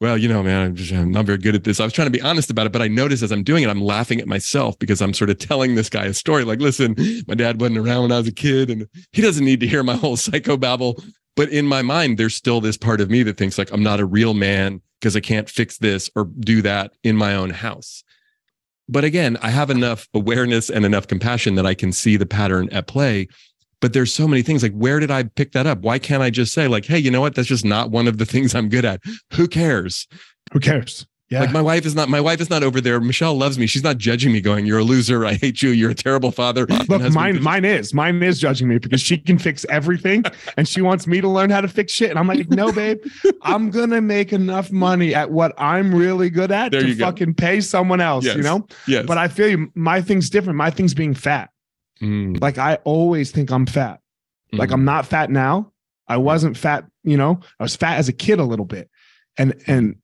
well, 0.00 0.18
you 0.18 0.28
know, 0.28 0.42
man, 0.42 0.66
I'm, 0.66 0.74
just, 0.74 0.92
I'm 0.92 1.10
not 1.10 1.24
very 1.24 1.38
good 1.38 1.54
at 1.54 1.64
this. 1.64 1.80
I 1.80 1.84
was 1.84 1.92
trying 1.92 2.06
to 2.06 2.12
be 2.12 2.20
honest 2.20 2.50
about 2.50 2.66
it, 2.66 2.72
but 2.72 2.82
I 2.82 2.88
noticed 2.88 3.22
as 3.22 3.32
I'm 3.32 3.42
doing 3.42 3.62
it, 3.62 3.70
I'm 3.70 3.80
laughing 3.80 4.20
at 4.20 4.28
myself 4.28 4.78
because 4.78 5.00
I'm 5.00 5.14
sort 5.14 5.30
of 5.30 5.38
telling 5.38 5.74
this 5.74 5.88
guy 5.88 6.04
a 6.04 6.12
story. 6.12 6.44
Like, 6.44 6.60
listen, 6.60 6.94
my 7.26 7.34
dad 7.34 7.60
wasn't 7.60 7.78
around 7.78 8.02
when 8.02 8.12
I 8.12 8.18
was 8.18 8.28
a 8.28 8.32
kid, 8.32 8.70
and 8.70 8.86
he 9.12 9.22
doesn't 9.22 9.44
need 9.44 9.60
to 9.60 9.66
hear 9.66 9.82
my 9.82 9.96
whole 9.96 10.16
psychobabble. 10.16 11.02
But 11.34 11.48
in 11.48 11.66
my 11.66 11.82
mind, 11.82 12.18
there's 12.18 12.36
still 12.36 12.60
this 12.60 12.76
part 12.76 13.00
of 13.00 13.10
me 13.10 13.22
that 13.22 13.38
thinks 13.38 13.56
like 13.58 13.72
I'm 13.72 13.82
not 13.82 14.00
a 14.00 14.06
real 14.06 14.34
man 14.34 14.82
because 15.00 15.16
I 15.16 15.20
can't 15.20 15.48
fix 15.48 15.78
this 15.78 16.10
or 16.14 16.24
do 16.24 16.62
that 16.62 16.92
in 17.02 17.16
my 17.16 17.34
own 17.34 17.50
house. 17.50 18.02
But 18.88 19.04
again, 19.04 19.36
I 19.42 19.50
have 19.50 19.70
enough 19.70 20.08
awareness 20.14 20.70
and 20.70 20.84
enough 20.84 21.06
compassion 21.06 21.56
that 21.56 21.66
I 21.66 21.74
can 21.74 21.92
see 21.92 22.16
the 22.16 22.26
pattern 22.26 22.68
at 22.70 22.86
play 22.86 23.28
but 23.80 23.92
there's 23.92 24.12
so 24.12 24.26
many 24.26 24.42
things 24.42 24.62
like 24.62 24.72
where 24.72 24.98
did 25.00 25.10
i 25.10 25.22
pick 25.22 25.52
that 25.52 25.66
up 25.66 25.80
why 25.80 25.98
can't 25.98 26.22
i 26.22 26.30
just 26.30 26.52
say 26.52 26.66
like 26.68 26.84
hey 26.84 26.98
you 26.98 27.10
know 27.10 27.20
what 27.20 27.34
that's 27.34 27.48
just 27.48 27.64
not 27.64 27.90
one 27.90 28.06
of 28.08 28.18
the 28.18 28.26
things 28.26 28.54
i'm 28.54 28.68
good 28.68 28.84
at 28.84 29.00
who 29.34 29.46
cares 29.48 30.06
who 30.52 30.60
cares 30.60 31.06
Yeah. 31.28 31.40
Like 31.40 31.50
my 31.50 31.60
wife 31.60 31.84
is 31.84 31.96
not 31.96 32.08
my 32.08 32.20
wife 32.20 32.40
is 32.40 32.50
not 32.50 32.62
over 32.62 32.80
there. 32.80 33.00
Michelle 33.00 33.34
loves 33.36 33.58
me. 33.58 33.66
She's 33.66 33.82
not 33.82 33.98
judging 33.98 34.32
me, 34.32 34.40
going, 34.40 34.64
You're 34.64 34.78
a 34.78 34.84
loser. 34.84 35.26
I 35.26 35.34
hate 35.34 35.60
you. 35.60 35.70
You're 35.70 35.90
a 35.90 35.94
terrible 35.94 36.30
father. 36.30 36.66
Look, 36.88 37.02
mine, 37.12 37.42
mine 37.42 37.64
is, 37.64 37.92
mine 37.92 38.22
is 38.22 38.38
judging 38.38 38.68
me 38.68 38.78
because 38.78 39.00
she 39.00 39.18
can 39.18 39.36
fix 39.36 39.66
everything, 39.68 40.22
and 40.56 40.68
she 40.68 40.82
wants 40.82 41.08
me 41.08 41.20
to 41.20 41.26
learn 41.28 41.50
how 41.50 41.60
to 41.60 41.66
fix 41.66 41.92
shit. 41.92 42.10
And 42.10 42.18
I'm 42.20 42.28
like, 42.28 42.48
no, 42.50 42.70
babe, 42.70 42.98
I'm 43.42 43.70
gonna 43.72 44.00
make 44.00 44.32
enough 44.32 44.70
money 44.70 45.16
at 45.16 45.32
what 45.32 45.52
I'm 45.58 45.92
really 45.92 46.30
good 46.30 46.52
at 46.52 46.70
There 46.70 46.82
to 46.82 46.88
you 46.88 46.94
go. 46.94 47.06
fucking 47.06 47.34
pay 47.34 47.60
someone 47.60 48.00
else. 48.00 48.24
Yes. 48.24 48.36
You 48.36 48.44
know. 48.44 48.64
yes. 48.86 49.04
But 49.04 49.18
I 49.18 49.26
feel 49.26 49.48
you. 49.48 49.72
My 49.74 50.00
thing's 50.00 50.30
different. 50.30 50.56
My 50.56 50.70
thing's 50.70 50.94
being 50.94 51.12
fat. 51.12 51.50
Mm, 52.00 52.40
Like 52.40 52.58
I 52.58 52.76
always 52.84 53.30
think 53.30 53.50
I'm 53.50 53.66
fat. 53.66 54.00
Like 54.52 54.70
mm. 54.70 54.74
I'm 54.74 54.84
not 54.84 55.06
fat 55.06 55.30
now. 55.30 55.72
I 56.08 56.16
wasn't 56.18 56.56
fat. 56.56 56.84
You 57.04 57.16
know, 57.16 57.40
I 57.58 57.62
was 57.62 57.76
fat 57.76 57.98
as 57.98 58.08
a 58.08 58.12
kid 58.12 58.38
a 58.38 58.44
little 58.44 58.66
bit, 58.66 58.90
and 59.38 59.54
and 59.66 59.96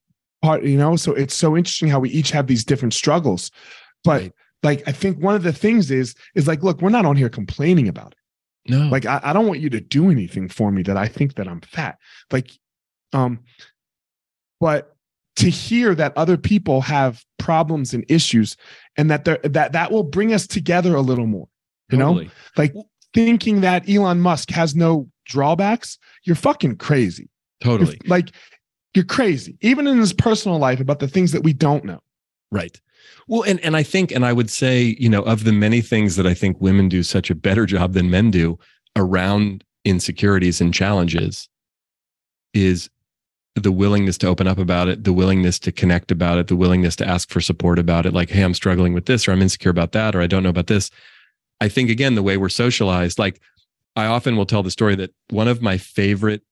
part. 0.42 0.62
You 0.64 0.76
know, 0.78 0.96
so 0.96 1.12
it's 1.12 1.34
so 1.34 1.56
interesting 1.56 1.88
how 1.88 2.00
we 2.00 2.10
each 2.10 2.30
have 2.30 2.46
these 2.46 2.64
different 2.64 2.94
struggles, 2.94 3.50
but. 4.04 4.20
Right. 4.22 4.32
Like 4.64 4.84
I 4.86 4.92
think 4.92 5.18
one 5.18 5.34
of 5.34 5.42
the 5.42 5.52
things 5.52 5.90
is 5.90 6.14
is 6.36 6.46
like, 6.46 6.62
look, 6.62 6.80
we're 6.80 6.88
not 6.88 7.04
on 7.04 7.16
here 7.16 7.28
complaining 7.28 7.88
about 7.88 8.12
it. 8.12 8.70
no. 8.70 8.86
Like 8.90 9.04
I, 9.06 9.20
I 9.24 9.32
don't 9.32 9.48
want 9.48 9.58
you 9.58 9.68
to 9.70 9.80
do 9.80 10.08
anything 10.08 10.48
for 10.48 10.70
me 10.70 10.84
that 10.84 10.96
I 10.96 11.08
think 11.08 11.34
that 11.34 11.48
I'm 11.48 11.60
fat. 11.62 11.98
Like, 12.30 12.52
um, 13.12 13.40
but 14.60 14.94
to 15.34 15.50
hear 15.50 15.96
that 15.96 16.16
other 16.16 16.36
people 16.36 16.80
have 16.82 17.24
problems 17.40 17.92
and 17.92 18.04
issues, 18.08 18.56
and 18.96 19.10
that 19.10 19.24
they're 19.24 19.40
that 19.42 19.72
that 19.72 19.90
will 19.90 20.04
bring 20.04 20.32
us 20.32 20.46
together 20.46 20.94
a 20.94 21.00
little 21.00 21.26
more. 21.26 21.48
You 21.92 21.98
know, 21.98 22.24
like 22.56 22.74
thinking 23.14 23.60
that 23.60 23.88
Elon 23.88 24.20
Musk 24.20 24.50
has 24.50 24.74
no 24.74 25.08
drawbacks, 25.26 25.98
you're 26.24 26.36
fucking 26.36 26.76
crazy. 26.76 27.28
You're- 27.64 27.78
Totally. 27.78 28.00
like 28.06 28.30
you're 28.94 29.04
crazy, 29.04 29.56
even 29.60 29.86
in 29.86 29.98
his 29.98 30.12
personal 30.12 30.58
life 30.58 30.80
about 30.80 30.98
the 30.98 31.08
things 31.08 31.32
that 31.32 31.42
we 31.42 31.52
don't 31.52 31.84
know. 31.84 32.00
Right. 32.50 32.80
Well, 33.28 33.42
and 33.42 33.58
and 33.60 33.76
I 33.76 33.82
think, 33.82 34.10
and 34.12 34.24
I 34.26 34.32
would 34.32 34.50
say, 34.50 34.96
you 34.98 35.08
know, 35.08 35.22
of 35.22 35.44
the 35.44 35.52
many 35.52 35.80
things 35.80 36.16
that 36.16 36.26
I 36.26 36.34
think 36.34 36.60
women 36.60 36.88
do 36.88 37.02
such 37.02 37.30
a 37.30 37.34
better 37.34 37.66
job 37.66 37.92
than 37.94 38.10
men 38.10 38.30
do 38.30 38.58
around 38.96 39.64
insecurities 39.84 40.60
and 40.60 40.74
challenges, 40.74 41.48
is 42.54 42.90
the 43.54 43.72
willingness 43.72 44.18
to 44.18 44.26
open 44.26 44.46
up 44.46 44.58
about 44.58 44.88
it, 44.88 45.04
the 45.04 45.12
willingness 45.12 45.58
to 45.60 45.72
connect 45.72 46.10
about 46.10 46.38
it, 46.38 46.48
the 46.48 46.56
willingness 46.56 46.96
to 46.96 47.06
ask 47.06 47.30
for 47.30 47.40
support 47.40 47.78
about 47.78 48.06
it. 48.06 48.12
Like, 48.12 48.30
hey, 48.30 48.42
I'm 48.42 48.54
struggling 48.54 48.92
with 48.92 49.06
this, 49.06 49.26
or 49.26 49.32
I'm 49.32 49.42
insecure 49.42 49.70
about 49.70 49.92
that, 49.92 50.14
or 50.14 50.20
I 50.20 50.26
don't 50.26 50.42
know 50.42 50.48
about 50.48 50.66
this. 50.68 50.90
I 51.62 51.68
think 51.68 51.90
again, 51.90 52.16
the 52.16 52.24
way 52.24 52.36
we're 52.36 52.48
socialized, 52.48 53.20
like 53.20 53.40
I 53.94 54.06
often 54.06 54.36
will 54.36 54.46
tell 54.46 54.64
the 54.64 54.70
story 54.70 54.96
that 54.96 55.14
one 55.30 55.46
of 55.46 55.62
my 55.62 55.78
favorite 55.78 56.42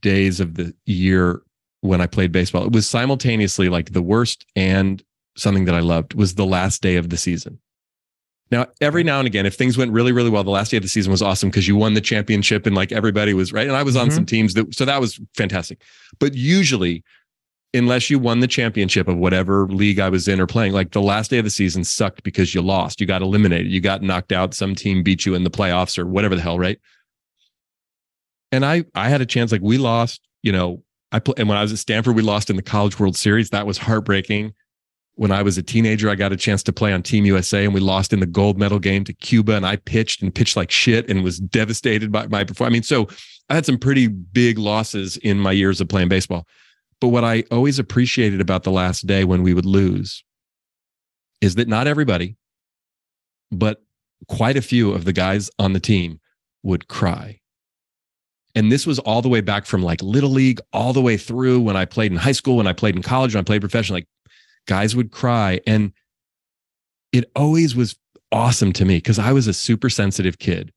days 0.00 0.40
of 0.40 0.54
the 0.54 0.74
year 0.86 1.42
when 1.82 2.00
I 2.00 2.06
played 2.06 2.32
baseball, 2.32 2.64
it 2.64 2.72
was 2.72 2.88
simultaneously 2.88 3.68
like 3.68 3.92
the 3.92 4.00
worst 4.00 4.46
and 4.56 5.02
something 5.36 5.66
that 5.66 5.74
I 5.74 5.80
loved 5.80 6.14
was 6.14 6.34
the 6.36 6.46
last 6.46 6.80
day 6.80 6.96
of 6.96 7.10
the 7.10 7.18
season. 7.18 7.58
Now, 8.50 8.66
every 8.80 9.04
now 9.04 9.18
and 9.18 9.26
again, 9.26 9.44
if 9.44 9.56
things 9.56 9.76
went 9.76 9.92
really, 9.92 10.10
really 10.10 10.30
well, 10.30 10.42
the 10.42 10.50
last 10.50 10.70
day 10.70 10.78
of 10.78 10.82
the 10.82 10.88
season 10.88 11.10
was 11.12 11.20
awesome 11.20 11.50
because 11.50 11.68
you 11.68 11.76
won 11.76 11.92
the 11.92 12.00
championship 12.00 12.64
and 12.66 12.74
like 12.74 12.92
everybody 12.92 13.34
was 13.34 13.52
right. 13.52 13.66
And 13.66 13.76
I 13.76 13.82
was 13.82 13.94
on 13.94 14.08
Mhm. 14.08 14.12
some 14.12 14.24
teams 14.26 14.54
that, 14.54 14.74
so 14.74 14.86
that 14.86 15.02
was 15.02 15.20
fantastic. 15.36 15.82
But 16.18 16.32
usually, 16.34 17.04
unless 17.74 18.08
you 18.08 18.18
won 18.18 18.40
the 18.40 18.46
championship 18.46 19.08
of 19.08 19.16
whatever 19.16 19.66
league 19.66 20.00
I 20.00 20.08
was 20.08 20.26
in 20.26 20.40
or 20.40 20.46
playing, 20.46 20.72
like 20.72 20.92
the 20.92 21.02
last 21.02 21.30
day 21.30 21.38
of 21.38 21.44
the 21.44 21.50
season 21.50 21.84
sucked 21.84 22.22
because 22.22 22.54
you 22.54 22.62
lost. 22.62 23.00
You 23.00 23.06
got 23.06 23.22
eliminated. 23.22 23.70
You 23.70 23.80
got 23.80 24.02
knocked 24.02 24.32
out. 24.32 24.54
Some 24.54 24.74
team 24.74 25.02
beat 25.02 25.26
you 25.26 25.34
in 25.34 25.44
the 25.44 25.50
playoffs 25.50 25.98
or 25.98 26.06
whatever 26.06 26.34
the 26.34 26.42
hell, 26.42 26.58
right? 26.58 26.78
And 28.50 28.64
I, 28.64 28.84
I 28.94 29.08
had 29.10 29.20
a 29.20 29.26
chance. 29.26 29.52
Like 29.52 29.60
we 29.62 29.76
lost. 29.78 30.22
You 30.42 30.52
know, 30.52 30.82
I 31.12 31.18
play, 31.18 31.34
and 31.36 31.48
when 31.48 31.58
I 31.58 31.62
was 31.62 31.72
at 31.72 31.78
Stanford, 31.78 32.16
we 32.16 32.22
lost 32.22 32.48
in 32.48 32.56
the 32.56 32.62
College 32.62 32.98
World 32.98 33.16
Series. 33.16 33.50
That 33.50 33.66
was 33.66 33.76
heartbreaking. 33.76 34.54
When 35.16 35.32
I 35.32 35.42
was 35.42 35.58
a 35.58 35.64
teenager, 35.64 36.08
I 36.08 36.14
got 36.14 36.32
a 36.32 36.36
chance 36.36 36.62
to 36.62 36.72
play 36.72 36.92
on 36.92 37.02
Team 37.02 37.26
USA, 37.26 37.64
and 37.64 37.74
we 37.74 37.80
lost 37.80 38.12
in 38.12 38.20
the 38.20 38.26
gold 38.26 38.56
medal 38.56 38.78
game 38.78 39.02
to 39.04 39.12
Cuba. 39.12 39.54
And 39.54 39.66
I 39.66 39.76
pitched 39.76 40.22
and 40.22 40.32
pitched 40.32 40.56
like 40.56 40.70
shit, 40.70 41.10
and 41.10 41.24
was 41.24 41.38
devastated 41.38 42.12
by 42.12 42.28
my 42.28 42.44
performance. 42.44 42.70
I 42.70 42.72
mean, 42.72 43.08
so 43.08 43.14
I 43.50 43.56
had 43.56 43.66
some 43.66 43.78
pretty 43.78 44.06
big 44.06 44.58
losses 44.58 45.16
in 45.18 45.38
my 45.38 45.52
years 45.52 45.80
of 45.80 45.88
playing 45.88 46.08
baseball. 46.08 46.46
But 47.00 47.08
what 47.08 47.24
I 47.24 47.44
always 47.50 47.78
appreciated 47.78 48.40
about 48.40 48.64
the 48.64 48.72
last 48.72 49.06
day 49.06 49.24
when 49.24 49.42
we 49.42 49.54
would 49.54 49.66
lose 49.66 50.24
is 51.40 51.54
that 51.54 51.68
not 51.68 51.86
everybody, 51.86 52.36
but 53.52 53.82
quite 54.26 54.56
a 54.56 54.62
few 54.62 54.92
of 54.92 55.04
the 55.04 55.12
guys 55.12 55.50
on 55.58 55.72
the 55.72 55.80
team 55.80 56.20
would 56.62 56.88
cry. 56.88 57.40
And 58.54 58.72
this 58.72 58.86
was 58.86 58.98
all 58.98 59.22
the 59.22 59.28
way 59.28 59.40
back 59.40 59.66
from 59.66 59.82
like 59.82 60.02
little 60.02 60.30
league, 60.30 60.60
all 60.72 60.92
the 60.92 61.00
way 61.00 61.16
through 61.16 61.60
when 61.60 61.76
I 61.76 61.84
played 61.84 62.10
in 62.10 62.18
high 62.18 62.32
school, 62.32 62.56
when 62.56 62.66
I 62.66 62.72
played 62.72 62.96
in 62.96 63.02
college, 63.02 63.34
when 63.34 63.40
I 63.40 63.44
played 63.44 63.60
professional. 63.60 63.98
Like 63.98 64.08
guys 64.68 64.94
would 64.94 65.10
cry. 65.10 65.60
And 65.66 65.92
it 67.12 67.30
always 67.34 67.74
was 67.74 67.96
awesome 68.30 68.72
to 68.74 68.84
me 68.84 68.98
because 68.98 69.18
I 69.18 69.32
was 69.32 69.48
a 69.48 69.54
super 69.54 69.90
sensitive 69.90 70.38
kid 70.38 70.72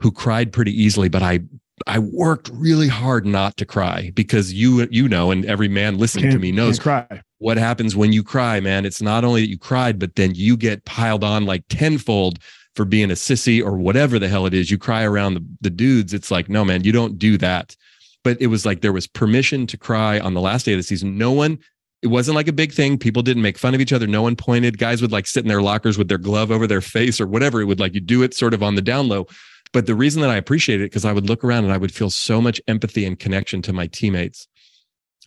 who 0.00 0.12
cried 0.12 0.52
pretty 0.52 0.70
easily, 0.70 1.08
but 1.08 1.22
I 1.22 1.40
I 1.86 1.98
worked 1.98 2.50
really 2.54 2.88
hard 2.88 3.26
not 3.26 3.56
to 3.56 3.66
cry 3.66 4.12
because 4.14 4.52
you 4.52 4.86
you 4.90 5.08
know, 5.08 5.30
and 5.30 5.44
every 5.44 5.68
man 5.68 5.98
listening 5.98 6.30
to 6.30 6.38
me 6.38 6.52
knows 6.52 6.78
cry. 6.78 7.06
what 7.38 7.56
happens 7.56 7.96
when 7.96 8.12
you 8.12 8.22
cry, 8.22 8.60
man. 8.60 8.86
It's 8.86 9.02
not 9.02 9.24
only 9.24 9.42
that 9.42 9.50
you 9.50 9.58
cried, 9.58 9.98
but 9.98 10.14
then 10.14 10.34
you 10.34 10.56
get 10.56 10.84
piled 10.84 11.24
on 11.24 11.46
like 11.46 11.64
tenfold 11.68 12.38
for 12.76 12.84
being 12.84 13.10
a 13.10 13.14
sissy 13.14 13.62
or 13.62 13.76
whatever 13.76 14.18
the 14.18 14.28
hell 14.28 14.46
it 14.46 14.54
is. 14.54 14.70
You 14.70 14.78
cry 14.78 15.04
around 15.04 15.34
the, 15.34 15.44
the 15.62 15.70
dudes. 15.70 16.14
It's 16.14 16.30
like, 16.30 16.48
no, 16.48 16.64
man, 16.64 16.84
you 16.84 16.92
don't 16.92 17.18
do 17.18 17.38
that. 17.38 17.76
But 18.22 18.40
it 18.40 18.46
was 18.48 18.64
like 18.64 18.80
there 18.80 18.92
was 18.92 19.06
permission 19.06 19.66
to 19.68 19.76
cry 19.76 20.18
on 20.18 20.34
the 20.34 20.40
last 20.40 20.66
day 20.66 20.72
of 20.72 20.78
the 20.78 20.82
season. 20.82 21.18
No 21.18 21.30
one, 21.30 21.58
it 22.02 22.08
wasn't 22.08 22.36
like 22.36 22.48
a 22.48 22.52
big 22.52 22.72
thing. 22.72 22.98
People 22.98 23.22
didn't 23.22 23.42
make 23.42 23.58
fun 23.58 23.74
of 23.74 23.80
each 23.80 23.92
other. 23.92 24.06
No 24.06 24.22
one 24.22 24.36
pointed. 24.36 24.78
Guys 24.78 25.02
would 25.02 25.12
like 25.12 25.26
sit 25.26 25.44
in 25.44 25.48
their 25.48 25.62
lockers 25.62 25.98
with 25.98 26.08
their 26.08 26.18
glove 26.18 26.50
over 26.50 26.66
their 26.66 26.80
face 26.80 27.20
or 27.20 27.26
whatever. 27.26 27.60
It 27.60 27.66
would 27.66 27.80
like 27.80 27.94
you 27.94 28.00
do 28.00 28.22
it 28.22 28.34
sort 28.34 28.54
of 28.54 28.62
on 28.62 28.74
the 28.74 28.82
down 28.82 29.08
low. 29.08 29.26
But 29.74 29.86
the 29.86 29.96
reason 29.96 30.22
that 30.22 30.30
I 30.30 30.36
appreciate 30.36 30.80
it, 30.80 30.84
because 30.84 31.04
I 31.04 31.12
would 31.12 31.28
look 31.28 31.42
around 31.42 31.64
and 31.64 31.72
I 31.72 31.76
would 31.76 31.92
feel 31.92 32.08
so 32.08 32.40
much 32.40 32.60
empathy 32.68 33.04
and 33.04 33.18
connection 33.18 33.60
to 33.62 33.72
my 33.72 33.88
teammates 33.88 34.46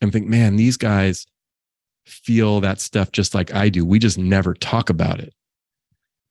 and 0.01 0.11
think, 0.11 0.25
man, 0.25 0.55
these 0.55 0.77
guys 0.77 1.27
feel 2.05 2.61
that 2.61 2.79
stuff 2.79 3.11
just 3.11 3.35
like 3.35 3.53
I 3.53 3.67
do. 3.67 3.85
We 3.85 3.99
just 3.99 4.17
never 4.17 4.53
talk 4.53 4.89
about 4.89 5.19
it. 5.19 5.33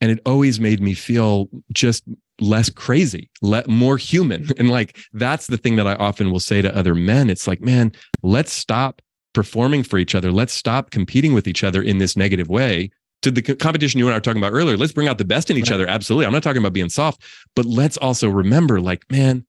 And 0.00 0.10
it 0.10 0.20
always 0.24 0.58
made 0.58 0.80
me 0.80 0.94
feel 0.94 1.50
just 1.72 2.04
less 2.40 2.70
crazy, 2.70 3.28
more 3.66 3.98
human. 3.98 4.48
And 4.58 4.70
like 4.70 4.96
that's 5.12 5.46
the 5.46 5.58
thing 5.58 5.76
that 5.76 5.86
I 5.86 5.94
often 5.96 6.30
will 6.30 6.40
say 6.40 6.62
to 6.62 6.74
other 6.74 6.94
men. 6.94 7.28
It's 7.28 7.46
like, 7.46 7.60
man, 7.60 7.92
let's 8.22 8.52
stop 8.52 9.02
performing 9.34 9.82
for 9.82 9.98
each 9.98 10.14
other. 10.14 10.32
Let's 10.32 10.54
stop 10.54 10.90
competing 10.90 11.34
with 11.34 11.46
each 11.46 11.62
other 11.62 11.82
in 11.82 11.98
this 11.98 12.16
negative 12.16 12.48
way. 12.48 12.90
To 13.22 13.30
the 13.30 13.42
competition 13.42 13.98
you 13.98 14.06
and 14.06 14.14
I 14.14 14.18
were 14.18 14.20
talking 14.20 14.40
about 14.40 14.52
earlier, 14.52 14.76
let's 14.76 14.92
bring 14.92 15.08
out 15.08 15.18
the 15.18 15.24
best 15.24 15.50
in 15.50 15.56
each 15.56 15.70
Right. 15.70 15.74
other. 15.76 15.88
Absolutely. 15.88 16.26
I'm 16.26 16.32
not 16.32 16.42
talking 16.42 16.60
about 16.62 16.72
being 16.74 16.90
soft, 16.90 17.22
but 17.56 17.64
let's 17.66 17.96
also 17.96 18.28
remember, 18.28 18.80
like, 18.80 19.10
man, 19.10 19.46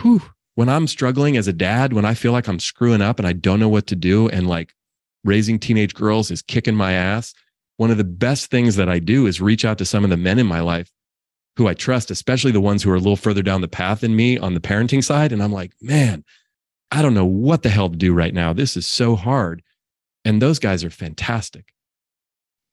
whew, 0.00 0.22
when 0.54 0.68
I'm 0.68 0.86
struggling 0.86 1.36
as 1.36 1.48
a 1.48 1.52
dad, 1.52 1.92
when 1.92 2.04
I 2.04 2.14
feel 2.14 2.32
like 2.32 2.48
I'm 2.48 2.58
screwing 2.58 3.00
up 3.00 3.18
and 3.18 3.26
I 3.26 3.32
don't 3.32 3.60
know 3.60 3.68
what 3.68 3.86
to 3.86 3.96
do, 3.96 4.28
and 4.28 4.46
like 4.46 4.74
raising 5.24 5.58
teenage 5.58 5.94
girls 5.94 6.30
is 6.30 6.42
kicking 6.42 6.74
my 6.74 6.92
ass, 6.92 7.32
one 7.78 7.90
of 7.90 7.96
the 7.96 8.04
best 8.04 8.50
things 8.50 8.76
that 8.76 8.88
I 8.88 8.98
do 8.98 9.26
is 9.26 9.40
reach 9.40 9.64
out 9.64 9.78
to 9.78 9.84
some 9.86 10.04
of 10.04 10.10
the 10.10 10.16
men 10.16 10.38
in 10.38 10.46
my 10.46 10.60
life 10.60 10.90
who 11.56 11.68
I 11.68 11.74
trust, 11.74 12.10
especially 12.10 12.50
the 12.52 12.60
ones 12.60 12.82
who 12.82 12.90
are 12.90 12.94
a 12.96 12.98
little 12.98 13.16
further 13.16 13.42
down 13.42 13.60
the 13.60 13.68
path 13.68 14.00
than 14.00 14.16
me 14.16 14.36
on 14.38 14.54
the 14.54 14.60
parenting 14.60 15.02
side. 15.04 15.32
And 15.32 15.42
I'm 15.42 15.52
like, 15.52 15.72
man, 15.80 16.24
I 16.90 17.00
don't 17.02 17.14
know 17.14 17.24
what 17.26 17.62
the 17.62 17.68
hell 17.70 17.88
to 17.88 17.96
do 17.96 18.12
right 18.12 18.34
now. 18.34 18.52
This 18.52 18.76
is 18.76 18.86
so 18.86 19.16
hard. 19.16 19.62
And 20.24 20.40
those 20.42 20.58
guys 20.58 20.84
are 20.84 20.90
fantastic 20.90 21.66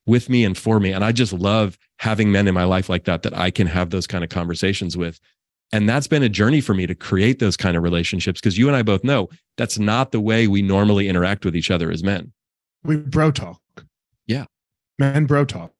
with 0.05 0.29
me 0.29 0.43
and 0.43 0.57
for 0.57 0.79
me. 0.79 0.91
And 0.91 1.03
I 1.03 1.11
just 1.11 1.33
love 1.33 1.77
having 1.97 2.31
men 2.31 2.47
in 2.47 2.53
my 2.53 2.63
life 2.63 2.89
like 2.89 3.05
that, 3.05 3.23
that 3.23 3.37
I 3.37 3.51
can 3.51 3.67
have 3.67 3.89
those 3.89 4.07
kind 4.07 4.23
of 4.23 4.29
conversations 4.29 4.97
with. 4.97 5.19
And 5.71 5.87
that's 5.87 6.07
been 6.07 6.23
a 6.23 6.29
journey 6.29 6.61
for 6.61 6.73
me 6.73 6.87
to 6.87 6.95
create 6.95 7.37
those 7.39 7.55
kind 7.55 7.77
of 7.77 7.83
relationships 7.83 8.39
because 8.41 8.57
you 8.57 8.67
and 8.67 8.75
I 8.75 8.81
both 8.81 9.03
know 9.03 9.29
that's 9.57 9.77
not 9.77 10.11
the 10.11 10.19
way 10.19 10.47
we 10.47 10.61
normally 10.63 11.07
interact 11.07 11.45
with 11.45 11.55
each 11.55 11.69
other 11.69 11.91
as 11.91 12.03
men. 12.03 12.31
We 12.83 12.95
bro 12.97 13.29
talk. 13.31 13.61
Yeah. 14.25 14.45
Men 14.97 15.25
bro 15.25 15.45
talk. 15.45 15.71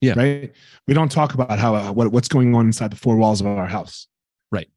Yeah. 0.00 0.14
Right. 0.16 0.52
We 0.86 0.94
don't 0.94 1.10
talk 1.12 1.34
about 1.34 1.58
how 1.58 1.74
uh, 1.74 1.92
what, 1.92 2.12
what's 2.12 2.28
going 2.28 2.54
on 2.54 2.66
inside 2.66 2.90
the 2.90 2.96
four 2.96 3.16
walls 3.16 3.40
of 3.40 3.48
our 3.48 3.66
house. 3.66 4.06
Right. 4.50 4.68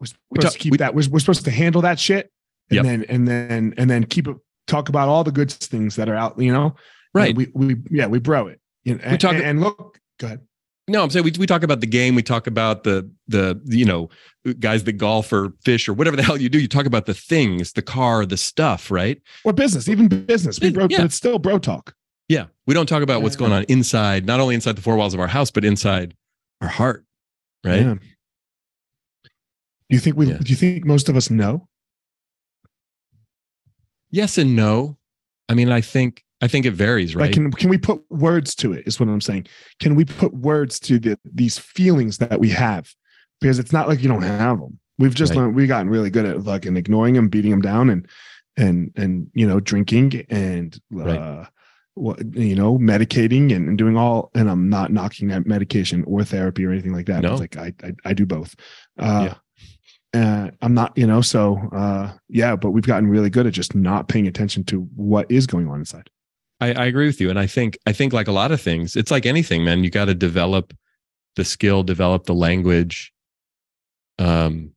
We're 0.00 0.06
supposed 0.08 0.20
We 0.30 0.38
talk- 0.40 0.52
to 0.52 0.58
keep 0.58 0.70
we- 0.72 0.78
that. 0.78 0.94
We're, 0.94 1.08
we're 1.08 1.20
supposed 1.20 1.44
to 1.44 1.50
handle 1.50 1.80
that 1.82 1.98
shit, 1.98 2.30
and 2.70 2.76
Yep. 2.76 2.84
then 2.84 3.04
and 3.08 3.28
then 3.28 3.74
and 3.78 3.88
then 3.88 4.04
keep 4.04 4.26
it. 4.28 4.36
Talk 4.66 4.88
about 4.88 5.08
all 5.08 5.22
the 5.24 5.30
good 5.32 5.50
things 5.52 5.94
that 5.96 6.08
are 6.08 6.16
out. 6.16 6.38
You 6.38 6.52
know. 6.52 6.74
Right. 7.16 7.36
And 7.36 7.38
we 7.38 7.50
we 7.54 7.76
yeah 7.90 8.06
we 8.06 8.18
bro 8.18 8.48
it. 8.48 8.60
You 8.84 8.94
know, 8.94 9.00
and, 9.02 9.20
talk- 9.20 9.34
and, 9.34 9.42
and 9.42 9.60
look. 9.60 10.00
Go 10.18 10.28
ahead. 10.28 10.40
No, 10.88 11.02
I'm 11.02 11.10
saying 11.10 11.24
we, 11.24 11.32
we 11.36 11.46
talk 11.46 11.64
about 11.64 11.80
the 11.80 11.86
game. 11.88 12.14
We 12.14 12.22
talk 12.22 12.46
about 12.46 12.84
the 12.84 13.10
the 13.26 13.60
you 13.64 13.84
know 13.84 14.08
guys 14.60 14.84
that 14.84 14.92
golf 14.92 15.32
or 15.32 15.52
fish 15.64 15.88
or 15.88 15.94
whatever 15.94 16.16
the 16.16 16.22
hell 16.22 16.40
you 16.40 16.48
do. 16.48 16.60
You 16.60 16.68
talk 16.68 16.86
about 16.86 17.06
the 17.06 17.14
things, 17.14 17.72
the 17.72 17.82
car, 17.82 18.24
the 18.24 18.36
stuff, 18.36 18.90
right? 18.90 19.20
Or 19.44 19.52
business, 19.52 19.88
even 19.88 20.06
business. 20.06 20.60
We 20.60 20.70
bro, 20.70 20.86
Yeah. 20.88 20.98
but 20.98 21.06
it's 21.06 21.16
still 21.16 21.40
bro 21.40 21.58
talk. 21.58 21.94
Yeah, 22.28 22.46
we 22.66 22.74
don't 22.74 22.88
talk 22.88 23.02
about 23.02 23.22
what's 23.22 23.36
going 23.36 23.52
on 23.52 23.64
inside, 23.68 24.26
not 24.26 24.40
only 24.40 24.54
inside 24.54 24.76
the 24.76 24.82
four 24.82 24.96
walls 24.96 25.14
of 25.14 25.20
our 25.20 25.28
house, 25.28 25.50
but 25.50 25.64
inside 25.64 26.14
our 26.60 26.68
heart, 26.68 27.04
right? 27.64 27.82
Yeah. 27.82 27.94
Do 27.94 29.94
you 29.94 29.98
think 30.00 30.16
we? 30.16 30.26
Yeah. 30.28 30.38
Do 30.38 30.50
you 30.50 30.56
think 30.56 30.84
most 30.84 31.08
of 31.08 31.16
us 31.16 31.30
know? 31.30 31.68
Yes 34.10 34.38
and 34.38 34.56
no. 34.56 34.98
I 35.48 35.54
mean, 35.54 35.70
I 35.70 35.80
think 35.80 36.24
I 36.40 36.48
think 36.48 36.66
it 36.66 36.72
varies, 36.72 37.16
right? 37.16 37.22
Like, 37.26 37.32
can 37.32 37.50
can 37.52 37.70
we 37.70 37.78
put 37.78 38.02
words 38.10 38.54
to 38.56 38.72
it? 38.72 38.86
Is 38.86 39.00
what 39.00 39.08
I'm 39.08 39.20
saying. 39.20 39.46
Can 39.80 39.94
we 39.94 40.04
put 40.04 40.34
words 40.34 40.78
to 40.80 40.98
the, 40.98 41.18
these 41.24 41.56
feelings 41.58 42.18
that 42.18 42.38
we 42.38 42.50
have? 42.50 42.92
Because 43.40 43.58
it's 43.58 43.72
not 43.72 43.88
like 43.88 44.02
you 44.02 44.08
don't 44.08 44.22
have 44.22 44.60
them. 44.60 44.78
We've 44.98 45.14
just 45.14 45.30
Right. 45.30 45.38
learned. 45.38 45.54
We've 45.54 45.68
gotten 45.68 45.88
really 45.88 46.10
good 46.10 46.26
at 46.26 46.42
fucking 46.42 46.76
ignoring 46.76 47.14
them, 47.14 47.28
beating 47.28 47.50
them 47.50 47.62
down, 47.62 47.88
and 47.90 48.06
and 48.56 48.90
and 48.96 49.28
you 49.34 49.46
know, 49.46 49.60
drinking 49.60 50.26
and 50.28 50.78
uh, 50.94 50.98
Right. 51.04 51.46
what 51.94 52.34
you 52.36 52.54
know, 52.54 52.78
medicating 52.78 53.54
and, 53.54 53.68
and 53.68 53.78
doing 53.78 53.96
all. 53.96 54.30
And 54.34 54.50
I'm 54.50 54.68
not 54.68 54.92
knocking 54.92 55.28
that 55.28 55.46
medication 55.46 56.04
or 56.06 56.22
therapy 56.24 56.64
or 56.66 56.70
anything 56.70 56.92
like 56.92 57.06
that. 57.06 57.22
No. 57.22 57.32
It's 57.32 57.40
like 57.40 57.56
I, 57.56 57.72
I 57.82 57.92
I 58.04 58.12
do 58.12 58.26
both. 58.26 58.54
Uh, 58.98 59.34
uh, 60.14 60.50
I'm 60.62 60.72
not, 60.74 60.96
you 60.96 61.06
know, 61.06 61.20
so 61.20 61.56
uh, 61.72 62.12
yeah, 62.28 62.56
but 62.56 62.70
we've 62.70 62.86
gotten 62.86 63.08
really 63.08 63.28
good 63.30 63.46
at 63.46 63.52
just 63.52 63.74
not 63.74 64.08
paying 64.08 64.26
attention 64.26 64.64
to 64.64 64.82
what 64.94 65.30
is 65.30 65.46
going 65.46 65.68
on 65.68 65.78
inside. 65.80 66.08
I, 66.60 66.72
I 66.72 66.84
agree 66.86 67.06
with 67.06 67.20
you. 67.20 67.30
And 67.30 67.38
I 67.38 67.46
think 67.46 67.78
I 67.86 67.92
think 67.92 68.12
like 68.12 68.28
a 68.28 68.32
lot 68.32 68.52
of 68.52 68.60
things, 68.60 68.96
it's 68.96 69.10
like 69.10 69.26
anything, 69.26 69.64
man. 69.64 69.84
You 69.84 69.90
got 69.90 70.06
to 70.06 70.14
develop 70.14 70.74
the 71.36 71.44
skill, 71.44 71.82
develop 71.82 72.24
the 72.24 72.34
language. 72.34 73.12
Um, 74.18 74.72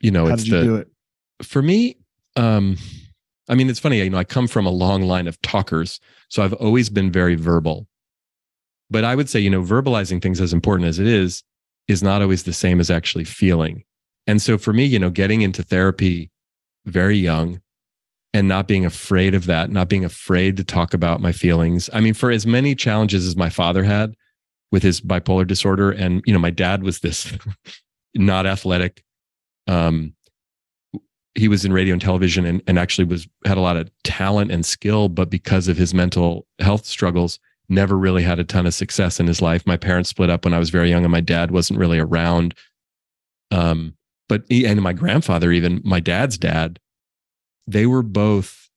you 0.00 0.10
know, 0.10 0.26
How 0.26 0.34
it's 0.34 0.46
you 0.46 0.56
the 0.56 0.62
do 0.62 0.76
it? 0.76 0.88
for 1.42 1.62
me, 1.62 1.96
um, 2.36 2.76
I 3.48 3.54
mean, 3.54 3.68
it's 3.68 3.80
funny, 3.80 3.98
you 3.98 4.10
know, 4.10 4.18
I 4.18 4.24
come 4.24 4.46
from 4.46 4.66
a 4.66 4.70
long 4.70 5.02
line 5.02 5.26
of 5.26 5.40
talkers, 5.42 6.00
so 6.28 6.42
I've 6.42 6.52
always 6.54 6.88
been 6.88 7.10
very 7.10 7.34
verbal. 7.34 7.88
But 8.90 9.04
I 9.04 9.14
would 9.14 9.28
say, 9.28 9.40
you 9.40 9.50
know, 9.50 9.62
verbalizing 9.62 10.22
things 10.22 10.40
as 10.40 10.52
important 10.52 10.88
as 10.88 10.98
it 10.98 11.06
is, 11.06 11.42
is 11.88 12.02
not 12.02 12.22
always 12.22 12.44
the 12.44 12.52
same 12.52 12.80
as 12.80 12.90
actually 12.90 13.24
feeling. 13.24 13.84
And 14.26 14.40
so 14.40 14.58
for 14.58 14.72
me, 14.72 14.84
you 14.84 14.98
know, 14.98 15.10
getting 15.10 15.42
into 15.42 15.62
therapy 15.62 16.30
very 16.86 17.16
young 17.16 17.60
and 18.32 18.46
not 18.46 18.68
being 18.68 18.84
afraid 18.84 19.34
of 19.34 19.46
that, 19.46 19.70
not 19.70 19.88
being 19.88 20.04
afraid 20.04 20.56
to 20.56 20.64
talk 20.64 20.94
about 20.94 21.20
my 21.20 21.32
feelings. 21.32 21.90
I 21.92 22.00
mean, 22.00 22.14
for 22.14 22.30
as 22.30 22.46
many 22.46 22.74
challenges 22.74 23.26
as 23.26 23.36
my 23.36 23.50
father 23.50 23.82
had 23.82 24.14
with 24.70 24.82
his 24.82 25.00
bipolar 25.00 25.46
disorder, 25.46 25.90
and, 25.90 26.22
you 26.26 26.32
know, 26.32 26.38
my 26.38 26.50
dad 26.50 26.82
was 26.82 27.00
this 27.00 27.36
not 28.14 28.46
athletic, 28.46 29.02
um, 29.66 30.14
he 31.34 31.48
was 31.48 31.64
in 31.64 31.72
radio 31.72 31.92
and 31.92 32.02
television 32.02 32.44
and, 32.44 32.62
and 32.66 32.78
actually 32.78 33.04
was 33.04 33.28
had 33.44 33.56
a 33.56 33.60
lot 33.60 33.76
of 33.76 33.90
talent 34.04 34.50
and 34.50 34.66
skill 34.66 35.08
but 35.08 35.30
because 35.30 35.68
of 35.68 35.76
his 35.76 35.94
mental 35.94 36.46
health 36.58 36.84
struggles 36.84 37.38
never 37.68 37.96
really 37.96 38.22
had 38.22 38.38
a 38.38 38.44
ton 38.44 38.66
of 38.66 38.74
success 38.74 39.20
in 39.20 39.26
his 39.26 39.40
life 39.40 39.66
my 39.66 39.76
parents 39.76 40.10
split 40.10 40.30
up 40.30 40.44
when 40.44 40.54
i 40.54 40.58
was 40.58 40.70
very 40.70 40.90
young 40.90 41.04
and 41.04 41.12
my 41.12 41.20
dad 41.20 41.50
wasn't 41.50 41.78
really 41.78 41.98
around 41.98 42.54
um 43.50 43.94
but 44.28 44.42
he, 44.48 44.66
and 44.66 44.82
my 44.82 44.92
grandfather 44.92 45.52
even 45.52 45.80
my 45.84 46.00
dad's 46.00 46.36
dad 46.36 46.78
they 47.66 47.86
were 47.86 48.02
both 48.02 48.68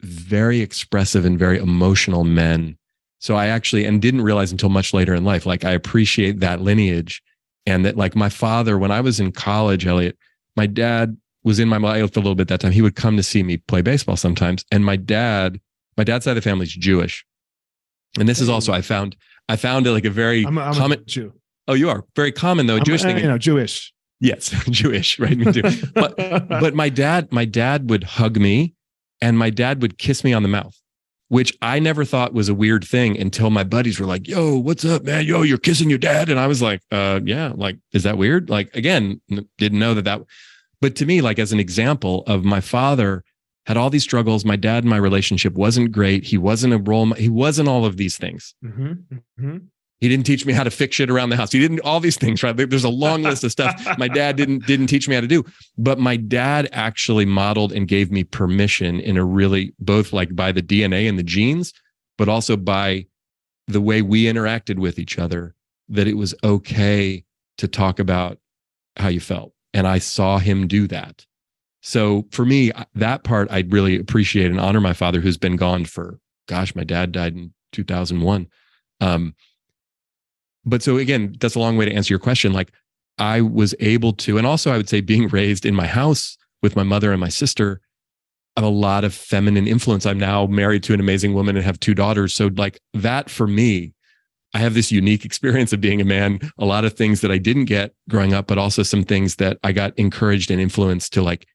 very 0.00 0.60
expressive 0.60 1.24
and 1.24 1.38
very 1.38 1.58
emotional 1.58 2.24
men 2.24 2.76
so 3.18 3.34
i 3.34 3.46
actually 3.46 3.84
and 3.84 4.02
didn't 4.02 4.22
realize 4.22 4.52
until 4.52 4.68
much 4.68 4.92
later 4.92 5.14
in 5.14 5.24
life 5.24 5.46
like 5.46 5.64
i 5.64 5.70
appreciate 5.70 6.40
that 6.40 6.60
lineage 6.60 7.22
and 7.64 7.84
that 7.84 7.96
like 7.96 8.14
my 8.14 8.28
father 8.28 8.78
when 8.78 8.90
i 8.90 9.00
was 9.00 9.18
in 9.18 9.32
college 9.32 9.86
elliot 9.86 10.16
my 10.56 10.66
dad 10.66 11.16
was 11.46 11.60
in 11.60 11.68
my 11.68 11.76
life 11.76 12.16
a 12.16 12.20
little 12.20 12.34
bit 12.34 12.48
that 12.48 12.60
time. 12.60 12.72
He 12.72 12.82
would 12.82 12.96
come 12.96 13.16
to 13.16 13.22
see 13.22 13.44
me 13.44 13.56
play 13.56 13.80
baseball 13.80 14.16
sometimes. 14.16 14.64
And 14.72 14.84
my 14.84 14.96
dad, 14.96 15.60
my 15.96 16.02
dad's 16.02 16.24
side 16.24 16.32
of 16.32 16.34
the 16.36 16.42
family 16.42 16.64
is 16.64 16.74
Jewish. 16.74 17.24
And 18.18 18.28
this 18.28 18.40
is 18.40 18.48
also, 18.48 18.72
I 18.72 18.82
found, 18.82 19.16
I 19.48 19.54
found 19.54 19.86
it 19.86 19.92
like 19.92 20.04
a 20.04 20.10
very 20.10 20.44
I'm, 20.44 20.58
a, 20.58 20.62
I'm 20.62 20.74
common. 20.74 20.98
a 20.98 21.04
Jew. 21.04 21.32
oh, 21.68 21.74
you 21.74 21.88
are 21.88 22.04
very 22.16 22.32
common 22.32 22.66
though. 22.66 22.78
I'm, 22.78 22.84
Jewish 22.84 23.02
thing. 23.02 23.18
you 23.18 23.28
know, 23.28 23.38
Jewish. 23.38 23.92
Yes. 24.20 24.48
Jewish, 24.70 25.18
right? 25.18 25.36
Me 25.36 25.52
too. 25.52 25.62
But, 25.94 26.16
but 26.48 26.74
my 26.74 26.88
dad, 26.88 27.32
my 27.32 27.44
dad 27.44 27.90
would 27.90 28.04
hug 28.04 28.38
me 28.38 28.74
and 29.20 29.38
my 29.38 29.50
dad 29.50 29.82
would 29.82 29.98
kiss 29.98 30.24
me 30.24 30.32
on 30.32 30.42
the 30.42 30.48
mouth, 30.48 30.80
which 31.28 31.56
I 31.62 31.78
never 31.78 32.04
thought 32.04 32.34
was 32.34 32.48
a 32.48 32.54
weird 32.54 32.84
thing 32.84 33.18
until 33.18 33.50
my 33.50 33.64
buddies 33.64 33.98
were 33.98 34.06
like, 34.06 34.28
yo, 34.28 34.58
what's 34.58 34.84
up, 34.84 35.04
man? 35.04 35.24
Yo, 35.24 35.42
you're 35.42 35.58
kissing 35.58 35.88
your 35.88 35.98
dad. 35.98 36.28
And 36.28 36.38
I 36.38 36.46
was 36.46 36.60
like, 36.62 36.80
uh, 36.90 37.20
yeah, 37.24 37.52
like, 37.54 37.78
is 37.92 38.02
that 38.02 38.18
weird? 38.18 38.50
Like, 38.50 38.74
again, 38.74 39.20
didn't 39.58 39.78
know 39.78 39.94
that 39.94 40.02
that, 40.02 40.22
but 40.80 40.96
to 40.96 41.06
me, 41.06 41.22
like, 41.22 41.38
as 41.38 41.52
an 41.52 41.60
example 41.60 42.22
of 42.26 42.44
my 42.44 42.60
father 42.60 43.24
had 43.66 43.76
all 43.76 43.90
these 43.90 44.04
struggles. 44.04 44.44
My 44.44 44.56
dad 44.56 44.84
and 44.84 44.90
my 44.90 44.96
relationship 44.96 45.54
wasn't 45.54 45.90
great. 45.92 46.24
He 46.24 46.38
wasn't 46.38 46.72
a 46.72 46.78
role, 46.78 47.12
he 47.14 47.28
wasn't 47.28 47.68
all 47.68 47.84
of 47.84 47.96
these 47.96 48.16
things. 48.16 48.54
Mhm, 48.64 49.22
mhm. 49.40 49.66
He 50.00 50.08
didn't 50.08 50.26
teach 50.26 50.44
me 50.44 50.52
how 50.52 50.62
to 50.62 50.70
fix 50.70 50.96
shit 50.96 51.10
around 51.10 51.30
the 51.30 51.36
house. 51.36 51.52
He 51.52 51.58
didn't 51.58 51.80
all 51.80 52.00
these 52.00 52.18
things, 52.18 52.42
right? 52.42 52.54
There's 52.54 52.84
a 52.84 52.88
long 52.90 53.22
list 53.22 53.44
of 53.44 53.52
stuff 53.52 53.74
my 53.98 54.08
dad 54.08 54.36
didn't 54.36 54.66
didn't 54.66 54.88
teach 54.88 55.08
me 55.08 55.14
how 55.14 55.20
to 55.20 55.26
do. 55.26 55.44
But 55.78 55.98
my 55.98 56.16
dad 56.16 56.68
actually 56.72 57.24
modeled 57.24 57.72
and 57.72 57.88
gave 57.88 58.10
me 58.10 58.24
permission 58.24 59.00
in 59.00 59.16
a 59.16 59.24
really 59.24 59.74
both 59.78 60.12
like 60.12 60.36
by 60.36 60.52
the 60.52 60.62
DNA 60.62 61.08
and 61.08 61.18
the 61.18 61.22
genes, 61.22 61.72
but 62.18 62.28
also 62.28 62.56
by 62.56 63.06
the 63.68 63.80
way 63.80 64.02
we 64.02 64.24
interacted 64.24 64.78
with 64.78 64.98
each 64.98 65.18
other 65.18 65.54
that 65.88 66.06
it 66.06 66.14
was 66.14 66.34
okay 66.44 67.24
to 67.58 67.68
talk 67.68 67.98
about 67.98 68.38
how 68.96 69.08
you 69.08 69.20
felt. 69.20 69.52
And 69.72 69.86
I 69.86 69.98
saw 69.98 70.38
him 70.38 70.66
do 70.66 70.86
that. 70.88 71.24
So 71.80 72.26
for 72.32 72.44
me, 72.44 72.72
that 72.94 73.24
part 73.24 73.50
I'd 73.50 73.72
really 73.72 73.96
appreciate 73.96 74.50
and 74.50 74.60
honor 74.60 74.80
my 74.80 74.92
father 74.92 75.20
who's 75.20 75.38
been 75.38 75.56
gone 75.56 75.84
for 75.84 76.20
gosh, 76.46 76.74
my 76.74 76.84
dad 76.84 77.12
died 77.12 77.34
in 77.34 77.52
2001. 77.72 78.46
Um, 79.00 79.34
but 80.66 80.82
so 80.82 80.98
again, 80.98 81.36
that's 81.40 81.54
a 81.54 81.60
long 81.60 81.76
way 81.76 81.86
to 81.86 81.92
answer 81.92 82.12
your 82.12 82.18
question. 82.18 82.52
Like 82.52 82.72
I 83.18 83.40
was 83.40 83.74
able 83.80 84.12
to, 84.14 84.36
and 84.36 84.46
also 84.46 84.72
I 84.72 84.76
would 84.76 84.88
say 84.88 85.00
being 85.00 85.28
raised 85.32 85.64
in 85.64 85.74
my 85.74 85.86
house 85.86 86.36
with 86.62 86.76
my 86.76 86.82
mother 86.82 87.12
and 87.12 87.20
my 87.20 87.28
sister, 87.28 87.80
I 88.56 88.60
have 88.60 88.68
a 88.68 88.74
lot 88.74 89.04
of 89.04 89.14
feminine 89.14 89.68
influence. 89.68 90.06
I'm 90.06 90.18
now 90.18 90.46
married 90.46 90.82
to 90.84 90.94
an 90.94 91.00
amazing 91.00 91.34
woman 91.34 91.56
and 91.56 91.64
have 91.64 91.78
two 91.78 91.94
daughters. 91.94 92.34
So 92.34 92.50
like 92.56 92.80
that 92.94 93.30
for 93.30 93.46
me, 93.46 93.92
I 94.54 94.58
have 94.58 94.74
this 94.74 94.90
unique 94.90 95.24
experience 95.24 95.72
of 95.74 95.82
being 95.82 96.00
a 96.00 96.04
man, 96.04 96.40
a 96.58 96.64
lot 96.64 96.86
of 96.86 96.94
things 96.94 97.20
that 97.20 97.30
I 97.30 97.36
didn't 97.36 97.66
get 97.66 97.92
growing 98.08 98.32
up, 98.32 98.46
but 98.46 98.56
also 98.56 98.82
some 98.82 99.04
things 99.04 99.36
that 99.36 99.58
I 99.62 99.72
got 99.72 99.92
encouraged 99.98 100.50
and 100.50 100.60
influenced 100.60 101.12
to 101.12 101.22
like 101.22 101.46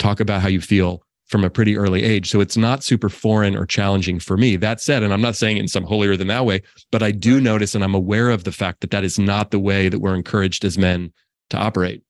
talk 0.00 0.18
about 0.18 0.42
how 0.42 0.48
you 0.48 0.60
feel 0.60 1.05
from 1.26 1.42
a 1.44 1.50
pretty 1.50 1.76
early 1.76 2.02
age. 2.04 2.30
So 2.30 2.40
it's 2.40 2.56
not 2.56 2.84
super 2.84 3.08
foreign 3.08 3.56
or 3.56 3.66
challenging 3.66 4.20
for 4.20 4.36
me. 4.36 4.56
That 4.56 4.80
said, 4.80 5.02
and 5.02 5.12
I'm 5.12 5.20
not 5.20 5.36
saying 5.36 5.56
it 5.56 5.60
in 5.60 5.68
some 5.68 5.84
holier 5.84 6.16
than 6.16 6.28
thou 6.28 6.44
way, 6.44 6.62
but 6.92 7.02
I 7.02 7.10
do 7.10 7.40
notice 7.40 7.74
and 7.74 7.82
I'm 7.82 7.94
aware 7.94 8.30
of 8.30 8.44
the 8.44 8.52
fact 8.52 8.80
that 8.80 8.90
that 8.92 9.02
is 9.04 9.18
not 9.18 9.50
the 9.50 9.58
way 9.58 9.88
that 9.88 9.98
we're 9.98 10.14
encouraged 10.14 10.64
as 10.64 10.78
men 10.78 11.12
to 11.50 11.56
operate. 11.56 12.02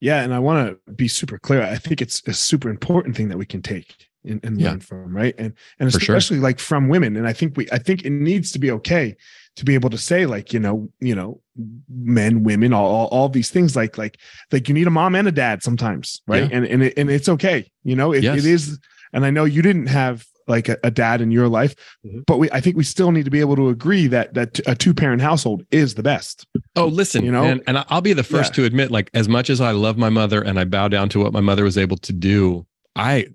Yeah, 0.00 0.22
and 0.22 0.34
I 0.34 0.38
want 0.38 0.78
to 0.86 0.92
be 0.92 1.08
super 1.08 1.38
clear. 1.38 1.62
I 1.62 1.76
think 1.76 2.02
it's 2.02 2.22
a 2.26 2.32
super 2.34 2.68
important 2.68 3.16
thing 3.16 3.28
that 3.28 3.38
we 3.38 3.46
can 3.46 3.62
take 3.62 3.94
and, 4.24 4.44
and 4.44 4.60
Yeah. 4.60 4.70
learn 4.70 4.80
from, 4.80 5.16
right? 5.16 5.34
And 5.38 5.54
and 5.78 5.92
For 5.92 6.00
sure. 6.00 6.16
especially 6.16 6.40
like 6.40 6.58
from 6.58 6.88
women. 6.88 7.16
And 7.16 7.26
I 7.26 7.32
think 7.32 7.56
we, 7.56 7.68
I 7.72 7.78
think 7.78 8.04
it 8.04 8.10
needs 8.10 8.52
to 8.52 8.58
be 8.58 8.70
okay 8.72 9.16
to 9.56 9.64
be 9.64 9.74
able 9.74 9.90
to 9.90 9.98
say 9.98 10.26
like, 10.26 10.52
you 10.52 10.58
know, 10.60 10.88
you 11.00 11.14
know, 11.14 11.40
men, 11.88 12.42
women, 12.42 12.72
all, 12.72 12.86
all, 12.90 13.06
all 13.08 13.28
these 13.28 13.50
things. 13.50 13.76
Like, 13.76 13.96
like, 13.98 14.18
like 14.52 14.68
you 14.68 14.74
need 14.74 14.86
a 14.86 14.90
mom 14.90 15.14
and 15.14 15.28
a 15.28 15.32
dad 15.32 15.62
sometimes, 15.62 16.20
right? 16.26 16.42
Yeah. 16.50 16.56
And 16.56 16.66
and 16.66 16.82
it, 16.82 16.94
and 16.96 17.10
it's 17.10 17.28
okay. 17.28 17.70
You 17.84 17.94
know, 17.96 18.12
it, 18.12 18.22
Yes. 18.24 18.38
it 18.38 18.46
is. 18.46 18.78
And 19.12 19.24
I 19.24 19.30
know 19.30 19.44
you 19.44 19.62
didn't 19.62 19.86
have 19.86 20.26
like 20.46 20.68
a, 20.68 20.76
a 20.84 20.90
dad 20.90 21.20
in 21.22 21.30
your 21.30 21.48
life, 21.48 21.74
Mhm. 22.04 22.24
but 22.26 22.38
we, 22.38 22.50
I 22.50 22.60
think 22.60 22.76
we 22.76 22.84
still 22.84 23.12
need 23.12 23.24
to 23.24 23.30
be 23.30 23.40
able 23.40 23.56
to 23.56 23.68
agree 23.70 24.08
that 24.08 24.34
that 24.34 24.60
a 24.66 24.74
two 24.74 24.92
parent 24.92 25.22
household 25.22 25.64
is 25.70 25.94
the 25.94 26.02
best. 26.02 26.46
Oh, 26.76 26.86
listen, 26.88 27.24
You 27.24 27.30
know? 27.32 27.44
and, 27.44 27.62
and 27.66 27.82
I'll 27.88 28.00
be 28.02 28.12
the 28.12 28.22
first 28.24 28.50
Yeah. 28.52 28.56
to 28.56 28.64
admit, 28.64 28.90
like, 28.90 29.08
as 29.14 29.26
much 29.28 29.48
as 29.48 29.60
I 29.60 29.70
love 29.70 29.96
my 29.96 30.10
mother 30.10 30.42
and 30.42 30.58
I 30.58 30.64
bow 30.64 30.88
down 30.88 31.08
to 31.10 31.20
what 31.20 31.32
my 31.32 31.40
mother 31.40 31.64
was 31.64 31.78
able 31.78 31.96
to 31.98 32.12
do, 32.12 32.66
I 32.96 33.28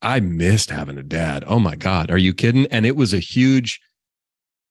I 0.00 0.20
missed 0.20 0.70
having 0.70 0.98
a 0.98 1.02
dad. 1.02 1.44
Oh 1.46 1.58
my 1.58 1.74
God. 1.76 2.10
Are 2.10 2.18
you 2.18 2.32
kidding? 2.32 2.66
And 2.66 2.86
it 2.86 2.94
was 2.94 3.12
a 3.12 3.18
huge 3.18 3.80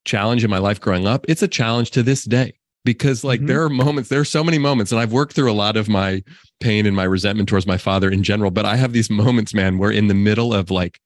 challenge 0.06 0.44
in 0.44 0.50
my 0.50 0.58
life 0.58 0.80
growing 0.82 1.08
up. 1.08 1.26
It's 1.30 1.42
a 1.42 1.48
challenge 1.48 1.92
to 1.92 2.04
this 2.04 2.24
day 2.26 2.54
because 2.86 3.24
like 3.24 3.40
Mhm. 3.42 3.48
there 3.48 3.64
are 3.64 3.70
moments, 3.70 4.10
there 4.10 4.20
are 4.20 4.26
so 4.26 4.44
many 4.44 4.58
moments, 4.58 4.92
and 4.92 5.00
I've 5.00 5.12
worked 5.14 5.34
through 5.34 5.52
a 5.52 5.54
lot 5.54 5.78
of 5.78 5.88
my 5.88 6.24
pain 6.60 6.86
and 6.86 6.96
my 6.96 7.04
resentment 7.06 7.48
towards 7.50 7.66
my 7.68 7.78
father 7.78 8.10
in 8.10 8.24
general. 8.24 8.52
But 8.52 8.66
I 8.66 8.76
have 8.76 8.94
these 8.94 9.10
moments, 9.10 9.54
man, 9.54 9.78
where 9.78 9.92
in 9.92 10.08
the 10.08 10.14
middle 10.14 10.54
of 10.54 10.70
like 10.72 11.00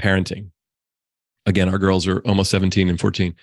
parenting, 0.00 0.50
again, 1.46 1.68
our 1.68 1.78
girls 1.78 2.06
are 2.06 2.20
almost 2.20 2.50
17 2.50 2.88
and 2.88 3.00
14, 3.00 3.34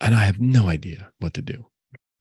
and 0.00 0.14
I 0.14 0.24
have 0.24 0.40
no 0.40 0.68
idea 0.68 1.10
what 1.18 1.34
to 1.34 1.42
do. 1.42 1.66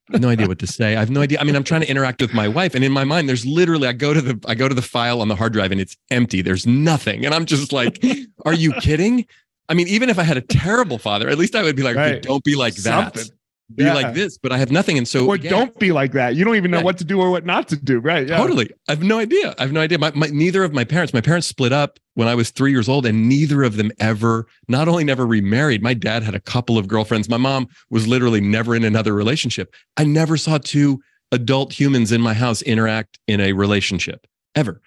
No 0.09 0.29
idea 0.29 0.47
what 0.47 0.59
to 0.59 0.67
say. 0.67 0.95
I 0.95 0.99
have 0.99 1.09
no 1.09 1.21
idea. 1.21 1.39
I 1.39 1.43
mean, 1.43 1.55
I'm 1.55 1.63
trying 1.63 1.81
to 1.81 1.89
interact 1.89 2.21
with 2.21 2.31
my 2.31 2.47
wife, 2.47 2.75
and 2.75 2.83
in 2.83 2.91
my 2.91 3.03
mind, 3.03 3.27
there's 3.27 3.43
literally 3.43 3.87
I 3.87 3.93
go 3.93 4.13
to 4.13 4.21
the 4.21 4.39
I 4.47 4.53
go 4.53 4.69
to 4.69 4.75
the 4.75 4.81
file 4.83 5.19
on 5.19 5.29
the 5.29 5.35
hard 5.35 5.51
drive 5.53 5.71
and 5.71 5.81
it's 5.81 5.97
empty. 6.11 6.43
There's 6.43 6.67
nothing, 6.67 7.25
and 7.25 7.33
I'm 7.33 7.45
just 7.45 7.73
like, 7.73 8.03
"Are 8.45 8.53
you 8.53 8.71
kidding?" 8.73 9.25
I 9.69 9.73
mean, 9.73 9.87
even 9.87 10.09
if 10.09 10.19
I 10.19 10.23
had 10.23 10.37
a 10.37 10.41
terrible 10.41 10.97
father, 10.97 11.27
at 11.29 11.37
least 11.37 11.55
I 11.55 11.63
would 11.63 11.75
be 11.75 11.83
like, 11.83 11.95
Right. 11.95 12.21
"Don't 12.21 12.43
be 12.43 12.55
like 12.55 12.75
that. 12.75 13.15
Something. 13.15 13.35
Be 13.73 13.83
Yeah. 13.85 13.93
like 13.95 14.13
this." 14.13 14.37
But 14.37 14.51
I 14.51 14.57
have 14.59 14.69
nothing, 14.71 14.97
and 14.97 15.07
so 15.07 15.25
or 15.25 15.35
again, 15.35 15.51
don't 15.51 15.79
be 15.79 15.91
like 15.91 16.11
that. 16.11 16.35
You 16.35 16.45
don't 16.45 16.55
even 16.55 16.69
know 16.69 16.77
Yeah. 16.77 16.83
what 16.83 16.97
to 16.99 17.03
do 17.03 17.19
or 17.19 17.31
what 17.31 17.45
not 17.47 17.67
to 17.69 17.75
do. 17.75 17.97
Right. 17.99 18.27
Yeah. 18.27 18.37
Totally. 18.37 18.69
I 18.87 18.91
have 18.91 19.01
no 19.01 19.17
idea. 19.17 19.55
I 19.57 19.63
have 19.63 19.71
no 19.71 19.81
idea. 19.81 19.97
My, 19.97 20.11
my, 20.13 20.27
neither 20.27 20.63
of 20.63 20.71
my 20.71 20.83
parents, 20.83 21.13
my 21.15 21.21
parents 21.21 21.47
split 21.47 21.73
up 21.73 21.99
when 22.13 22.27
I 22.27 22.35
was 22.35 22.51
three 22.51 22.69
years 22.71 22.87
old, 22.87 23.07
and 23.07 23.27
neither 23.27 23.63
of 23.63 23.75
them 23.77 23.91
ever, 23.99 24.45
not 24.67 24.87
only 24.87 25.03
never 25.03 25.25
remarried, 25.25 25.81
my 25.81 25.95
dad 25.95 26.21
had 26.21 26.35
a 26.35 26.39
couple 26.39 26.77
of 26.77 26.87
girlfriends. 26.87 27.27
My 27.27 27.37
mom 27.37 27.67
was 27.89 28.07
literally 28.07 28.41
never 28.41 28.75
in 28.75 28.83
another 28.83 29.13
relationship. 29.13 29.73
I 29.97 30.03
never 30.03 30.37
saw 30.37 30.59
two 30.59 31.01
adult 31.31 31.73
humans 31.73 32.11
in 32.11 32.21
my 32.21 32.35
house 32.35 32.61
interact 32.61 33.17
in 33.27 33.41
a 33.41 33.51
relationship 33.53 34.27
ever. 34.53 34.79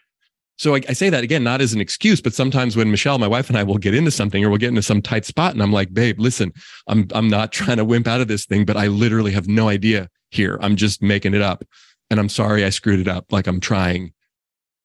So 0.59 0.75
I, 0.75 0.81
I, 0.89 0.93
say 0.93 1.09
that 1.09 1.23
again, 1.23 1.45
not 1.45 1.61
as 1.61 1.73
an 1.73 1.81
excuse, 1.81 2.21
but 2.21 2.35
sometimes 2.35 2.77
when 2.77 2.91
Michelle, 2.91 3.17
my 3.19 3.29
wife, 3.29 3.49
and 3.49 3.57
I 3.57 3.63
will 3.63 3.79
get 3.79 3.95
into 3.95 4.11
something 4.11 4.45
or 4.45 4.49
we'll 4.49 4.59
get 4.59 4.71
into 4.71 4.83
some 4.83 5.01
tight 5.01 5.25
spot, 5.25 5.53
and 5.53 5.63
I'm 5.63 5.73
like, 5.73 5.95
babe, 5.95 6.19
listen, 6.19 6.53
I'm 6.89 7.07
I'm 7.15 7.29
not 7.29 7.53
trying 7.59 7.77
to 7.79 7.85
wimp 7.85 8.09
out 8.09 8.21
of 8.21 8.29
this 8.29 8.45
thing, 8.45 8.65
but 8.65 8.77
I 8.77 8.89
literally 8.89 9.33
have 9.33 9.47
no 9.47 9.69
idea 9.69 10.09
here. 10.31 10.59
I'm 10.61 10.77
just 10.77 11.01
making 11.01 11.35
it 11.35 11.43
up, 11.43 11.65
and 12.11 12.19
I'm 12.19 12.29
sorry 12.29 12.65
I 12.65 12.71
screwed 12.71 12.99
it 12.99 13.09
up. 13.09 13.33
Like 13.33 13.47
I'm 13.47 13.61
trying, 13.61 14.13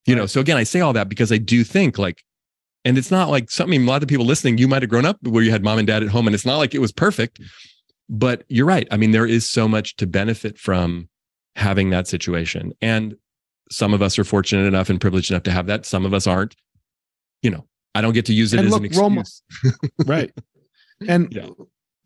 you 0.05 0.15
know. 0.15 0.27
So 0.27 0.39
again, 0.39 0.57
I 0.57 0.63
say 0.63 0.79
all 0.79 0.93
that 0.93 1.09
because 1.09 1.31
I 1.31 1.37
do 1.39 1.63
think 1.63 1.97
like, 1.97 2.23
and 2.85 2.95
it's 2.95 3.11
not 3.11 3.29
like 3.29 3.49
something. 3.49 3.81
A 3.81 3.85
lot 3.85 4.03
of 4.03 4.09
people 4.09 4.27
listening, 4.27 4.59
you 4.59 4.67
might 4.67 4.83
have 4.83 4.91
grown 4.91 5.05
up 5.05 5.17
where 5.23 5.43
you 5.43 5.49
had 5.49 5.63
mom 5.63 5.79
and 5.79 5.87
dad 5.87 6.03
at 6.03 6.09
home, 6.09 6.27
and 6.27 6.35
it's 6.35 6.45
not 6.45 6.57
like 6.57 6.75
it 6.75 6.79
was 6.79 6.91
perfect, 6.91 7.39
mm-hmm. 7.39 7.47
but 8.09 8.43
you're 8.47 8.67
right. 8.67 8.87
I 8.91 8.97
mean, 8.97 9.09
there 9.09 9.25
is 9.25 9.49
so 9.49 9.67
much 9.67 9.95
to 9.95 10.05
benefit 10.05 10.59
from 10.59 11.09
having 11.55 11.89
that 11.89 12.07
situation, 12.07 12.73
and 12.79 13.15
some 13.71 13.93
of 13.93 14.01
us 14.01 14.19
are 14.19 14.23
fortunate 14.23 14.65
enough 14.65 14.89
and 14.89 14.99
privileged 14.99 15.31
enough 15.31 15.43
to 15.43 15.51
have 15.51 15.67
that. 15.67 15.85
Some 15.85 16.05
of 16.05 16.13
us 16.13 16.27
aren't. 16.27 16.55
You 17.41 17.51
know, 17.51 17.65
I 17.95 18.01
don't 18.01 18.13
get 18.13 18.25
to 18.27 18.33
use 18.33 18.53
it 18.53 18.59
and 18.59 18.67
as 18.67 18.71
look, 18.71 18.81
an 18.81 18.85
excuse. 18.85 19.43
right. 20.05 20.31
And 21.05 21.33
yeah. 21.33 21.49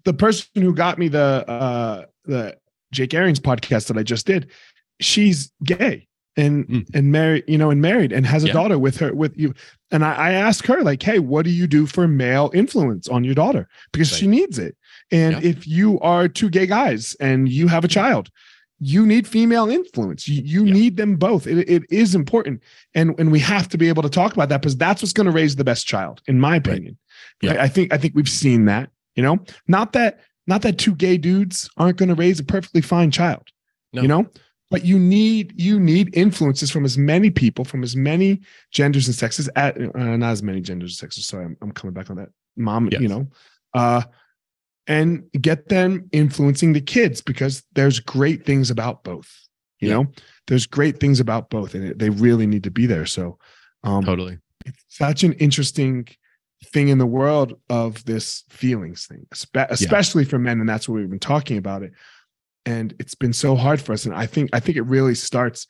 the 0.06 0.14
person 0.14 0.50
who 0.56 0.74
got 0.74 0.98
me 0.98 1.08
the 1.08 1.20
uh 1.48 2.06
the 2.26 2.58
Jake 2.92 3.14
Arians 3.14 3.40
podcast 3.40 3.88
that 3.88 3.98
I 3.98 4.02
just 4.02 4.26
did, 4.26 4.50
she's 5.00 5.52
gay 5.64 6.08
and 6.38 6.68
mm. 6.68 6.88
and 6.94 7.12
married, 7.12 7.44
you 7.48 7.58
know, 7.58 7.70
and 7.70 7.82
married 7.82 8.12
and 8.12 8.26
has 8.26 8.44
a 8.44 8.48
yeah. 8.48 8.54
daughter 8.54 8.80
with 8.80 8.98
her 8.98 9.14
with 9.14 9.38
you. 9.38 9.54
And 9.92 10.06
I, 10.06 10.14
I 10.14 10.32
asked 10.32 10.66
her, 10.68 10.84
like, 10.84 11.02
hey, 11.04 11.20
what 11.20 11.44
do 11.44 11.52
you 11.52 11.68
do 11.68 11.86
for 11.86 12.08
male 12.08 12.52
influence 12.54 13.08
on 13.08 13.24
your 13.24 13.36
daughter? 13.36 13.68
Because 13.92 14.12
right. 14.12 14.20
she 14.20 14.28
needs 14.28 14.58
it. 14.58 14.76
And 15.12 15.42
yeah. 15.44 15.50
if 15.50 15.68
you 15.68 16.00
are 16.00 16.28
two 16.28 16.50
gay 16.50 16.68
guys 16.68 17.16
and 17.20 17.50
you 17.50 17.68
have 17.68 17.84
a 17.84 17.90
child, 17.90 18.30
you 18.80 19.06
need 19.06 19.28
female 19.28 19.70
influence. 19.70 20.28
You, 20.28 20.42
you 20.44 20.66
yeah. 20.66 20.74
need 20.74 20.98
them 20.98 21.16
both. 21.16 21.48
It, 21.48 21.68
it 21.70 21.84
is 21.90 22.14
important. 22.16 22.62
And, 22.94 23.20
and 23.20 23.32
we 23.32 23.40
have 23.40 23.68
to 23.70 23.78
be 23.78 23.90
able 23.90 24.04
to 24.04 24.10
talk 24.10 24.34
about 24.34 24.50
that 24.50 24.62
because 24.62 24.78
that's 24.78 25.02
what's 25.02 25.14
going 25.14 25.26
to 25.26 25.32
raise 25.32 25.56
the 25.56 25.64
best 25.64 25.88
child, 25.88 26.22
in 26.28 26.40
my 26.40 26.56
opinion. 26.56 26.98
Right. 27.42 27.54
Yeah. 27.54 27.62
I, 27.62 27.64
I 27.64 27.68
think 27.68 27.94
I 27.94 27.98
think 27.98 28.16
we've 28.16 28.30
seen 28.30 28.66
that, 28.66 28.90
you 29.16 29.24
know, 29.24 29.40
not 29.68 29.94
that 29.94 30.20
not 30.46 30.62
that 30.62 30.78
two 30.78 30.96
gay 30.96 31.18
dudes 31.18 31.70
aren't 31.78 31.98
going 31.98 32.10
to 32.10 32.16
raise 32.16 32.40
a 32.40 32.44
perfectly 32.44 32.82
fine 32.82 33.12
child. 33.12 33.48
No. 33.94 34.02
You 34.02 34.08
know, 34.08 34.28
but 34.70 34.86
you 34.86 35.00
need 35.00 35.60
you 35.60 35.80
need 35.80 36.16
influences 36.16 36.72
from 36.72 36.86
as 36.86 36.98
many 36.98 37.30
people 37.30 37.66
from 37.66 37.84
as 37.84 37.96
many 37.96 38.42
genders 38.72 39.08
and 39.08 39.16
sexes 39.16 39.50
at 39.56 39.80
uh, 39.80 40.18
not 40.18 40.32
as 40.32 40.44
many 40.44 40.62
genders 40.62 40.92
and 40.92 40.98
sexes 40.98 41.28
sorry 41.28 41.46
I'm, 41.46 41.58
I'm 41.62 41.72
coming 41.72 41.94
back 41.94 42.10
on 42.10 42.18
that 42.18 42.30
mom 42.56 42.90
yes. 42.92 43.02
you 43.02 43.08
know 43.08 43.28
uh 43.74 44.02
and 44.88 45.24
get 45.40 45.70
them 45.70 46.08
influencing 46.12 46.74
the 46.74 46.82
kids 46.82 47.22
because 47.22 47.64
there's 47.74 48.00
great 48.00 48.46
things 48.46 48.72
about 48.72 49.04
both 49.04 49.48
you 49.80 49.90
yeah. 49.90 49.96
know 49.96 50.08
there's 50.48 50.66
great 50.66 51.00
things 51.00 51.20
about 51.20 51.50
both 51.50 51.76
and 51.76 51.84
it, 51.84 52.00
they 52.00 52.10
really 52.10 52.48
need 52.48 52.64
to 52.64 52.72
be 52.72 52.86
there 52.86 53.06
so 53.06 53.38
um 53.84 54.04
totally 54.04 54.40
it's 54.66 54.84
such 54.88 55.24
an 55.24 55.34
interesting 55.34 56.08
thing 56.66 56.88
in 56.88 56.98
the 56.98 57.06
world 57.06 57.54
of 57.70 58.04
this 58.06 58.44
feelings 58.50 59.06
thing 59.06 59.26
especially 59.72 60.24
yeah. 60.24 60.30
for 60.30 60.40
men 60.40 60.60
and 60.60 60.68
that's 60.68 60.90
what 60.90 60.96
we've 60.96 61.10
been 61.10 61.20
talking 61.20 61.58
about 61.58 61.84
it 61.84 61.92
and 62.66 62.96
it's 63.00 63.16
been 63.16 63.34
so 63.34 63.56
hard 63.56 63.80
for 63.80 63.94
us 63.94 64.06
and 64.06 64.16
i 64.16 64.26
think 64.26 64.50
i 64.54 64.60
think 64.60 64.78
it 64.78 64.84
really 64.84 65.14
starts 65.14 65.68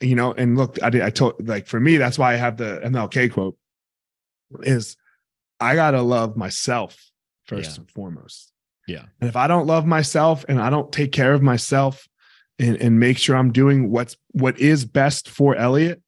you 0.00 0.14
know 0.14 0.32
and 0.32 0.56
look 0.56 0.80
i 0.82 0.90
did 0.90 1.02
i 1.02 1.10
told 1.10 1.34
like 1.48 1.66
for 1.66 1.80
me 1.80 1.96
that's 1.96 2.18
why 2.18 2.32
i 2.32 2.36
have 2.36 2.56
the 2.56 2.80
mlk 2.84 3.32
quote 3.32 3.56
is 4.62 4.96
i 5.58 5.74
gotta 5.74 6.00
love 6.00 6.36
myself 6.36 7.09
first 7.50 7.72
yeah. 7.72 7.80
and 7.80 7.90
foremost. 7.90 8.52
Yeah. 8.86 9.04
And 9.20 9.28
if 9.28 9.36
I 9.36 9.46
don't 9.46 9.66
love 9.66 9.86
myself 9.86 10.44
and 10.48 10.60
I 10.60 10.70
don't 10.70 10.90
take 10.92 11.12
care 11.12 11.32
of 11.32 11.42
myself 11.42 12.08
and, 12.58 12.76
and 12.76 12.98
make 12.98 13.18
sure 13.18 13.36
I'm 13.36 13.52
doing 13.52 13.90
what's 13.90 14.16
what 14.30 14.58
is 14.58 14.84
best 14.84 15.28
for 15.28 15.56
Elliot, 15.56 16.00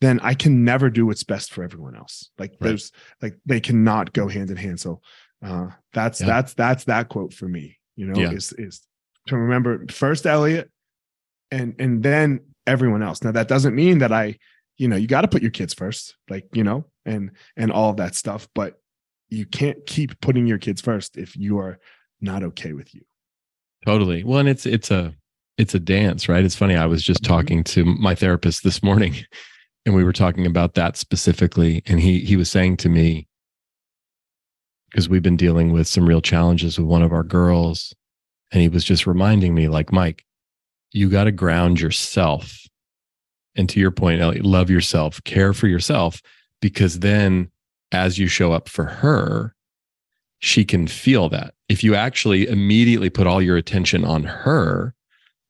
then 0.00 0.20
I 0.20 0.34
can 0.34 0.64
never 0.64 0.90
do 0.90 1.06
what's 1.06 1.24
best 1.24 1.52
for 1.52 1.62
everyone 1.64 1.96
else. 1.96 2.30
Like 2.38 2.52
right. 2.52 2.60
there's 2.60 2.92
like 3.20 3.36
they 3.44 3.60
cannot 3.60 4.12
go 4.12 4.28
hand 4.28 4.50
in 4.50 4.56
hand. 4.56 4.80
So 4.80 5.00
uh 5.44 5.68
that's 5.92 6.20
yeah. 6.20 6.26
that's 6.26 6.54
that's 6.54 6.84
that 6.84 7.08
quote 7.08 7.34
for 7.34 7.48
me, 7.48 7.78
you 7.96 8.06
know, 8.06 8.18
yeah. 8.18 8.30
is 8.30 8.52
is 8.52 8.80
to 9.26 9.36
remember 9.36 9.86
first 9.90 10.26
Elliot 10.26 10.70
and 11.50 11.74
and 11.78 12.02
then 12.02 12.40
everyone 12.66 13.02
else. 13.02 13.22
Now 13.22 13.32
that 13.32 13.48
doesn't 13.48 13.74
mean 13.74 13.98
that 13.98 14.12
I, 14.12 14.38
you 14.76 14.88
know, 14.88 14.96
you 14.96 15.06
got 15.06 15.22
to 15.22 15.28
put 15.28 15.42
your 15.42 15.50
kids 15.50 15.74
first, 15.74 16.16
like, 16.28 16.46
you 16.52 16.64
know, 16.64 16.86
and 17.04 17.32
and 17.56 17.70
all 17.70 17.90
of 17.90 17.98
that 17.98 18.14
stuff, 18.14 18.48
but 18.54 18.80
you 19.34 19.46
can't 19.46 19.84
keep 19.86 20.20
putting 20.20 20.46
your 20.46 20.58
kids 20.58 20.80
first 20.80 21.16
if 21.16 21.36
you 21.36 21.58
are 21.58 21.78
not 22.20 22.42
okay 22.42 22.72
with 22.72 22.94
you. 22.94 23.02
Totally. 23.84 24.24
Well, 24.24 24.38
and 24.38 24.48
it's 24.48 24.66
it's 24.66 24.90
a 24.90 25.14
it's 25.58 25.74
a 25.74 25.80
dance, 25.80 26.28
right? 26.28 26.44
It's 26.44 26.56
funny. 26.56 26.76
I 26.76 26.86
was 26.86 27.02
just 27.02 27.22
mm-hmm. 27.22 27.34
talking 27.34 27.64
to 27.64 27.84
my 27.84 28.14
therapist 28.14 28.64
this 28.64 28.82
morning 28.82 29.16
and 29.86 29.94
we 29.94 30.04
were 30.04 30.12
talking 30.12 30.46
about 30.46 30.74
that 30.74 30.96
specifically 30.96 31.82
and 31.86 32.00
he 32.00 32.20
he 32.20 32.36
was 32.36 32.50
saying 32.50 32.78
to 32.78 32.88
me 32.88 33.28
because 34.90 35.08
we've 35.08 35.22
been 35.22 35.36
dealing 35.36 35.72
with 35.72 35.88
some 35.88 36.06
real 36.06 36.20
challenges 36.20 36.78
with 36.78 36.86
one 36.86 37.02
of 37.02 37.12
our 37.12 37.24
girls 37.24 37.92
and 38.52 38.62
he 38.62 38.68
was 38.68 38.84
just 38.84 39.06
reminding 39.06 39.54
me 39.54 39.68
like 39.68 39.92
Mike, 39.92 40.24
you 40.92 41.10
got 41.10 41.24
to 41.24 41.32
ground 41.32 41.80
yourself. 41.80 42.60
And 43.56 43.68
to 43.68 43.80
your 43.80 43.90
point, 43.90 44.20
Elliot, 44.20 44.44
love 44.44 44.70
yourself, 44.70 45.22
care 45.24 45.52
for 45.52 45.66
yourself 45.66 46.22
because 46.60 47.00
then 47.00 47.50
as 47.94 48.18
you 48.18 48.26
show 48.26 48.52
up 48.52 48.68
for 48.68 48.84
her, 48.84 49.54
she 50.40 50.64
can 50.64 50.86
feel 50.86 51.28
that. 51.30 51.54
If 51.68 51.82
you 51.82 51.94
actually 51.94 52.46
immediately 52.46 53.08
put 53.08 53.26
all 53.26 53.40
your 53.40 53.56
attention 53.56 54.04
on 54.04 54.24
her 54.24 54.94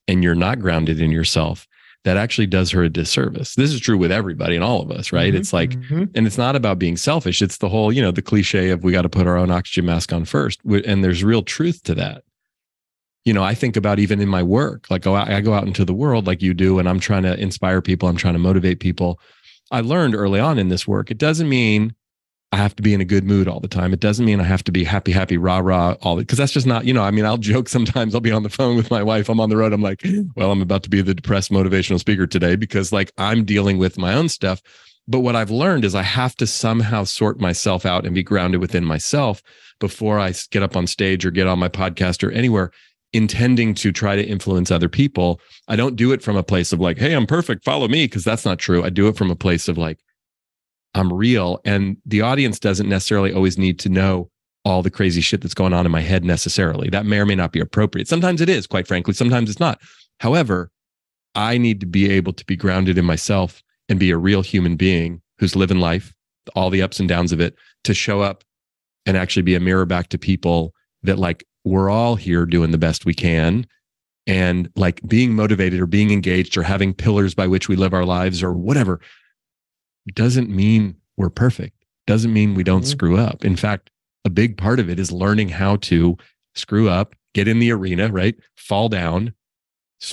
and 0.07 0.23
you're 0.23 0.35
not 0.35 0.61
grounded 0.61 1.01
in 1.01 1.11
yourself, 1.11 1.67
that 2.05 2.17
actually 2.19 2.47
does 2.47 2.71
her 2.71 2.85
a 2.85 2.91
disservice. 2.91 3.55
This 3.55 3.73
is 3.73 3.81
true 3.81 3.97
with 3.97 4.13
everybody 4.13 4.55
and 4.55 4.63
all 4.63 4.83
of 4.83 4.91
us, 4.91 5.11
right? 5.11 5.33
Mm-hmm, 5.33 5.41
it's 5.41 5.53
like, 5.55 5.71
mm-hmm. 5.71 6.05
and 6.15 6.27
it's 6.27 6.39
not 6.39 6.55
about 6.55 6.79
being 6.79 6.99
selfish. 6.99 7.41
It's 7.41 7.57
the 7.57 7.69
whole, 7.69 7.91
you 7.91 8.03
know, 8.03 8.11
the 8.11 8.23
cliche 8.23 8.69
of 8.71 8.85
we 8.85 8.93
got 8.93 9.03
to 9.03 9.09
put 9.09 9.27
our 9.27 9.39
own 9.39 9.51
oxygen 9.51 9.87
mask 9.87 10.13
on 10.13 10.27
first. 10.27 10.61
And 10.65 11.03
there's 11.03 11.25
real 11.25 11.43
truth 11.43 11.83
to 11.85 11.95
that. 11.95 12.23
You 13.25 13.33
know, 13.33 13.43
I 13.43 13.55
think 13.55 13.75
about 13.75 13.99
even 13.99 14.21
in 14.21 14.29
my 14.29 14.43
work, 14.43 14.91
like 14.91 15.07
oh, 15.07 15.15
I 15.15 15.41
go 15.41 15.55
out 15.55 15.67
into 15.67 15.87
the 15.87 15.95
world 15.95 16.27
like 16.27 16.43
you 16.43 16.53
do, 16.53 16.79
and 16.79 16.87
I'm 16.87 17.01
trying 17.01 17.23
to 17.23 17.41
inspire 17.41 17.81
people, 17.81 18.07
I'm 18.07 18.19
trying 18.19 18.35
to 18.35 18.39
motivate 18.39 18.81
people. 18.81 19.19
I 19.71 19.81
learned 19.81 20.15
early 20.15 20.41
on 20.41 20.59
in 20.59 20.69
this 20.69 20.87
work, 20.87 21.11
it 21.11 21.17
doesn't 21.17 21.49
mean 21.49 21.95
I 22.55 22.59
have 22.59 22.77
to 22.77 22.85
be 22.85 22.95
in 22.95 23.01
a 23.01 23.05
good 23.05 23.25
mood 23.25 23.49
all 23.49 23.59
the 23.59 23.67
time. 23.67 23.93
It 23.93 23.99
doesn't 23.99 24.25
mean 24.25 24.41
I 24.41 24.45
have 24.45 24.63
to 24.63 24.71
be 24.71 24.85
happy, 24.85 25.11
happy, 25.11 25.37
rah, 25.37 25.59
rah, 25.59 25.97
all 26.03 26.19
because 26.19 26.39
that's 26.39 26.53
just 26.53 26.69
not, 26.69 26.85
you 26.85 26.93
know, 26.93 27.03
I 27.03 27.11
mean, 27.11 27.25
I'll 27.25 27.37
joke 27.37 27.69
sometimes. 27.77 28.15
I'll 28.15 28.21
be 28.21 28.31
on 28.31 28.45
the 28.45 28.49
phone 28.49 28.77
with 28.77 28.93
my 28.93 29.03
wife. 29.03 29.29
I'm 29.29 29.41
on 29.41 29.51
the 29.51 29.57
road. 29.57 29.73
I'm 29.73 29.83
like, 29.83 30.07
well, 30.37 30.53
I'm 30.53 30.63
about 30.63 30.85
to 30.85 30.91
be 30.91 31.03
the 31.03 31.15
depressed 31.15 31.51
motivational 31.51 31.99
speaker 31.99 32.29
today 32.29 32.55
because 32.55 32.93
like 32.93 33.11
I'm 33.19 33.45
dealing 33.45 33.79
with 33.79 33.99
my 33.99 34.15
own 34.15 34.29
stuff. 34.29 34.63
But 35.09 35.21
what 35.21 35.35
I've 35.35 35.51
learned 35.51 35.85
is 35.85 35.97
I 35.97 36.03
have 36.03 36.37
to 36.37 36.47
somehow 36.47 37.03
sort 37.03 37.41
myself 37.41 37.85
out 37.85 38.07
and 38.07 38.15
be 38.15 38.23
grounded 38.23 38.61
within 38.61 38.85
myself 38.85 39.43
before 39.81 40.21
I 40.21 40.33
get 40.53 40.63
up 40.63 40.77
on 40.77 40.87
stage 40.87 41.27
or 41.27 41.33
get 41.33 41.49
on 41.49 41.59
my 41.59 41.69
podcast 41.69 42.23
or 42.23 42.31
anywhere 42.31 42.71
intending 43.13 43.75
to 43.75 43.91
try 43.91 44.15
to 44.15 44.25
influence 44.25 44.71
other 44.71 44.89
people. 44.89 45.41
I 45.67 45.75
don't 45.75 45.97
do 45.97 46.13
it 46.13 46.23
from 46.23 46.37
a 46.37 46.45
place 46.45 46.73
of 46.73 46.79
like, 46.79 46.99
hey, 46.99 47.15
I'm 47.15 47.27
perfect, 47.27 47.65
follow 47.65 47.89
me, 47.89 48.05
because 48.05 48.23
that's 48.23 48.45
not 48.45 48.61
true. 48.61 48.85
I 48.85 48.91
do 48.91 49.09
it 49.09 49.17
from 49.17 49.33
a 49.33 49.37
place 49.37 49.67
of 49.67 49.77
like, 49.77 49.99
I'm 50.95 51.13
real. 51.13 51.61
And 51.65 51.97
the 52.07 52.21
audience 52.21 52.59
doesn't 52.59 52.89
necessarily 52.89 53.33
always 53.33 53.59
need 53.59 53.79
to 53.81 53.89
know 53.89 54.31
all 54.65 54.83
the 54.83 54.91
crazy 54.91 55.21
shit 55.21 55.43
that's 55.43 55.55
going 55.55 55.75
on 55.75 55.85
in 55.85 55.93
my 55.93 56.01
head 56.01 56.25
necessarily. 56.25 56.89
That 56.89 57.05
may 57.05 57.19
or 57.19 57.27
may 57.27 57.35
not 57.35 57.53
be 57.53 57.61
appropriate. 57.61 58.09
Sometimes 58.09 58.41
it 58.41 58.49
is, 58.49 58.67
quite 58.67 58.87
frankly. 58.87 59.13
Sometimes 59.13 59.51
it's 59.51 59.61
not. 59.61 59.81
However, 60.21 60.71
I 61.35 61.59
need 61.59 61.81
to 61.81 61.87
be 61.87 62.11
able 62.11 62.33
to 62.33 62.45
be 62.47 62.57
grounded 62.57 62.97
in 62.97 63.05
myself 63.05 63.63
and 63.89 63.99
be 63.99 64.11
a 64.11 64.17
real 64.17 64.43
human 64.43 64.77
being 64.77 65.21
who's 65.39 65.57
living 65.57 65.81
life, 65.81 66.15
all 66.55 66.71
the 66.71 66.81
ups 66.81 67.01
and 67.01 67.09
downs 67.09 67.33
of 67.33 67.41
it, 67.41 67.57
to 67.85 67.93
show 67.93 68.21
up 68.21 68.45
and 69.05 69.17
actually 69.17 69.43
be 69.43 69.55
a 69.55 69.61
mirror 69.61 69.85
back 69.85 70.09
to 70.09 70.19
people 70.19 70.73
that 71.03 71.19
like 71.19 71.45
we're 71.65 71.91
all 71.91 72.15
here 72.15 72.47
doing 72.47 72.71
the 72.71 72.79
best 72.79 73.05
we 73.05 73.15
can 73.15 73.67
and 74.27 74.71
like 74.77 75.07
being 75.07 75.35
motivated 75.35 75.81
or 75.81 75.87
being 75.87 76.11
engaged 76.11 76.57
or 76.57 76.63
having 76.63 76.95
pillars 76.95 77.35
by 77.35 77.47
which 77.47 77.69
we 77.69 77.77
live 77.77 77.93
our 77.93 78.07
lives 78.07 78.43
or 78.43 78.53
whatever 78.53 79.01
doesn't 80.13 80.51
mean 80.51 80.97
we're 81.17 81.31
perfect, 81.31 81.85
doesn't 82.07 82.33
mean 82.33 82.55
we 82.55 82.65
don't 82.65 82.83
mm-hmm. 82.83 82.91
screw 82.91 83.17
up. 83.17 83.45
In 83.45 83.57
fact, 83.57 83.91
a 84.25 84.31
big 84.31 84.57
part 84.57 84.81
of 84.81 84.89
it 84.89 84.99
is 84.99 85.13
learning 85.13 85.51
how 85.51 85.77
to 85.77 86.17
screw 86.55 86.89
up, 86.89 87.15
get 87.35 87.49
in 87.49 87.59
the 87.59 87.73
arena, 87.73 88.11
right? 88.11 88.35
Fall 88.57 88.89
down, 88.89 89.35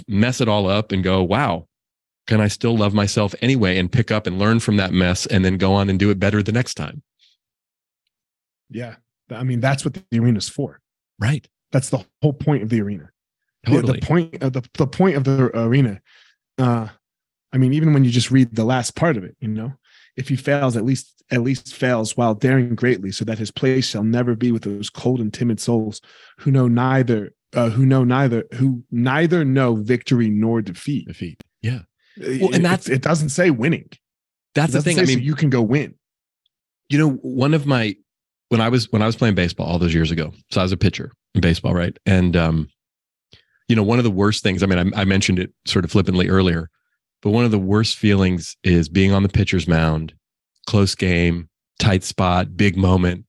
mess 0.07 0.41
it 0.41 0.47
all 0.47 0.67
up, 0.67 0.91
and 0.91 1.03
go, 1.03 1.23
wow, 1.23 1.67
can 2.27 2.41
I 2.41 2.47
still 2.47 2.77
love 2.77 2.93
myself 2.93 3.33
anyway? 3.41 3.77
And 3.77 3.91
pick 3.91 4.11
up 4.11 4.27
and 4.27 4.39
learn 4.39 4.59
from 4.59 4.77
that 4.77 4.93
mess 4.93 5.25
and 5.25 5.43
then 5.43 5.57
go 5.57 5.73
on 5.73 5.89
and 5.89 5.99
do 5.99 6.09
it 6.09 6.19
better 6.19 6.43
the 6.43 6.51
next 6.51 6.75
time. 6.75 7.01
Yeah. 8.69 8.95
I 9.29 9.43
mean, 9.43 9.59
that's 9.59 9.85
what 9.85 9.93
the 9.93 10.19
arena 10.19 10.37
is 10.37 10.49
for. 10.49 10.79
Right. 11.19 11.47
That's 11.71 11.89
the 11.89 12.05
whole 12.21 12.33
point 12.33 12.63
of 12.63 12.69
the 12.69 12.81
arena. 12.81 13.09
Totally. 13.65 13.93
The, 13.93 13.99
the 13.99 14.05
point 14.05 14.43
of 14.43 14.53
the, 14.53 14.63
the 14.73 14.87
point 14.87 15.15
of 15.15 15.23
the 15.23 15.51
arena. 15.57 16.01
Uh, 16.57 16.87
I 17.53 17.57
mean, 17.57 17.73
even 17.73 17.93
when 17.93 18.03
you 18.03 18.11
just 18.11 18.31
read 18.31 18.55
the 18.55 18.65
last 18.65 18.95
part 18.95 19.17
of 19.17 19.23
it, 19.23 19.35
you 19.39 19.47
know, 19.47 19.73
if 20.17 20.29
he 20.29 20.35
fails, 20.35 20.77
at 20.77 20.83
least 20.83 21.23
at 21.31 21.41
least 21.41 21.73
fails 21.73 22.17
while 22.17 22.33
daring 22.33 22.75
greatly, 22.75 23.11
so 23.11 23.23
that 23.25 23.39
his 23.39 23.51
place 23.51 23.87
shall 23.87 24.03
never 24.03 24.35
be 24.35 24.51
with 24.51 24.63
those 24.63 24.89
cold 24.89 25.19
and 25.19 25.33
timid 25.33 25.59
souls 25.59 26.01
who 26.39 26.51
know 26.51 26.67
neither 26.67 27.33
uh, 27.53 27.69
who 27.69 27.85
know 27.85 28.03
neither 28.03 28.45
who 28.53 28.83
neither 28.91 29.45
know 29.45 29.75
victory 29.75 30.29
nor 30.29 30.61
defeat. 30.61 31.07
Defeat. 31.07 31.41
Yeah. 31.61 31.79
Well, 32.17 32.53
and 32.53 32.65
that's 32.65 32.89
it, 32.89 32.95
it 32.95 33.01
doesn't 33.01 33.29
say 33.29 33.51
winning. 33.51 33.89
That's 34.53 34.73
the 34.73 34.81
thing. 34.81 34.97
say 34.97 35.03
I 35.03 35.05
so 35.05 35.15
mean, 35.15 35.23
you 35.23 35.35
can 35.35 35.49
go 35.49 35.61
win. 35.61 35.95
you 36.89 36.97
know, 36.97 37.11
one 37.21 37.53
of 37.53 37.65
my 37.65 37.95
when 38.49 38.59
I 38.59 38.67
was 38.69 38.91
when 38.91 39.01
I 39.01 39.05
was 39.05 39.15
playing 39.15 39.35
baseball 39.35 39.65
all 39.65 39.79
those 39.79 39.93
years 39.93 40.11
ago. 40.11 40.33
So 40.51 40.59
I 40.59 40.63
was 40.63 40.73
a 40.73 40.77
pitcher 40.77 41.13
in 41.33 41.41
baseball, 41.41 41.73
right? 41.73 41.97
And 42.05 42.35
um, 42.35 42.67
you 43.69 43.75
know, 43.75 43.83
one 43.83 43.97
of 43.97 44.03
the 44.03 44.11
worst 44.11 44.43
things. 44.43 44.61
I 44.61 44.65
mean, 44.65 44.93
I, 44.93 45.01
I 45.01 45.05
mentioned 45.05 45.39
it 45.39 45.53
sort 45.65 45.85
of 45.85 45.91
flippantly 45.91 46.27
earlier, 46.27 46.69
but 47.21 47.31
one 47.31 47.45
of 47.45 47.51
the 47.51 47.59
worst 47.59 47.97
feelings 47.97 48.55
is 48.63 48.89
being 48.89 49.11
on 49.11 49.23
the 49.23 49.29
pitcher's 49.29 49.67
mound, 49.67 50.13
close 50.67 50.95
game, 50.95 51.49
tight 51.79 52.03
spot, 52.03 52.55
big 52.57 52.77
moment, 52.77 53.25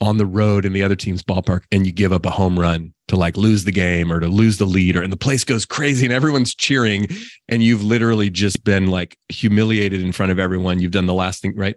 on 0.00 0.16
the 0.16 0.26
road 0.26 0.64
in 0.64 0.72
the 0.72 0.82
other 0.82 0.96
team's 0.96 1.22
ballpark, 1.22 1.62
and 1.72 1.86
you 1.86 1.92
give 1.92 2.12
up 2.12 2.24
a 2.24 2.30
home 2.30 2.58
run 2.58 2.94
to 3.08 3.16
like 3.16 3.36
lose 3.36 3.64
the 3.64 3.72
game 3.72 4.12
or 4.12 4.20
to 4.20 4.28
lose 4.28 4.58
the 4.58 4.64
lead, 4.64 4.96
or 4.96 5.02
and 5.02 5.12
the 5.12 5.16
place 5.16 5.44
goes 5.44 5.64
crazy 5.64 6.06
and 6.06 6.12
everyone's 6.12 6.54
cheering, 6.54 7.08
and 7.48 7.62
you've 7.62 7.82
literally 7.82 8.30
just 8.30 8.62
been 8.64 8.88
like 8.88 9.16
humiliated 9.28 10.00
in 10.00 10.12
front 10.12 10.32
of 10.32 10.38
everyone. 10.38 10.80
You've 10.80 10.92
done 10.92 11.06
the 11.06 11.14
last 11.14 11.42
thing 11.42 11.56
right. 11.56 11.76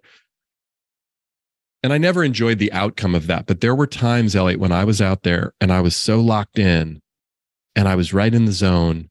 And 1.83 1.93
I 1.93 1.97
never 1.97 2.23
enjoyed 2.23 2.59
the 2.59 2.71
outcome 2.73 3.15
of 3.15 3.25
that. 3.27 3.47
But 3.47 3.61
there 3.61 3.73
were 3.73 3.87
times, 3.87 4.35
Elliot, 4.35 4.59
when 4.59 4.71
I 4.71 4.83
was 4.83 5.01
out 5.01 5.23
there 5.23 5.53
and 5.59 5.71
I 5.73 5.81
was 5.81 5.95
so 5.95 6.19
locked 6.19 6.59
in 6.59 7.01
and 7.75 7.87
I 7.87 7.95
was 7.95 8.13
right 8.13 8.31
in 8.31 8.45
the 8.45 8.51
zone 8.51 9.09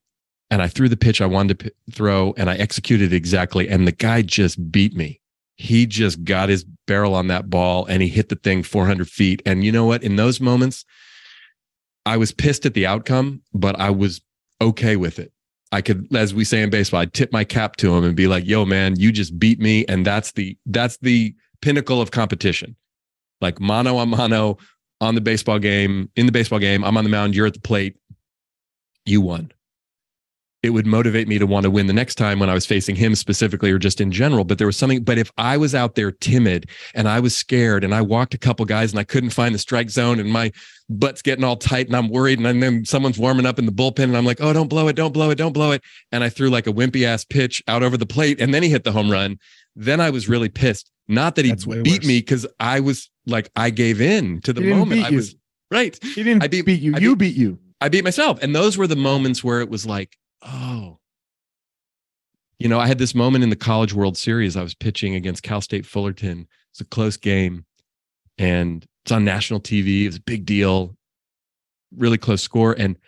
and 0.51 0.63
I 0.63 0.69
threw 0.69 0.89
the 0.89 0.97
pitch 0.97 1.21
I 1.21 1.27
wanted 1.27 1.59
to 1.59 1.65
p- 1.65 1.77
throw 1.93 2.35
and 2.37 2.51
I 2.51 2.57
executed 2.57 3.13
exactly. 3.13 3.69
And 3.69 3.87
the 3.87 3.93
guy 3.93 4.23
just 4.23 4.71
beat 4.71 4.95
me. 4.95 5.21
He 5.57 5.87
just 5.87 6.25
got 6.25 6.49
his 6.49 6.65
barrel 6.87 7.15
on 7.15 7.29
that 7.29 7.51
ball 7.51 7.87
and 7.87 8.03
he 8.03 8.09
hit 8.09 8.31
the 8.31 8.37
thing 8.37 8.63
400 8.63 9.09
feet. 9.09 9.43
And 9.45 9.63
you 9.63 9.71
know 9.71 9.85
what? 9.85 10.03
In 10.03 10.17
those 10.17 10.41
moments, 10.41 10.85
I 12.07 12.17
was 12.17 12.33
pissed 12.33 12.67
at 12.67 12.75
the 12.75 12.87
outcome, 12.87 13.43
but 13.53 13.79
I 13.79 13.91
was 13.91 14.23
okay 14.61 14.97
with 14.97 15.19
it. 15.19 15.33
I 15.73 15.83
could, 15.83 16.09
as 16.17 16.35
we 16.35 16.45
say 16.45 16.63
in 16.63 16.71
baseball, 16.71 17.01
I'd 17.01 17.15
tip 17.15 17.33
my 17.33 17.45
cap 17.45 17.77
to 17.77 17.95
him 17.95 18.03
and 18.03 18.17
be 18.17 18.27
like, 18.27 18.47
yo, 18.47 18.65
man, 18.65 18.99
you 18.99 19.13
just 19.13 19.39
beat 19.39 19.61
me. 19.61 19.85
And 19.87 20.05
that's 20.05 20.33
the, 20.33 20.57
that's 20.67 20.97
the, 20.99 21.35
pinnacle 21.63 22.01
of 22.01 22.11
competition. 22.11 22.77
Like 23.41 23.61
mano 23.61 23.99
a 23.99 24.07
mano 24.07 24.59
on 25.01 25.15
the 25.15 25.21
baseball 25.21 25.59
game, 25.59 26.11
in 26.17 26.27
the 26.27 26.33
baseball 26.33 26.59
game, 26.59 26.85
I'm 26.85 26.97
on 26.97 27.05
the 27.05 27.11
mound, 27.11 27.35
you're 27.35 27.47
at 27.47 27.55
the 27.55 27.61
plate, 27.61 27.97
you 29.07 29.21
won. 29.21 29.53
It 30.63 30.71
would 30.71 30.87
motivate 30.87 31.27
me 31.27 31.39
to 31.39 31.47
want 31.47 31.65
to 31.65 31.71
win 31.71 31.87
the 31.87 31.95
next 31.95 32.17
time 32.17 32.39
when 32.39 32.51
I 32.51 32.55
was 32.55 32.67
facing 32.67 32.95
him 32.95 33.15
specifically 33.15 33.71
or 33.71 33.79
just 33.79 33.99
in 33.99 34.13
general. 34.13 34.45
But 34.45 34.59
there 34.59 34.67
was 34.67 34.77
something, 34.77 35.03
but 35.03 35.17
if 35.17 35.33
I 35.39 35.57
was 35.57 35.75
out 35.75 35.95
there 35.95 36.13
timid 36.13 36.69
and 36.95 37.09
I 37.09 37.19
was 37.19 37.35
scared 37.35 37.83
and 37.83 37.95
I 37.95 38.03
walked 38.03 38.35
a 38.35 38.39
couple 38.39 38.67
guys 38.67 38.93
and 38.93 39.01
I 39.01 39.05
couldn't 39.05 39.31
find 39.31 39.55
the 39.55 39.59
strike 39.59 39.89
zone 39.89 40.21
and 40.21 40.31
my 40.31 40.53
butt's 40.91 41.23
getting 41.23 41.45
all 41.45 41.57
tight 41.57 41.87
and 41.87 41.97
I'm 41.97 42.11
worried 42.11 42.41
and 42.41 42.63
then 42.63 42.85
someone's 42.85 43.19
warming 43.19 43.47
up 43.47 43.59
in 43.59 43.65
the 43.65 43.73
bullpen 43.73 44.05
and 44.05 44.17
I'm 44.17 44.27
like, 44.27 44.43
oh, 44.43 44.53
don't 44.53 44.69
blow 44.69 44.89
it, 44.89 44.97
don't 44.97 45.13
blow 45.13 45.31
it, 45.31 45.37
don't 45.37 45.53
blow 45.53 45.71
it. 45.73 45.83
And 46.13 46.23
I 46.23 46.29
threw 46.29 46.51
like 46.51 46.67
a 46.67 46.73
wimpy 46.73 47.05
ass 47.05 47.25
pitch 47.25 47.63
out 47.67 47.83
over 47.83 47.97
the 47.97 48.07
plate 48.07 48.39
and 48.39 48.53
then 48.53 48.63
he 48.63 48.69
hit 48.69 48.85
the 48.85 48.93
home 48.93 49.11
run. 49.11 49.39
Then 49.77 50.01
I 50.01 50.11
was 50.11 50.29
really 50.29 50.49
pissed. 50.51 50.91
Not 51.09 51.37
that 51.37 51.45
he 51.45 51.55
beat 51.55 51.67
worse. 51.67 52.07
me 52.07 52.19
because 52.19 52.47
I 52.61 52.81
was 52.81 53.11
like 53.27 53.51
I 53.57 53.71
gave 53.71 54.01
in 54.01 54.41
to 54.43 54.53
the 54.53 54.61
moment. 54.61 54.91
beat 54.91 55.07
I 55.07 55.11
was 55.11 55.35
right. 55.71 55.99
He 56.03 56.23
didn't 56.23 56.43
I 56.43 56.49
beat- 56.49 56.67
beat, 56.67 56.81
you. 56.81 56.95
I 56.95 56.99
you 56.99 57.17
beat 57.17 57.35
you. 57.35 57.59
I 57.81 57.89
beat 57.89 58.05
myself. 58.05 58.43
And 58.43 58.55
those 58.55 58.77
were 58.77 58.87
the 58.87 58.97
moments 58.97 59.43
where 59.43 59.61
it 59.61 59.71
was 59.71 59.87
like, 59.87 60.17
oh. 60.43 60.99
You 62.59 62.69
know, 62.69 62.79
I 62.79 62.87
had 62.87 62.99
this 62.99 63.15
moment 63.15 63.43
in 63.43 63.51
the 63.51 63.57
College 63.57 63.95
World 63.95 64.19
Series. 64.19 64.57
I 64.57 64.63
was 64.63 64.75
pitching 64.75 65.15
against 65.15 65.43
Cal 65.43 65.61
State 65.63 65.87
Fullerton. 65.87 66.47
It's 66.73 66.81
a 66.81 66.85
close 66.85 67.17
game 67.17 67.65
and 68.39 68.87
it's 69.05 69.13
on 69.13 69.25
national 69.25 69.61
TV. 69.61 70.03
It 70.03 70.09
was 70.09 70.17
a 70.17 70.23
big 70.23 70.45
deal, 70.45 70.97
really 71.97 72.19
close 72.19 72.43
score. 72.43 72.75
And 72.79 72.99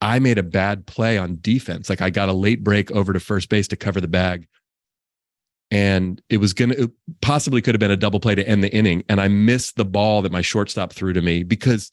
I 0.00 0.18
made 0.18 0.38
a 0.38 0.42
bad 0.42 0.86
play 0.86 1.18
on 1.18 1.38
defense. 1.40 1.90
Like 1.90 2.00
I 2.00 2.10
got 2.10 2.28
a 2.28 2.32
late 2.32 2.64
break 2.64 2.90
over 2.90 3.12
to 3.12 3.20
first 3.20 3.48
base 3.48 3.68
to 3.68 3.76
cover 3.76 4.00
the 4.00 4.08
bag. 4.08 4.46
And 5.70 6.20
it 6.28 6.38
was 6.38 6.52
going 6.52 6.70
to 6.70 6.92
possibly 7.20 7.62
could 7.62 7.74
have 7.74 7.80
been 7.80 7.90
a 7.90 7.96
double 7.96 8.20
play 8.20 8.34
to 8.34 8.46
end 8.46 8.64
the 8.64 8.74
inning. 8.74 9.04
And 9.08 9.20
I 9.20 9.28
missed 9.28 9.76
the 9.76 9.84
ball 9.84 10.22
that 10.22 10.32
my 10.32 10.42
shortstop 10.42 10.92
threw 10.92 11.12
to 11.12 11.22
me 11.22 11.42
because 11.42 11.92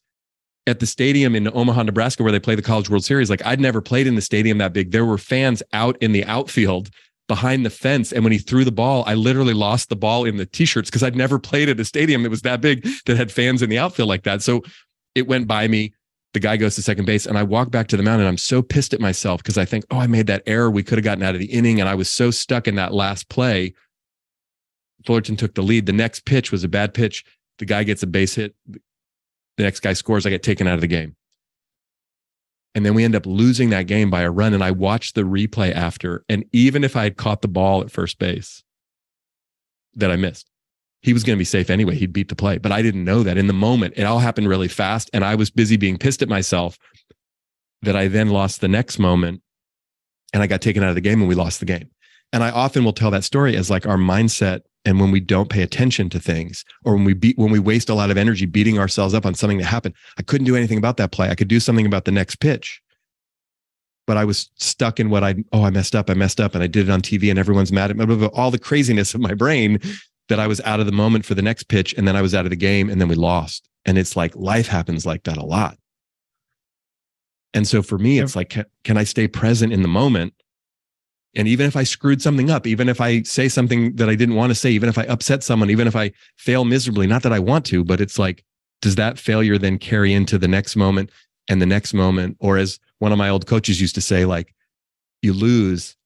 at 0.66 0.80
the 0.80 0.86
stadium 0.86 1.34
in 1.34 1.48
Omaha, 1.54 1.84
Nebraska, 1.84 2.22
where 2.22 2.32
they 2.32 2.40
play 2.40 2.54
the 2.54 2.62
College 2.62 2.90
World 2.90 3.04
Series, 3.04 3.30
like 3.30 3.44
I'd 3.46 3.60
never 3.60 3.80
played 3.80 4.06
in 4.06 4.14
the 4.14 4.20
stadium 4.20 4.58
that 4.58 4.72
big. 4.72 4.90
There 4.90 5.04
were 5.04 5.18
fans 5.18 5.62
out 5.72 5.96
in 6.02 6.12
the 6.12 6.24
outfield 6.24 6.90
behind 7.26 7.64
the 7.64 7.70
fence. 7.70 8.12
And 8.12 8.24
when 8.24 8.32
he 8.32 8.38
threw 8.38 8.64
the 8.64 8.72
ball, 8.72 9.04
I 9.06 9.14
literally 9.14 9.54
lost 9.54 9.90
the 9.90 9.96
ball 9.96 10.24
in 10.24 10.38
the 10.38 10.46
t-shirts 10.46 10.90
because 10.90 11.02
I'd 11.02 11.14
never 11.14 11.38
played 11.38 11.68
at 11.68 11.78
a 11.78 11.84
stadium 11.84 12.22
that 12.22 12.30
was 12.30 12.42
that 12.42 12.60
big 12.60 12.86
that 13.06 13.16
had 13.16 13.30
fans 13.30 13.62
in 13.62 13.70
the 13.70 13.78
outfield 13.78 14.08
like 14.08 14.24
that. 14.24 14.42
So 14.42 14.62
it 15.14 15.28
went 15.28 15.46
by 15.46 15.68
me. 15.68 15.94
The 16.34 16.40
guy 16.40 16.56
goes 16.56 16.74
to 16.74 16.82
second 16.82 17.04
base 17.06 17.26
and 17.26 17.38
I 17.38 17.42
walk 17.42 17.70
back 17.70 17.88
to 17.88 17.96
the 17.96 18.02
mound 18.02 18.20
and 18.20 18.28
I'm 18.28 18.38
so 18.38 18.60
pissed 18.60 18.92
at 18.92 19.00
myself 19.00 19.42
because 19.42 19.58
I 19.58 19.64
think, 19.64 19.84
oh, 19.90 19.98
I 19.98 20.06
made 20.06 20.26
that 20.26 20.42
error. 20.46 20.70
We 20.70 20.82
could 20.82 20.98
have 20.98 21.04
gotten 21.04 21.22
out 21.22 21.34
of 21.34 21.40
the 21.40 21.46
inning. 21.46 21.80
And 21.80 21.88
I 21.88 21.94
was 21.94 22.10
so 22.10 22.30
stuck 22.30 22.66
in 22.66 22.74
that 22.74 22.92
last 22.92 23.28
play. 23.28 23.74
Fullerton 25.06 25.36
took 25.36 25.54
the 25.54 25.62
lead. 25.62 25.86
The 25.86 25.92
next 25.92 26.24
pitch 26.24 26.50
was 26.50 26.64
a 26.64 26.68
bad 26.68 26.92
pitch. 26.92 27.24
The 27.58 27.64
guy 27.64 27.84
gets 27.84 28.02
a 28.02 28.06
base 28.06 28.34
hit. 28.34 28.54
The 29.58 29.64
next 29.64 29.80
guy 29.80 29.92
scores. 29.92 30.24
I 30.24 30.30
get 30.30 30.42
taken 30.42 30.66
out 30.66 30.76
of 30.76 30.80
the 30.80 30.86
game. 30.86 31.16
And 32.74 32.86
then 32.86 32.94
we 32.94 33.04
end 33.04 33.16
up 33.16 33.26
losing 33.26 33.70
that 33.70 33.88
game 33.88 34.08
by 34.08 34.22
a 34.22 34.30
run. 34.30 34.54
And 34.54 34.64
I 34.64 34.70
watched 34.70 35.14
the 35.14 35.22
replay 35.22 35.74
after. 35.74 36.24
And 36.28 36.44
even 36.52 36.84
if 36.84 36.96
I 36.96 37.02
had 37.02 37.16
caught 37.16 37.42
the 37.42 37.48
ball 37.48 37.82
at 37.82 37.90
first 37.90 38.18
base 38.18 38.62
that 39.94 40.10
I 40.10 40.16
missed, 40.16 40.48
he 41.02 41.12
was 41.12 41.24
going 41.24 41.36
to 41.36 41.40
be 41.40 41.44
safe 41.44 41.70
anyway. 41.70 41.96
He'd 41.96 42.12
beat 42.12 42.28
the 42.28 42.36
play. 42.36 42.58
But 42.58 42.72
I 42.72 42.82
didn't 42.82 43.04
know 43.04 43.22
that 43.22 43.36
in 43.36 43.48
the 43.48 43.52
moment. 43.52 43.94
It 43.96 44.04
all 44.04 44.20
happened 44.20 44.48
really 44.48 44.68
fast. 44.68 45.10
And 45.12 45.24
I 45.24 45.34
was 45.34 45.50
busy 45.50 45.76
being 45.76 45.98
pissed 45.98 46.22
at 46.22 46.28
myself 46.28 46.78
that 47.82 47.96
I 47.96 48.08
then 48.08 48.30
lost 48.30 48.60
the 48.60 48.68
next 48.68 48.98
moment 48.98 49.42
and 50.32 50.42
I 50.42 50.46
got 50.46 50.60
taken 50.60 50.82
out 50.82 50.88
of 50.88 50.94
the 50.94 51.00
game 51.00 51.20
and 51.20 51.28
we 51.28 51.34
lost 51.34 51.60
the 51.60 51.66
game. 51.66 51.90
And 52.32 52.44
I 52.44 52.50
often 52.50 52.84
will 52.84 52.92
tell 52.92 53.10
that 53.10 53.24
story 53.24 53.56
as 53.56 53.70
like 53.70 53.86
our 53.86 53.96
mindset 53.96 54.60
and 54.88 54.98
when 54.98 55.10
we 55.10 55.20
don't 55.20 55.50
pay 55.50 55.60
attention 55.60 56.08
to 56.08 56.18
things 56.18 56.64
or 56.82 56.94
when 56.94 57.04
we 57.04 57.12
beat 57.12 57.36
when 57.36 57.50
we 57.50 57.58
waste 57.58 57.90
a 57.90 57.94
lot 57.94 58.10
of 58.10 58.16
energy 58.16 58.46
beating 58.46 58.78
ourselves 58.78 59.12
up 59.12 59.26
on 59.26 59.34
something 59.34 59.58
that 59.58 59.66
happened. 59.66 59.94
I 60.18 60.22
couldn't 60.22 60.46
do 60.46 60.56
anything 60.56 60.78
about 60.78 60.96
that 60.96 61.12
play. 61.12 61.28
I 61.28 61.34
could 61.34 61.46
do 61.46 61.60
something 61.60 61.84
about 61.84 62.06
the 62.06 62.10
next 62.10 62.36
pitch. 62.36 62.80
But 64.06 64.16
I 64.16 64.24
was 64.24 64.50
stuck 64.54 64.98
in 64.98 65.10
what 65.10 65.22
I 65.22 65.34
oh 65.52 65.64
I 65.64 65.68
messed 65.68 65.94
up, 65.94 66.08
I 66.08 66.14
messed 66.14 66.40
up 66.40 66.54
and 66.54 66.64
I 66.64 66.68
did 66.68 66.88
it 66.88 66.90
on 66.90 67.02
TV 67.02 67.28
and 67.28 67.38
everyone's 67.38 67.70
mad 67.70 67.90
at 67.90 67.98
me. 67.98 68.26
All 68.28 68.50
the 68.50 68.58
craziness 68.58 69.12
of 69.12 69.20
my 69.20 69.34
brain 69.34 69.78
that 70.30 70.40
I 70.40 70.46
was 70.46 70.58
out 70.62 70.80
of 70.80 70.86
the 70.86 70.92
moment 70.92 71.26
for 71.26 71.34
the 71.34 71.42
next 71.42 71.64
pitch 71.64 71.92
and 71.98 72.08
then 72.08 72.16
I 72.16 72.22
was 72.22 72.34
out 72.34 72.46
of 72.46 72.50
the 72.50 72.56
game 72.56 72.88
and 72.88 72.98
then 72.98 73.08
we 73.08 73.14
lost. 73.14 73.68
And 73.84 73.98
it's 73.98 74.16
like 74.16 74.34
life 74.36 74.68
happens 74.68 75.04
like 75.04 75.24
that 75.24 75.36
a 75.36 75.44
lot. 75.44 75.76
And 77.52 77.68
so 77.68 77.82
for 77.82 77.98
me, 77.98 78.20
it's 78.20 78.36
like, 78.36 78.48
can, 78.48 78.64
can 78.84 78.96
I 78.96 79.04
stay 79.04 79.28
present 79.28 79.70
in 79.70 79.82
the 79.82 79.88
moment? 79.88 80.32
And 81.38 81.46
even 81.46 81.66
if 81.66 81.76
I 81.76 81.84
screwed 81.84 82.20
something 82.20 82.50
up, 82.50 82.66
even 82.66 82.88
if 82.88 83.00
I 83.00 83.22
say 83.22 83.48
something 83.48 83.94
that 83.94 84.10
I 84.10 84.16
didn't 84.16 84.34
want 84.34 84.50
to 84.50 84.56
say, 84.56 84.72
even 84.72 84.88
if 84.88 84.98
I 84.98 85.04
upset 85.04 85.44
someone, 85.44 85.70
even 85.70 85.86
if 85.86 85.94
I 85.94 86.10
fail 86.36 86.64
miserably, 86.64 87.06
not 87.06 87.22
that 87.22 87.32
I 87.32 87.38
want 87.38 87.64
to, 87.66 87.84
but 87.84 88.00
it's 88.00 88.18
like, 88.18 88.44
does 88.82 88.96
that 88.96 89.20
failure 89.20 89.56
then 89.56 89.78
carry 89.78 90.12
into 90.12 90.36
the 90.36 90.48
next 90.48 90.74
moment 90.74 91.10
and 91.48 91.62
the 91.62 91.66
next 91.66 91.94
moment? 91.94 92.36
Or 92.40 92.58
as 92.58 92.80
one 92.98 93.12
of 93.12 93.18
my 93.18 93.28
old 93.28 93.46
coaches 93.46 93.80
used 93.80 93.94
to 93.94 94.00
say, 94.00 94.24
like, 94.24 94.52
you 95.22 95.32
lose 95.32 95.96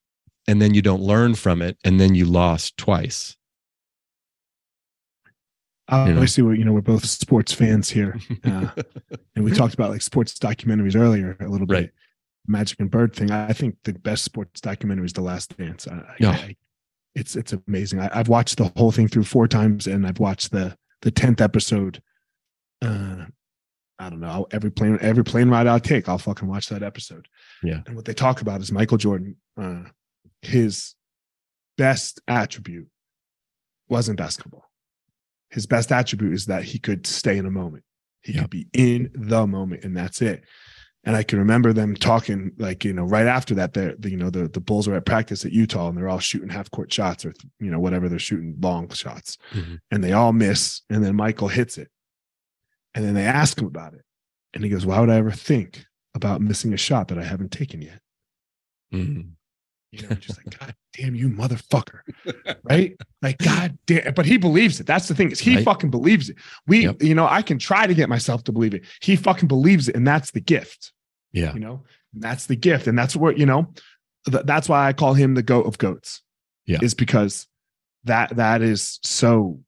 and 0.47 0.61
then 0.61 0.75
you 0.75 0.83
don't 0.83 1.01
learn 1.01 1.33
from 1.33 1.63
it 1.63 1.77
and 1.83 1.99
then 1.99 2.13
you 2.13 2.25
lost 2.25 2.77
twice. 2.77 3.35
You 5.89 5.97
know. 5.97 6.11
Obviously, 6.11 6.43
we're, 6.43 6.53
you 6.53 6.63
know, 6.63 6.73
we're 6.73 6.81
both 6.81 7.05
sports 7.05 7.53
fans 7.53 7.89
here. 7.89 8.19
Uh, 8.45 8.69
and 9.35 9.43
we 9.43 9.51
talked 9.51 9.73
about 9.73 9.89
like 9.89 10.01
sports 10.01 10.37
documentaries 10.37 10.95
earlier 10.95 11.35
a 11.39 11.47
little 11.47 11.65
bit. 11.65 11.73
Right. 11.73 11.91
Magic 12.47 12.79
and 12.79 12.91
Bird 12.91 13.15
thing. 13.15 13.31
I 13.31 13.53
think 13.53 13.77
the 13.83 13.93
best 13.93 14.23
sports 14.23 14.59
documentary 14.61 15.05
is 15.05 15.13
The 15.13 15.21
Last 15.21 15.57
Dance. 15.57 15.87
I, 15.87 16.03
Yeah. 16.19 16.31
I, 16.31 16.55
it's 17.15 17.35
it's 17.35 17.53
amazing. 17.53 17.99
I, 17.99 18.09
I've 18.11 18.27
watched 18.27 18.57
the 18.57 18.71
whole 18.75 18.91
thing 18.91 19.07
through 19.07 19.23
four 19.25 19.47
times, 19.47 19.85
and 19.87 20.05
I've 20.07 20.19
watched 20.19 20.51
the 20.51 20.75
the 21.01 21.11
tenth 21.11 21.41
episode. 21.41 22.01
Uh, 22.81 23.25
I 23.99 24.09
don't 24.09 24.19
know. 24.19 24.47
Every 24.51 24.71
plane 24.71 24.97
every 24.99 25.23
plane 25.23 25.49
ride 25.49 25.67
I 25.67 25.77
take, 25.79 26.09
I'll 26.09 26.17
fucking 26.17 26.47
watch 26.47 26.69
that 26.69 26.81
episode. 26.83 27.27
Yeah. 27.61 27.81
And 27.85 27.95
what 27.95 28.05
they 28.05 28.13
talk 28.15 28.41
about 28.41 28.61
is 28.61 28.71
Michael 28.71 28.97
Jordan. 28.97 29.35
Uh, 29.55 29.83
his 30.41 30.95
best 31.77 32.19
attribute 32.27 32.87
wasn't 33.89 34.17
basketball. 34.17 34.65
His 35.51 35.67
best 35.67 35.91
attribute 35.91 36.33
is 36.33 36.47
that 36.47 36.63
he 36.63 36.79
could 36.79 37.05
stay 37.05 37.37
in 37.37 37.45
a 37.45 37.51
moment. 37.51 37.83
He 38.23 38.33
Yeah. 38.33 38.41
could 38.41 38.49
be 38.49 38.67
in 38.73 39.11
the 39.13 39.45
moment, 39.45 39.83
and 39.83 39.95
that's 39.95 40.21
it. 40.21 40.43
And 41.05 41.17
I 41.17 41.23
can 41.23 41.37
remember 41.37 41.73
them 41.73 41.95
talking, 41.95 42.53
like 42.57 42.85
you 42.85 42.93
know, 42.93 43.03
right 43.03 43.27
after 43.27 43.53
that, 43.55 43.73
they 43.73 43.93
the, 43.99 44.09
you 44.09 44.15
know 44.17 44.29
the 44.29 44.47
the 44.47 44.61
Bulls 44.61 44.87
are 44.87 44.95
at 44.95 45.05
practice 45.05 45.43
at 45.43 45.51
Utah, 45.51 45.89
and 45.89 45.97
they're 45.97 46.07
all 46.07 46.19
shooting 46.19 46.47
half 46.49 46.71
court 46.71 46.93
shots 46.93 47.25
or 47.25 47.33
you 47.59 47.69
know 47.69 47.79
whatever 47.79 48.07
they're 48.07 48.19
shooting 48.19 48.55
long 48.61 48.89
shots, 48.89 49.37
Mhm. 49.53 49.79
and 49.91 50.03
they 50.03 50.13
all 50.13 50.31
miss, 50.31 50.81
and 50.89 51.03
then 51.03 51.15
Michael 51.15 51.49
hits 51.49 51.77
it, 51.77 51.89
and 52.95 53.03
then 53.03 53.15
they 53.15 53.25
ask 53.25 53.59
him 53.59 53.67
about 53.67 53.93
it, 53.95 54.03
and 54.53 54.63
he 54.63 54.69
goes, 54.69 54.85
"Why 54.85 55.01
would 55.01 55.09
I 55.09 55.17
ever 55.17 55.31
think 55.31 55.85
about 56.15 56.39
missing 56.41 56.73
a 56.73 56.77
shot 56.77 57.09
that 57.09 57.17
I 57.19 57.23
haven't 57.23 57.51
taken 57.51 57.81
yet?" 57.81 57.99
Mhm. 58.93 59.31
You 59.91 60.07
know, 60.07 60.15
just 60.15 60.37
like 60.43 60.57
God 60.57 60.73
damn 60.97 61.13
you, 61.15 61.29
motherfucker, 61.29 61.99
right? 62.63 62.95
Like 63.21 63.37
God 63.39 63.77
damn, 63.85 64.13
but 64.13 64.25
he 64.25 64.37
believes 64.37 64.79
it. 64.79 64.87
That's 64.87 65.07
the 65.09 65.13
thing 65.15 65.31
is 65.31 65.39
he 65.39 65.57
Right. 65.57 65.65
fucking 65.65 65.91
believes 65.91 66.29
it. 66.29 66.37
We, 66.65 66.83
Yep. 66.85 67.03
you 67.03 67.13
know, 67.13 67.27
I 67.27 67.41
can 67.41 67.59
try 67.59 67.85
to 67.87 67.93
get 67.93 68.07
myself 68.09 68.43
to 68.45 68.51
believe 68.53 68.73
it. 68.73 68.85
He 69.01 69.15
fucking 69.17 69.47
believes 69.49 69.89
it, 69.89 69.95
and 69.95 70.07
that's 70.07 70.31
the 70.31 70.39
gift. 70.39 70.92
Yeah. 71.33 71.53
You 71.53 71.59
know, 71.59 71.83
And 72.13 72.21
that's 72.23 72.45
the 72.45 72.55
gift, 72.55 72.87
and 72.87 72.97
that's 72.97 73.15
what 73.15 73.37
you 73.37 73.45
know. 73.45 73.73
th- 74.29 74.45
that's 74.45 74.69
why 74.69 74.87
I 74.87 74.93
call 74.93 75.13
him 75.15 75.33
the 75.33 75.43
goat 75.43 75.65
of 75.65 75.77
goats. 75.77 76.21
Yeah. 76.65 76.79
is 76.81 76.93
because 76.93 77.47
that 78.05 78.35
that 78.37 78.61
is 78.61 78.99
so 79.03 79.59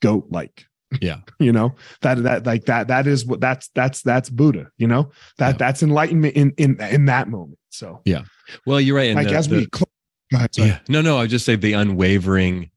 goat 0.00 0.26
like 0.30 0.66
Yeah. 1.02 1.18
you 1.38 1.52
know 1.52 1.74
that 2.02 2.22
that 2.22 2.46
like 2.46 2.64
that 2.66 2.88
that 2.88 3.06
is 3.06 3.26
what 3.26 3.40
that's 3.40 3.68
that's 3.74 4.00
that's 4.02 4.30
buddha 4.30 4.70
you 4.78 4.86
know 4.86 5.10
that 5.38 5.50
Yeah. 5.54 5.56
that's 5.58 5.82
enlightenment 5.82 6.34
in 6.34 6.52
in 6.56 6.80
in 6.80 7.04
that 7.06 7.28
moment 7.28 7.58
so 7.70 8.00
Yeah. 8.04 8.22
Well, 8.66 8.80
you're 8.80 8.96
right. 8.96 9.08
And 9.08 9.16
like 9.16 9.28
the- 9.28 9.34
as 9.36 9.48
the- 9.48 9.56
we 9.56 9.66
close 9.66 9.88
ahead, 10.32 10.50
yeah. 10.56 10.78
No, 10.88 11.00
no. 11.02 11.18
I 11.18 11.26
just 11.26 11.44
say 11.44 11.56
the 11.56 11.72
unwavering 11.74 12.70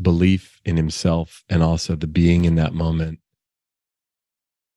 belief 0.00 0.60
in 0.64 0.76
himself 0.76 1.42
and 1.48 1.62
also 1.62 1.96
the 1.96 2.06
being 2.06 2.44
in 2.44 2.54
that 2.56 2.72
moment, 2.74 3.18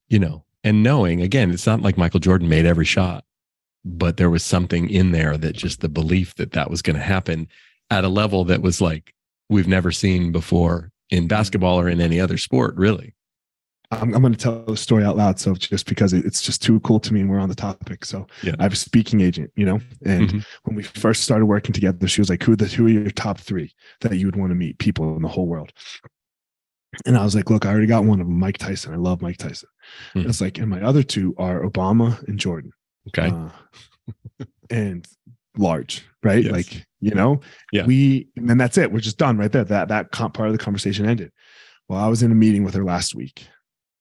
you 0.08 0.18
know, 0.18 0.43
and 0.64 0.82
knowing 0.82 1.20
again, 1.22 1.50
it's 1.52 1.66
not 1.66 1.82
like 1.82 1.96
Michael 1.98 2.20
Jordan 2.20 2.48
made 2.48 2.66
every 2.66 2.84
shot, 2.86 3.24
but 3.84 4.16
there 4.16 4.30
was 4.30 4.42
something 4.42 4.88
in 4.90 5.12
there 5.12 5.36
that 5.36 5.54
just 5.54 5.80
the 5.80 5.88
belief 5.88 6.34
that 6.36 6.52
that 6.52 6.70
was 6.70 6.82
going 6.82 6.96
to 6.96 7.02
happen 7.02 7.46
at 7.90 8.02
a 8.04 8.08
level 8.08 8.44
that 8.46 8.62
was 8.62 8.80
like 8.80 9.14
we've 9.48 9.68
never 9.68 9.92
seen 9.92 10.32
before 10.32 10.90
in 11.10 11.28
basketball 11.28 11.78
or 11.78 11.88
in 11.88 12.00
any 12.00 12.18
other 12.18 12.38
sport, 12.38 12.74
really. 12.76 13.14
I'm, 13.90 14.14
I'm 14.14 14.22
going 14.22 14.32
to 14.32 14.38
tell 14.38 14.64
the 14.64 14.76
story 14.76 15.04
out 15.04 15.16
loud. 15.18 15.38
So 15.38 15.54
just 15.54 15.86
because 15.86 16.14
it- 16.14 16.24
it's 16.24 16.40
just 16.40 16.62
too 16.62 16.80
cool 16.80 16.98
to 17.00 17.12
me 17.12 17.20
and 17.20 17.28
we're 17.30 17.38
on 17.38 17.50
the 17.50 17.54
topic. 17.54 18.04
So 18.06 18.26
Yeah. 18.42 18.54
I 18.58 18.62
have 18.62 18.72
a 18.72 18.76
speaking 18.76 19.20
agent, 19.20 19.52
you 19.54 19.66
know, 19.66 19.78
and 20.04 20.30
Mhm. 20.30 20.44
when 20.64 20.74
we 20.76 20.82
first 20.82 21.22
started 21.22 21.44
working 21.46 21.74
together, 21.74 22.08
she 22.08 22.22
was 22.22 22.30
like, 22.30 22.42
who, 22.42 22.56
the, 22.56 22.64
who 22.64 22.86
are 22.86 22.90
your 22.90 23.10
top 23.10 23.38
three 23.38 23.74
that 24.00 24.16
you 24.16 24.26
would 24.26 24.36
want 24.36 24.50
to 24.50 24.56
meet 24.56 24.78
people 24.78 25.14
in 25.14 25.22
the 25.22 25.28
whole 25.28 25.46
world? 25.46 25.70
And 27.04 27.16
I 27.16 27.22
was 27.24 27.34
like, 27.34 27.50
look, 27.50 27.66
I 27.66 27.70
already 27.70 27.86
got 27.86 28.04
one 28.04 28.20
of 28.20 28.26
them, 28.26 28.38
Mike 28.38 28.58
Tyson. 28.58 28.94
I 28.94 28.96
love 28.96 29.20
Mike 29.20 29.36
Tyson. 29.36 29.68
Mhm. 30.14 30.28
It's 30.28 30.40
like, 30.40 30.58
and 30.58 30.68
my 30.70 30.82
other 30.82 31.02
two 31.02 31.34
are 31.38 31.62
Obama 31.62 32.22
and 32.28 32.38
Jordan. 32.38 32.72
Okay. 33.08 33.28
Uh, 33.28 33.48
and 34.70 35.06
large, 35.56 36.04
right? 36.22 36.42
Yes. 36.44 36.52
Like, 36.52 36.86
you 37.00 37.12
know, 37.14 37.40
Yeah. 37.72 37.86
we, 37.86 38.28
and 38.36 38.48
then 38.48 38.58
that's 38.58 38.78
it. 38.78 38.90
We're 38.92 39.00
just 39.00 39.18
done 39.18 39.36
right 39.38 39.52
there. 39.52 39.64
That, 39.64 39.88
that 39.88 40.10
part 40.12 40.40
of 40.48 40.52
the 40.52 40.58
conversation 40.58 41.06
ended. 41.06 41.30
Well, 41.88 42.00
I 42.00 42.08
was 42.08 42.22
in 42.22 42.32
a 42.32 42.34
meeting 42.34 42.64
with 42.64 42.74
her 42.74 42.84
last 42.84 43.14
week 43.14 43.46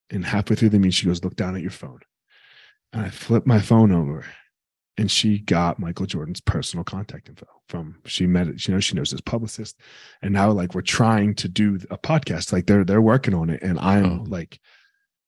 and 0.09 0.25
halfway 0.25 0.55
through 0.55 0.69
the 0.69 0.77
meeting, 0.79 0.91
she 0.91 1.05
goes, 1.05 1.23
look 1.23 1.35
down 1.35 1.55
at 1.55 1.61
your 1.61 1.71
phone. 1.71 1.99
And 2.93 3.01
I 3.05 3.09
flipped 3.09 3.45
my 3.47 3.59
phone 3.59 3.91
over 3.91 4.25
and 4.97 5.09
she 5.11 5.39
got 5.39 5.79
Michael 5.79 6.05
Jordan's 6.05 6.41
personal 6.41 6.83
contact 6.83 7.27
info 7.29 7.47
from, 7.67 7.97
she 8.05 8.25
met 8.25 8.47
it, 8.47 8.67
you 8.67 8.73
know, 8.73 8.79
she 8.79 8.95
knows 8.95 9.11
his 9.11 9.21
publicist. 9.21 9.79
And 10.21 10.33
now 10.33 10.51
like 10.51 10.73
we're 10.75 10.81
trying 10.81 11.35
to 11.35 11.47
do 11.49 11.79
a 11.91 11.97
podcast, 11.97 12.53
like 12.53 12.67
they're, 12.67 12.85
they're 12.85 13.01
working 13.01 13.33
on 13.33 13.49
it. 13.49 13.61
And 13.63 13.79
I'm 13.79 14.05
Oh. 14.21 14.25
like, 14.27 14.59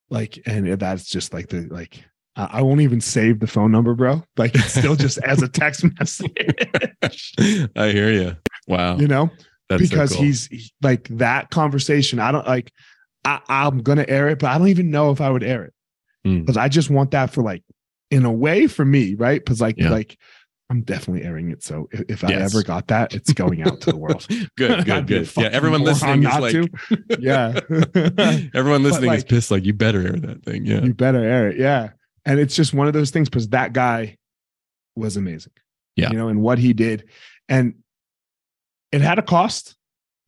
like, 0.09 0.39
and 0.45 0.67
that's 0.79 1.05
just 1.09 1.33
like 1.33 1.49
the, 1.49 1.67
like, 1.71 2.03
I 2.37 2.61
won't 2.61 2.81
even 2.81 2.99
save 2.99 3.39
the 3.39 3.47
phone 3.47 3.71
number, 3.71 3.93
bro. 3.95 4.21
Like 4.35 4.53
it's 4.55 4.73
still 4.73 4.95
just 4.95 5.17
as 5.19 5.41
a 5.41 5.47
text 5.47 5.85
message, 5.99 7.33
I 7.77 7.89
hear 7.91 8.11
you. 8.11 8.35
Wow. 8.67 8.97
you 8.97 9.07
know, 9.07 9.29
That's 9.69 9.83
so 9.83 9.89
because 9.89 10.13
cool. 10.13 10.23
he's 10.23 10.47
he- 10.47 10.71
like 10.81 11.07
that 11.17 11.49
conversation. 11.49 12.19
I 12.19 12.31
don't 12.33 12.45
like, 12.45 12.71
I, 13.23 13.39
I'm 13.47 13.81
going 13.83 13.99
to 13.99 14.09
air 14.09 14.27
it, 14.27 14.39
but 14.39 14.47
I 14.49 14.57
don't 14.57 14.67
even 14.67 14.91
know 14.91 15.11
if 15.11 15.21
I 15.21 15.29
would 15.29 15.43
air 15.43 15.63
it 15.65 15.71
Mm. 16.27 16.39
because 16.41 16.57
I 16.57 16.67
just 16.69 16.89
want 16.89 17.11
that 17.11 17.29
for 17.31 17.41
like, 17.43 17.63
in 18.11 18.25
a 18.25 18.31
way 18.31 18.65
for 18.67 18.83
me, 18.83 19.13
right? 19.15 19.39
Because 19.43 19.61
like, 19.61 19.75
Yeah. 19.77 19.91
like 19.91 20.17
I'm 20.69 20.81
definitely 20.81 21.23
airing 21.23 21.51
it. 21.51 21.63
So 21.63 21.87
if, 21.91 22.01
if 22.09 22.23
I 22.23 22.33
ever 22.33 22.63
got 22.63 22.87
that, 22.87 23.13
it's 23.13 23.31
going 23.33 23.61
out 23.61 23.81
to 23.81 23.91
the 23.91 23.97
world. 23.97 24.25
good, 24.57 24.85
good, 24.85 25.07
good. 25.07 25.29
Yeah. 25.37 25.49
Everyone 25.51 25.81
listening 25.83 26.23
is 26.23 26.39
like, 26.39 27.19
yeah. 27.19 27.59
everyone 28.53 28.81
listening 28.81 29.13
is 29.13 29.23
pissed. 29.23 29.51
Like, 29.51 29.63
you 29.63 29.73
better 29.73 30.01
air 30.01 30.13
that 30.13 30.43
thing. 30.43 30.65
Yeah. 30.65 30.81
you 30.81 30.93
better 30.93 31.23
air 31.23 31.49
it. 31.49 31.57
Yeah. 31.57 31.89
And 32.25 32.39
it's 32.39 32.55
just 32.55 32.73
one 32.73 32.87
of 32.87 32.93
those 32.93 33.11
things 33.11 33.29
because 33.29 33.49
that 33.49 33.73
guy 33.73 34.17
was 34.95 35.17
amazing. 35.17 35.53
Yeah. 35.95 36.09
You 36.09 36.17
know, 36.17 36.29
and 36.29 36.41
what 36.41 36.57
he 36.57 36.73
did. 36.73 37.09
And 37.47 37.75
it 38.91 39.01
had 39.01 39.19
a 39.19 39.23
cost, 39.23 39.75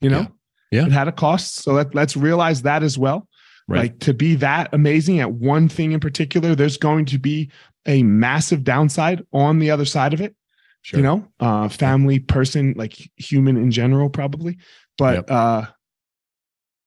you 0.02 0.10
know? 0.10 0.28
Yeah. 0.72 0.82
Yeah. 0.82 0.86
It 0.86 0.92
had 0.92 1.08
a 1.08 1.14
cost. 1.14 1.56
So 1.56 1.74
let, 1.74 1.96
let's 1.96 2.16
realize 2.16 2.62
that 2.62 2.84
as 2.84 2.98
well. 2.98 3.28
Right. 3.68 3.80
Like 3.80 4.00
to 4.02 4.14
be 4.14 4.36
that 4.36 4.70
amazing 4.74 5.20
at 5.20 5.32
one 5.32 5.68
thing 5.68 5.94
in 5.94 6.00
particular, 6.00 6.56
there's 6.56 6.78
going 6.78 7.06
to 7.06 7.18
be 7.18 7.50
a 7.88 8.04
massive 8.04 8.64
downside 8.64 9.24
on 9.34 9.60
the 9.60 9.72
other 9.72 9.86
side 9.86 10.14
of 10.14 10.22
it. 10.22 10.36
Sure. 10.84 11.00
You 11.00 11.04
know, 11.04 11.28
uh, 11.40 11.68
family, 11.70 12.20
person, 12.20 12.74
like 12.78 12.96
human 13.18 13.58
in 13.58 13.72
general, 13.72 14.10
probably. 14.10 14.58
But 14.98 15.16
Yep. 15.16 15.32
uh 15.32 15.66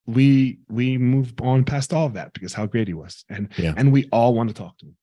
we 0.06 0.58
we 0.68 0.98
moved 0.98 1.40
on 1.40 1.64
past 1.64 1.92
all 1.92 2.06
of 2.06 2.14
that 2.14 2.32
because 2.32 2.52
how 2.52 2.66
great 2.66 2.88
he 2.88 2.94
was. 2.94 3.24
And 3.28 3.48
Yeah. 3.56 3.74
and 3.76 3.92
we 3.92 4.08
all 4.10 4.34
want 4.34 4.48
to 4.48 4.54
talk 4.54 4.76
to 4.78 4.86
him. 4.86 4.96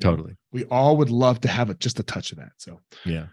Totally. 0.00 0.36
We 0.52 0.64
all 0.64 0.96
would 0.96 1.10
love 1.10 1.40
to 1.42 1.48
have 1.48 1.70
a, 1.70 1.74
just 1.74 1.98
a 2.00 2.02
touch 2.02 2.32
of 2.32 2.38
that. 2.38 2.52
So 2.56 2.80
Yeah. 3.04 3.26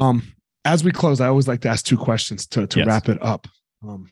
um 0.00 0.22
as 0.64 0.82
we 0.82 0.90
close, 0.90 1.20
I 1.20 1.28
always 1.28 1.46
like 1.46 1.60
to 1.60 1.68
ask 1.68 1.84
two 1.84 1.96
questions 1.98 2.46
to, 2.48 2.66
to 2.66 2.78
Yes. 2.80 2.86
wrap 2.86 3.08
it 3.08 3.22
up. 3.22 3.46
Um 3.86 4.08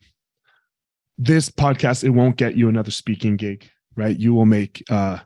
this 1.17 1.49
podcast, 1.51 2.05
it 2.05 2.11
won't 2.11 2.37
get 2.37 2.57
you 2.57 2.69
another 2.69 2.91
speaking 2.91 3.37
gig, 3.37 3.71
right? 3.97 4.17
You 4.19 4.35
will 4.35 4.47
make 4.47 4.83
uh 4.91 5.21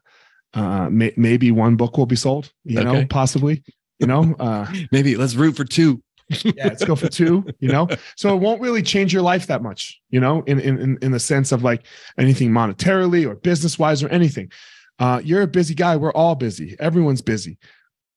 uh 0.54 0.88
may, 0.90 1.12
maybe 1.16 1.50
one 1.50 1.76
book 1.76 1.98
will 1.98 2.06
be 2.06 2.16
sold, 2.16 2.52
you 2.64 2.82
know, 2.82 2.96
Okay. 2.96 3.06
possibly, 3.06 3.62
you 3.98 4.06
know, 4.06 4.34
uh 4.40 4.66
Maybe 4.92 5.16
let's 5.16 5.34
root 5.34 5.56
for 5.56 5.64
two. 5.64 6.02
yeah, 6.44 6.66
let's 6.68 6.84
go 6.84 6.94
for 6.94 7.08
two, 7.08 7.44
you 7.58 7.68
know. 7.68 7.88
So 8.16 8.34
it 8.34 8.40
won't 8.40 8.60
really 8.60 8.82
change 8.82 9.12
your 9.14 9.22
life 9.22 9.46
that 9.46 9.62
much, 9.62 9.98
you 10.10 10.20
know, 10.20 10.42
in 10.42 10.60
in 10.60 10.78
in- 10.78 10.98
in 11.02 11.10
the 11.12 11.20
sense 11.20 11.52
of 11.52 11.62
like 11.62 11.86
anything 12.18 12.50
monetarily 12.50 13.26
or 13.26 13.34
business 13.36 13.78
wise 13.78 14.02
or 14.02 14.08
anything. 14.10 14.50
Uh, 14.98 15.20
you're 15.24 15.42
a 15.42 15.46
busy 15.46 15.74
guy. 15.74 15.96
We're 15.96 16.12
all 16.12 16.34
busy. 16.34 16.76
Everyone's 16.80 17.22
busy. 17.22 17.56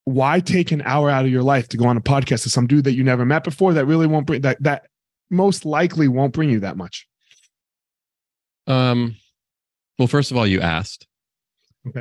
Why 0.05 0.39
take 0.39 0.71
an 0.71 0.81
hour 0.83 1.09
out 1.09 1.25
of 1.25 1.31
your 1.31 1.43
life 1.43 1.69
to 1.69 1.77
go 1.77 1.85
on 1.85 1.95
a 1.95 2.01
podcast 2.01 2.43
to 2.43 2.49
some 2.49 2.65
dude 2.67 2.83
that 2.85 2.93
you 2.93 3.03
never 3.03 3.23
met 3.23 3.43
before 3.43 3.73
that 3.75 3.85
really 3.85 4.07
won't 4.07 4.25
bring 4.25 4.41
that 4.41 4.61
that 4.63 4.87
most 5.29 5.63
likely 5.63 6.07
won't 6.07 6.33
bring 6.33 6.49
you 6.49 6.59
that 6.61 6.75
much? 6.75 7.07
Um, 8.67 9.15
well, 9.97 10.07
first 10.07 10.31
of 10.31 10.37
all, 10.37 10.47
you 10.47 10.59
asked, 10.61 11.07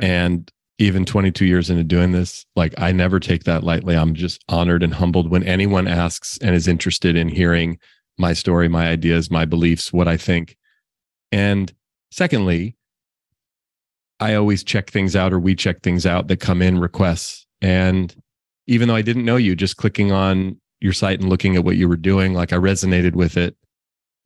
And 0.01 0.51
even 0.77 1.05
22 1.05 1.45
years 1.45 1.69
into 1.69 1.83
doing 1.83 2.11
this, 2.11 2.45
like 2.55 2.73
I 2.77 2.91
never 2.91 3.19
take 3.19 3.43
that 3.43 3.63
lightly. 3.63 3.95
I'm 3.95 4.13
just 4.13 4.43
honored 4.49 4.83
and 4.83 4.93
humbled 4.93 5.29
when 5.29 5.43
anyone 5.43 5.87
asks 5.87 6.37
and 6.39 6.55
is 6.55 6.67
interested 6.67 7.15
in 7.15 7.29
hearing 7.29 7.77
my 8.17 8.33
story, 8.33 8.67
my 8.67 8.87
ideas, 8.87 9.31
my 9.31 9.45
beliefs, 9.45 9.93
what 9.93 10.07
I 10.07 10.17
think. 10.17 10.57
And 11.31 11.71
secondly, 12.11 12.75
I 14.19 14.35
always 14.35 14.63
check 14.63 14.89
things 14.89 15.15
out, 15.15 15.33
or 15.33 15.39
we 15.39 15.55
check 15.55 15.81
things 15.81 16.05
out 16.05 16.27
that 16.27 16.39
come 16.39 16.61
in 16.61 16.79
requests. 16.79 17.47
And 17.61 18.15
even 18.67 18.87
though 18.87 18.95
I 18.95 19.01
didn't 19.01 19.25
know 19.25 19.37
you, 19.37 19.55
just 19.55 19.77
clicking 19.77 20.11
on 20.11 20.59
your 20.79 20.93
site 20.93 21.19
and 21.19 21.29
looking 21.29 21.55
at 21.55 21.63
what 21.63 21.77
you 21.77 21.87
were 21.87 21.95
doing, 21.95 22.33
like 22.33 22.53
I 22.53 22.57
resonated 22.57 23.13
with 23.13 23.37
it 23.37 23.55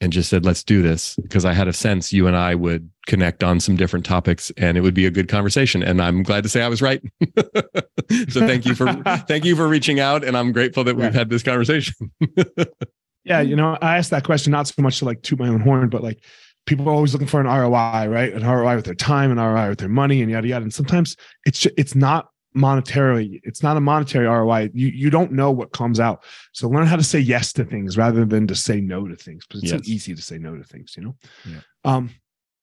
and 0.02 0.12
just 0.12 0.30
said, 0.30 0.46
let's 0.46 0.64
do 0.64 0.82
this 0.82 1.16
because 1.22 1.46
I 1.46 1.54
had 1.54 1.68
a 1.68 1.74
sense 1.74 2.12
you 2.12 2.28
and 2.28 2.36
I 2.36 2.56
would 2.56 2.90
connect 3.08 3.44
on 3.44 3.60
some 3.60 3.76
different 3.76 4.06
topics 4.06 4.52
and 4.58 4.78
it 4.78 4.82
would 4.82 4.94
be 4.94 5.06
a 5.06 5.12
good 5.12 5.30
conversation. 5.30 5.82
And 5.84 6.02
I'm 6.02 6.24
glad 6.24 6.44
to 6.44 6.50
say 6.50 6.62
I 6.62 6.68
was 6.68 6.82
right. 6.82 7.02
so 8.30 8.42
thank 8.42 8.66
you 8.66 8.76
for 8.76 8.92
thank 9.28 9.46
you 9.46 9.56
for 9.56 9.68
reaching 9.68 10.00
out. 10.00 10.24
And 10.24 10.38
I'm 10.38 10.52
grateful 10.52 10.84
that 10.84 10.96
we've 10.96 11.14
had 11.14 11.30
this 11.30 11.44
conversation. 11.44 12.12
Yeah, 13.26 13.42
you 13.42 13.56
know, 13.56 13.76
I 13.82 13.98
asked 13.98 14.12
that 14.12 14.24
question 14.24 14.52
not 14.52 14.68
so 14.68 14.82
much 14.84 15.00
to 15.00 15.06
like 15.06 15.24
toot 15.24 15.40
my 15.40 15.48
own 15.48 15.60
horn, 15.60 15.90
but 15.90 16.04
like 16.04 16.24
people 16.68 16.88
are 16.88 16.94
always 16.94 17.12
looking 17.12 17.28
for 17.28 17.42
an 17.42 17.48
ROI, 17.48 18.08
right? 18.08 18.32
An 18.32 18.46
ROI 18.46 18.76
with 18.76 18.86
their 18.86 18.94
time, 18.94 19.32
an 19.32 19.38
ROI 19.38 19.70
with 19.70 19.80
their 19.80 19.90
money, 19.90 20.22
and 20.22 20.30
yada 20.30 20.48
yada. 20.48 20.64
And 20.64 20.74
sometimes 20.74 21.18
it's 21.44 21.66
it's 21.76 21.96
not 21.96 22.30
monetarily, 22.56 23.40
it's 23.44 23.62
not 23.62 23.78
a 23.78 23.82
monetary 23.82 24.26
ROI. 24.28 24.70
You 24.74 24.88
you 24.88 25.10
don't 25.10 25.32
know 25.32 25.52
what 25.52 25.72
comes 25.74 26.00
out. 26.00 26.24
So 26.54 26.70
learn 26.70 26.88
how 26.88 26.96
to 26.96 27.04
say 27.04 27.20
yes 27.20 27.54
to 27.54 27.66
things 27.66 27.98
rather 27.98 28.26
than 28.26 28.48
to 28.48 28.56
say 28.56 28.82
no 28.82 29.08
to 29.08 29.16
things 29.16 29.46
because 29.46 29.64
it's 29.64 29.72
Yes. 29.74 29.86
so 29.86 29.92
easy 29.92 30.16
to 30.16 30.22
say 30.22 30.38
no 30.38 30.56
to 30.56 30.64
things, 30.64 30.94
you 30.98 31.04
know. 31.04 31.16
Yeah. 31.46 31.60
Um, 31.84 32.10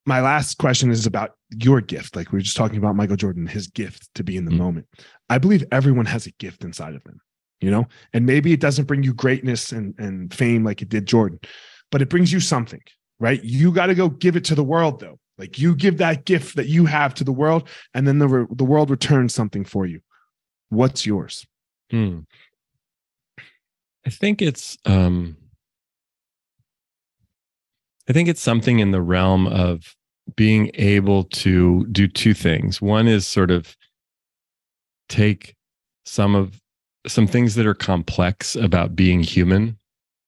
my 0.05 0.21
last 0.21 0.59
question 0.59 0.91
is 0.91 1.07
about 1.07 1.33
your 1.51 1.81
gift. 1.81 2.17
Like 2.17 2.33
we 2.33 2.39
were 2.39 2.43
just 2.43 2.57
talking 2.57 2.79
about 2.79 2.97
Michael 2.97 3.17
Jordan, 3.17 3.47
his 3.47 3.69
gift 3.69 4.09
to 4.17 4.25
be 4.25 4.37
in 4.37 4.45
the 4.45 4.51
Mm. 4.51 4.59
moment. 4.59 4.87
I 5.29 5.39
believe 5.39 5.65
everyone 5.71 6.07
has 6.07 6.27
a 6.27 6.33
gift 6.33 6.65
inside 6.65 6.95
of 6.95 7.05
them, 7.05 7.21
you 7.61 7.71
know, 7.71 7.87
and 8.13 8.27
maybe 8.27 8.53
it 8.53 8.61
doesn't 8.61 8.87
bring 8.87 9.03
you 9.05 9.15
greatness 9.15 9.71
and, 9.73 9.95
and 9.99 10.33
fame 10.35 10.65
like 10.65 10.83
it 10.83 10.89
did 10.89 11.07
Jordan, 11.07 11.39
but 11.93 12.03
it 12.03 12.09
brings 12.09 12.33
you 12.33 12.41
something, 12.41 12.81
right? 13.21 13.43
You 13.45 13.71
got 13.73 13.87
to 13.87 13.95
go 13.95 14.09
give 14.09 14.35
it 14.37 14.45
to 14.47 14.55
the 14.57 14.65
world 14.65 14.99
though. 15.01 15.19
Like 15.43 15.59
you 15.59 15.75
give 15.75 15.99
that 15.99 16.25
gift 16.25 16.55
that 16.55 16.69
you 16.69 16.87
have 16.87 17.15
to 17.15 17.25
the 17.25 17.33
world, 17.33 17.69
and 17.95 18.07
then 18.07 18.21
the, 18.21 18.47
the 18.49 18.63
world 18.63 18.91
returns 18.91 19.35
something 19.35 19.65
for 19.65 19.87
you. 19.87 20.01
What's 20.69 21.05
yours? 21.05 21.45
Hmm. 21.91 22.21
I 24.07 24.11
think 24.11 24.41
it's 24.41 24.79
um 24.85 25.37
I 28.09 28.13
think 28.13 28.29
it's 28.29 28.41
something 28.41 28.79
in 28.79 28.93
the 28.93 29.03
realm 29.03 29.49
of 29.49 29.97
being 30.37 30.71
able 30.75 31.25
to 31.25 31.87
do 31.87 32.07
two 32.07 32.35
things. 32.35 32.81
One 32.81 33.09
is 33.09 33.27
sort 33.27 33.51
of 33.51 33.77
take 35.09 35.57
some 36.05 36.37
of 36.37 36.61
some 37.09 37.27
things 37.27 37.57
that 37.57 37.67
are 37.67 37.75
complex 37.75 38.55
about 38.55 38.95
being 38.95 39.25
human, 39.25 39.77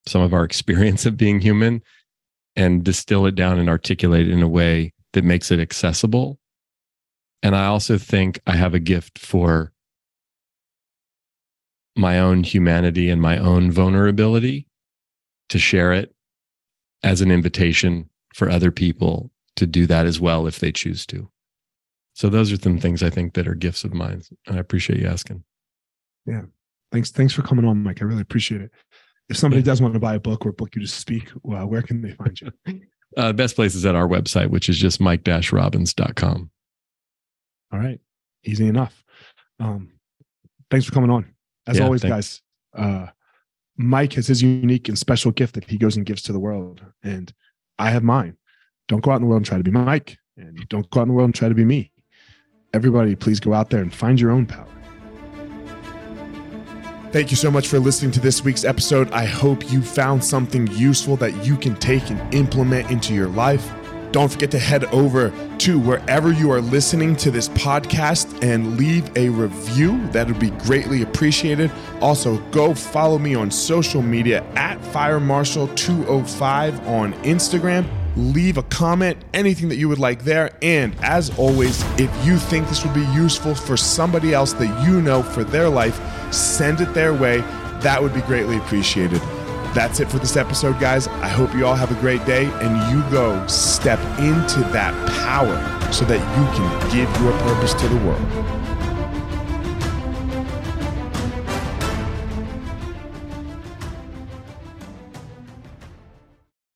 some 0.09 0.23
of 0.23 0.35
our 0.35 0.43
experience 0.51 1.07
of 1.07 1.17
being 1.17 1.39
human, 1.39 1.85
and 2.57 2.83
distill 2.83 3.27
it 3.27 3.37
down 3.37 3.61
and 3.61 3.69
articulate 3.69 4.27
it 4.27 4.33
in 4.33 4.43
a 4.43 4.49
way 4.49 4.93
that 5.15 5.25
makes 5.25 5.51
it 5.51 5.59
accessible. 5.59 6.39
And 7.43 7.57
I 7.57 7.67
also 7.67 7.99
think 7.99 8.41
I 8.47 8.57
have 8.57 8.75
a 8.75 8.79
gift 8.79 9.19
for 9.19 9.73
my 11.97 12.19
own 12.19 12.43
humanity 12.43 13.09
and 13.09 13.23
my 13.23 13.39
own 13.39 13.71
vulnerability 13.71 14.67
to 15.49 15.59
share 15.59 15.93
it 15.93 16.15
as 17.03 17.21
an 17.21 17.31
invitation 17.31 18.09
for 18.35 18.51
other 18.51 18.71
people 18.71 19.31
to 19.57 19.67
do 19.67 19.87
that 19.87 20.07
as 20.07 20.21
well 20.21 20.47
if 20.47 20.59
they 20.59 20.73
choose 20.73 21.07
to. 21.07 21.31
So 22.15 22.29
those 22.29 22.51
are 22.53 22.57
some 22.57 22.79
things 22.79 23.03
I 23.03 23.11
think 23.11 23.35
that 23.35 23.47
are 23.47 23.55
gifts 23.55 23.85
of 23.85 23.93
mine. 23.93 24.23
And 24.47 24.57
I 24.57 24.61
appreciate 24.61 25.01
you 25.01 25.07
asking. 25.07 25.45
Yeah. 26.27 26.43
Thanks. 26.91 27.11
Thanks 27.11 27.35
for 27.35 27.43
coming 27.43 27.65
on, 27.65 27.83
Mike. 27.83 28.01
I 28.03 28.05
really 28.05 28.23
appreciate 28.23 28.63
it. 28.63 28.71
If 29.29 29.37
somebody 29.37 29.63
does 29.63 29.81
want 29.81 29.95
to 29.95 30.01
buy 30.01 30.15
a 30.15 30.21
book 30.21 30.45
or 30.45 30.53
book 30.53 30.75
you 30.75 30.83
to 30.83 30.89
speak, 30.89 31.31
well, 31.43 31.67
where 31.67 31.83
can 31.83 32.03
they 32.03 32.13
find 32.13 32.41
you? 32.41 32.53
Uh, 33.17 33.33
best 33.33 33.55
place 33.57 33.75
is 33.75 33.87
at 33.87 33.95
our 33.95 34.09
website, 34.09 34.51
which 34.51 34.69
is 34.69 34.79
just 34.79 35.01
mike-robbins.com. 35.01 36.51
All 37.73 37.79
right. 37.79 38.01
Easy 38.45 38.67
enough. 38.67 39.05
Um, 39.61 39.93
thanks 40.71 40.87
for 40.87 40.93
coming 40.93 41.11
on. 41.11 41.35
As 41.67 41.79
yeah, 41.79 41.85
always, 41.85 42.03
thanks. 42.03 42.41
guys, 42.75 42.85
uh, 42.85 43.07
Mike 43.77 44.13
has 44.15 44.27
his 44.27 44.43
unique 44.43 44.89
and 44.89 44.99
special 44.99 45.31
gift 45.31 45.55
that 45.55 45.65
he 45.65 45.79
goes 45.79 45.97
and 45.97 46.07
gives 46.07 46.23
to 46.23 46.33
the 46.33 46.39
world. 46.39 46.85
And 47.03 47.33
I 47.79 47.91
have 47.91 48.03
mine. 48.03 48.37
Don't 48.89 49.03
go 49.03 49.11
out 49.11 49.17
in 49.17 49.23
the 49.23 49.29
world 49.29 49.41
and 49.41 49.47
try 49.47 49.59
to 49.59 49.65
be 49.65 49.71
Mike. 49.71 50.19
And 50.37 50.69
don't 50.69 50.89
go 50.91 51.01
out 51.01 51.05
in 51.05 51.09
the 51.09 51.15
world 51.15 51.29
and 51.29 51.35
try 51.35 51.49
to 51.49 51.55
be 51.55 51.65
me. 51.65 51.91
Everybody, 52.73 53.15
please 53.15 53.41
go 53.41 53.55
out 53.55 53.71
there 53.71 53.81
and 53.81 53.95
find 53.95 54.21
your 54.21 54.31
own 54.31 54.47
power. 54.47 54.67
Thank 57.15 57.31
you 57.31 57.37
so 57.37 57.49
much 57.49 57.69
for 57.69 57.79
listening 57.79 58.11
to 58.11 58.19
this 58.19 58.43
week's 58.43 58.65
episode. 58.65 59.09
I 59.13 59.25
hope 59.25 59.71
you 59.71 59.83
found 59.83 60.25
something 60.25 60.67
useful 60.73 61.15
that 61.19 61.47
you 61.47 61.57
can 61.57 61.77
take 61.77 62.11
and 62.11 62.35
implement 62.35 62.91
into 62.91 63.15
your 63.15 63.29
life. 63.29 63.71
Don't 64.11 64.33
forget 64.33 64.51
to 64.51 64.59
head 64.59 64.87
over 64.87 65.33
to 65.59 65.79
wherever 65.79 66.33
you 66.33 66.51
are 66.51 66.61
listening 66.61 67.15
to 67.19 67.31
this 67.31 67.49
podcast 67.51 68.43
and 68.43 68.77
leave 68.77 69.17
a 69.17 69.29
review. 69.29 70.05
That 70.09 70.27
would 70.27 70.41
be 70.41 70.51
greatly 70.51 71.03
appreciated. 71.03 71.71
Also, 72.01 72.39
go 72.51 72.75
follow 72.75 73.19
me 73.19 73.37
on 73.37 73.49
social 73.49 74.03
media 74.03 74.43
at 74.57 74.81
FireMarshal205 74.81 76.85
on 76.89 77.13
Instagram 77.23 77.87
leave 78.17 78.59
a 78.59 78.63
comment, 78.65 79.19
anything 79.33 79.69
that 79.69 79.77
you 79.77 79.89
would 79.89 79.99
like 79.99 80.25
there. 80.25 80.57
And 80.63 80.95
as 81.03 81.37
always, 81.39 81.83
if 81.99 82.11
you 82.27 82.37
think 82.37 82.69
this 82.69 82.85
would 82.85 82.95
be 82.95 83.07
useful 83.13 83.55
for 83.55 83.77
somebody 83.77 84.33
else 84.33 84.53
that 84.55 84.87
you 84.87 85.01
know 85.01 85.23
for 85.23 85.45
their 85.45 85.69
life, 85.69 86.01
send 86.33 86.81
it 86.81 86.93
their 86.95 87.13
way. 87.13 87.39
That 87.81 88.03
would 88.03 88.15
be 88.15 88.23
greatly 88.23 88.57
appreciated. 88.57 89.21
That's 89.75 89.99
it 89.99 90.09
for 90.09 90.21
this 90.21 90.37
episode, 90.37 90.79
guys. 90.79 91.09
I 91.09 91.29
hope 91.29 91.53
you 91.53 91.67
all 91.67 91.75
have 91.75 91.91
a 91.91 92.01
great 92.01 92.25
day 92.25 92.45
and 92.45 92.95
you 92.95 93.03
go 93.11 93.45
step 93.49 93.99
into 94.21 94.61
that 94.71 94.95
power 95.25 95.93
so 95.93 96.05
that 96.05 96.21
you 96.21 96.47
can 96.57 96.91
give 96.91 97.23
your 97.23 97.33
purpose 97.41 97.75
to 97.75 97.89
the 97.89 97.97
world. 98.07 98.74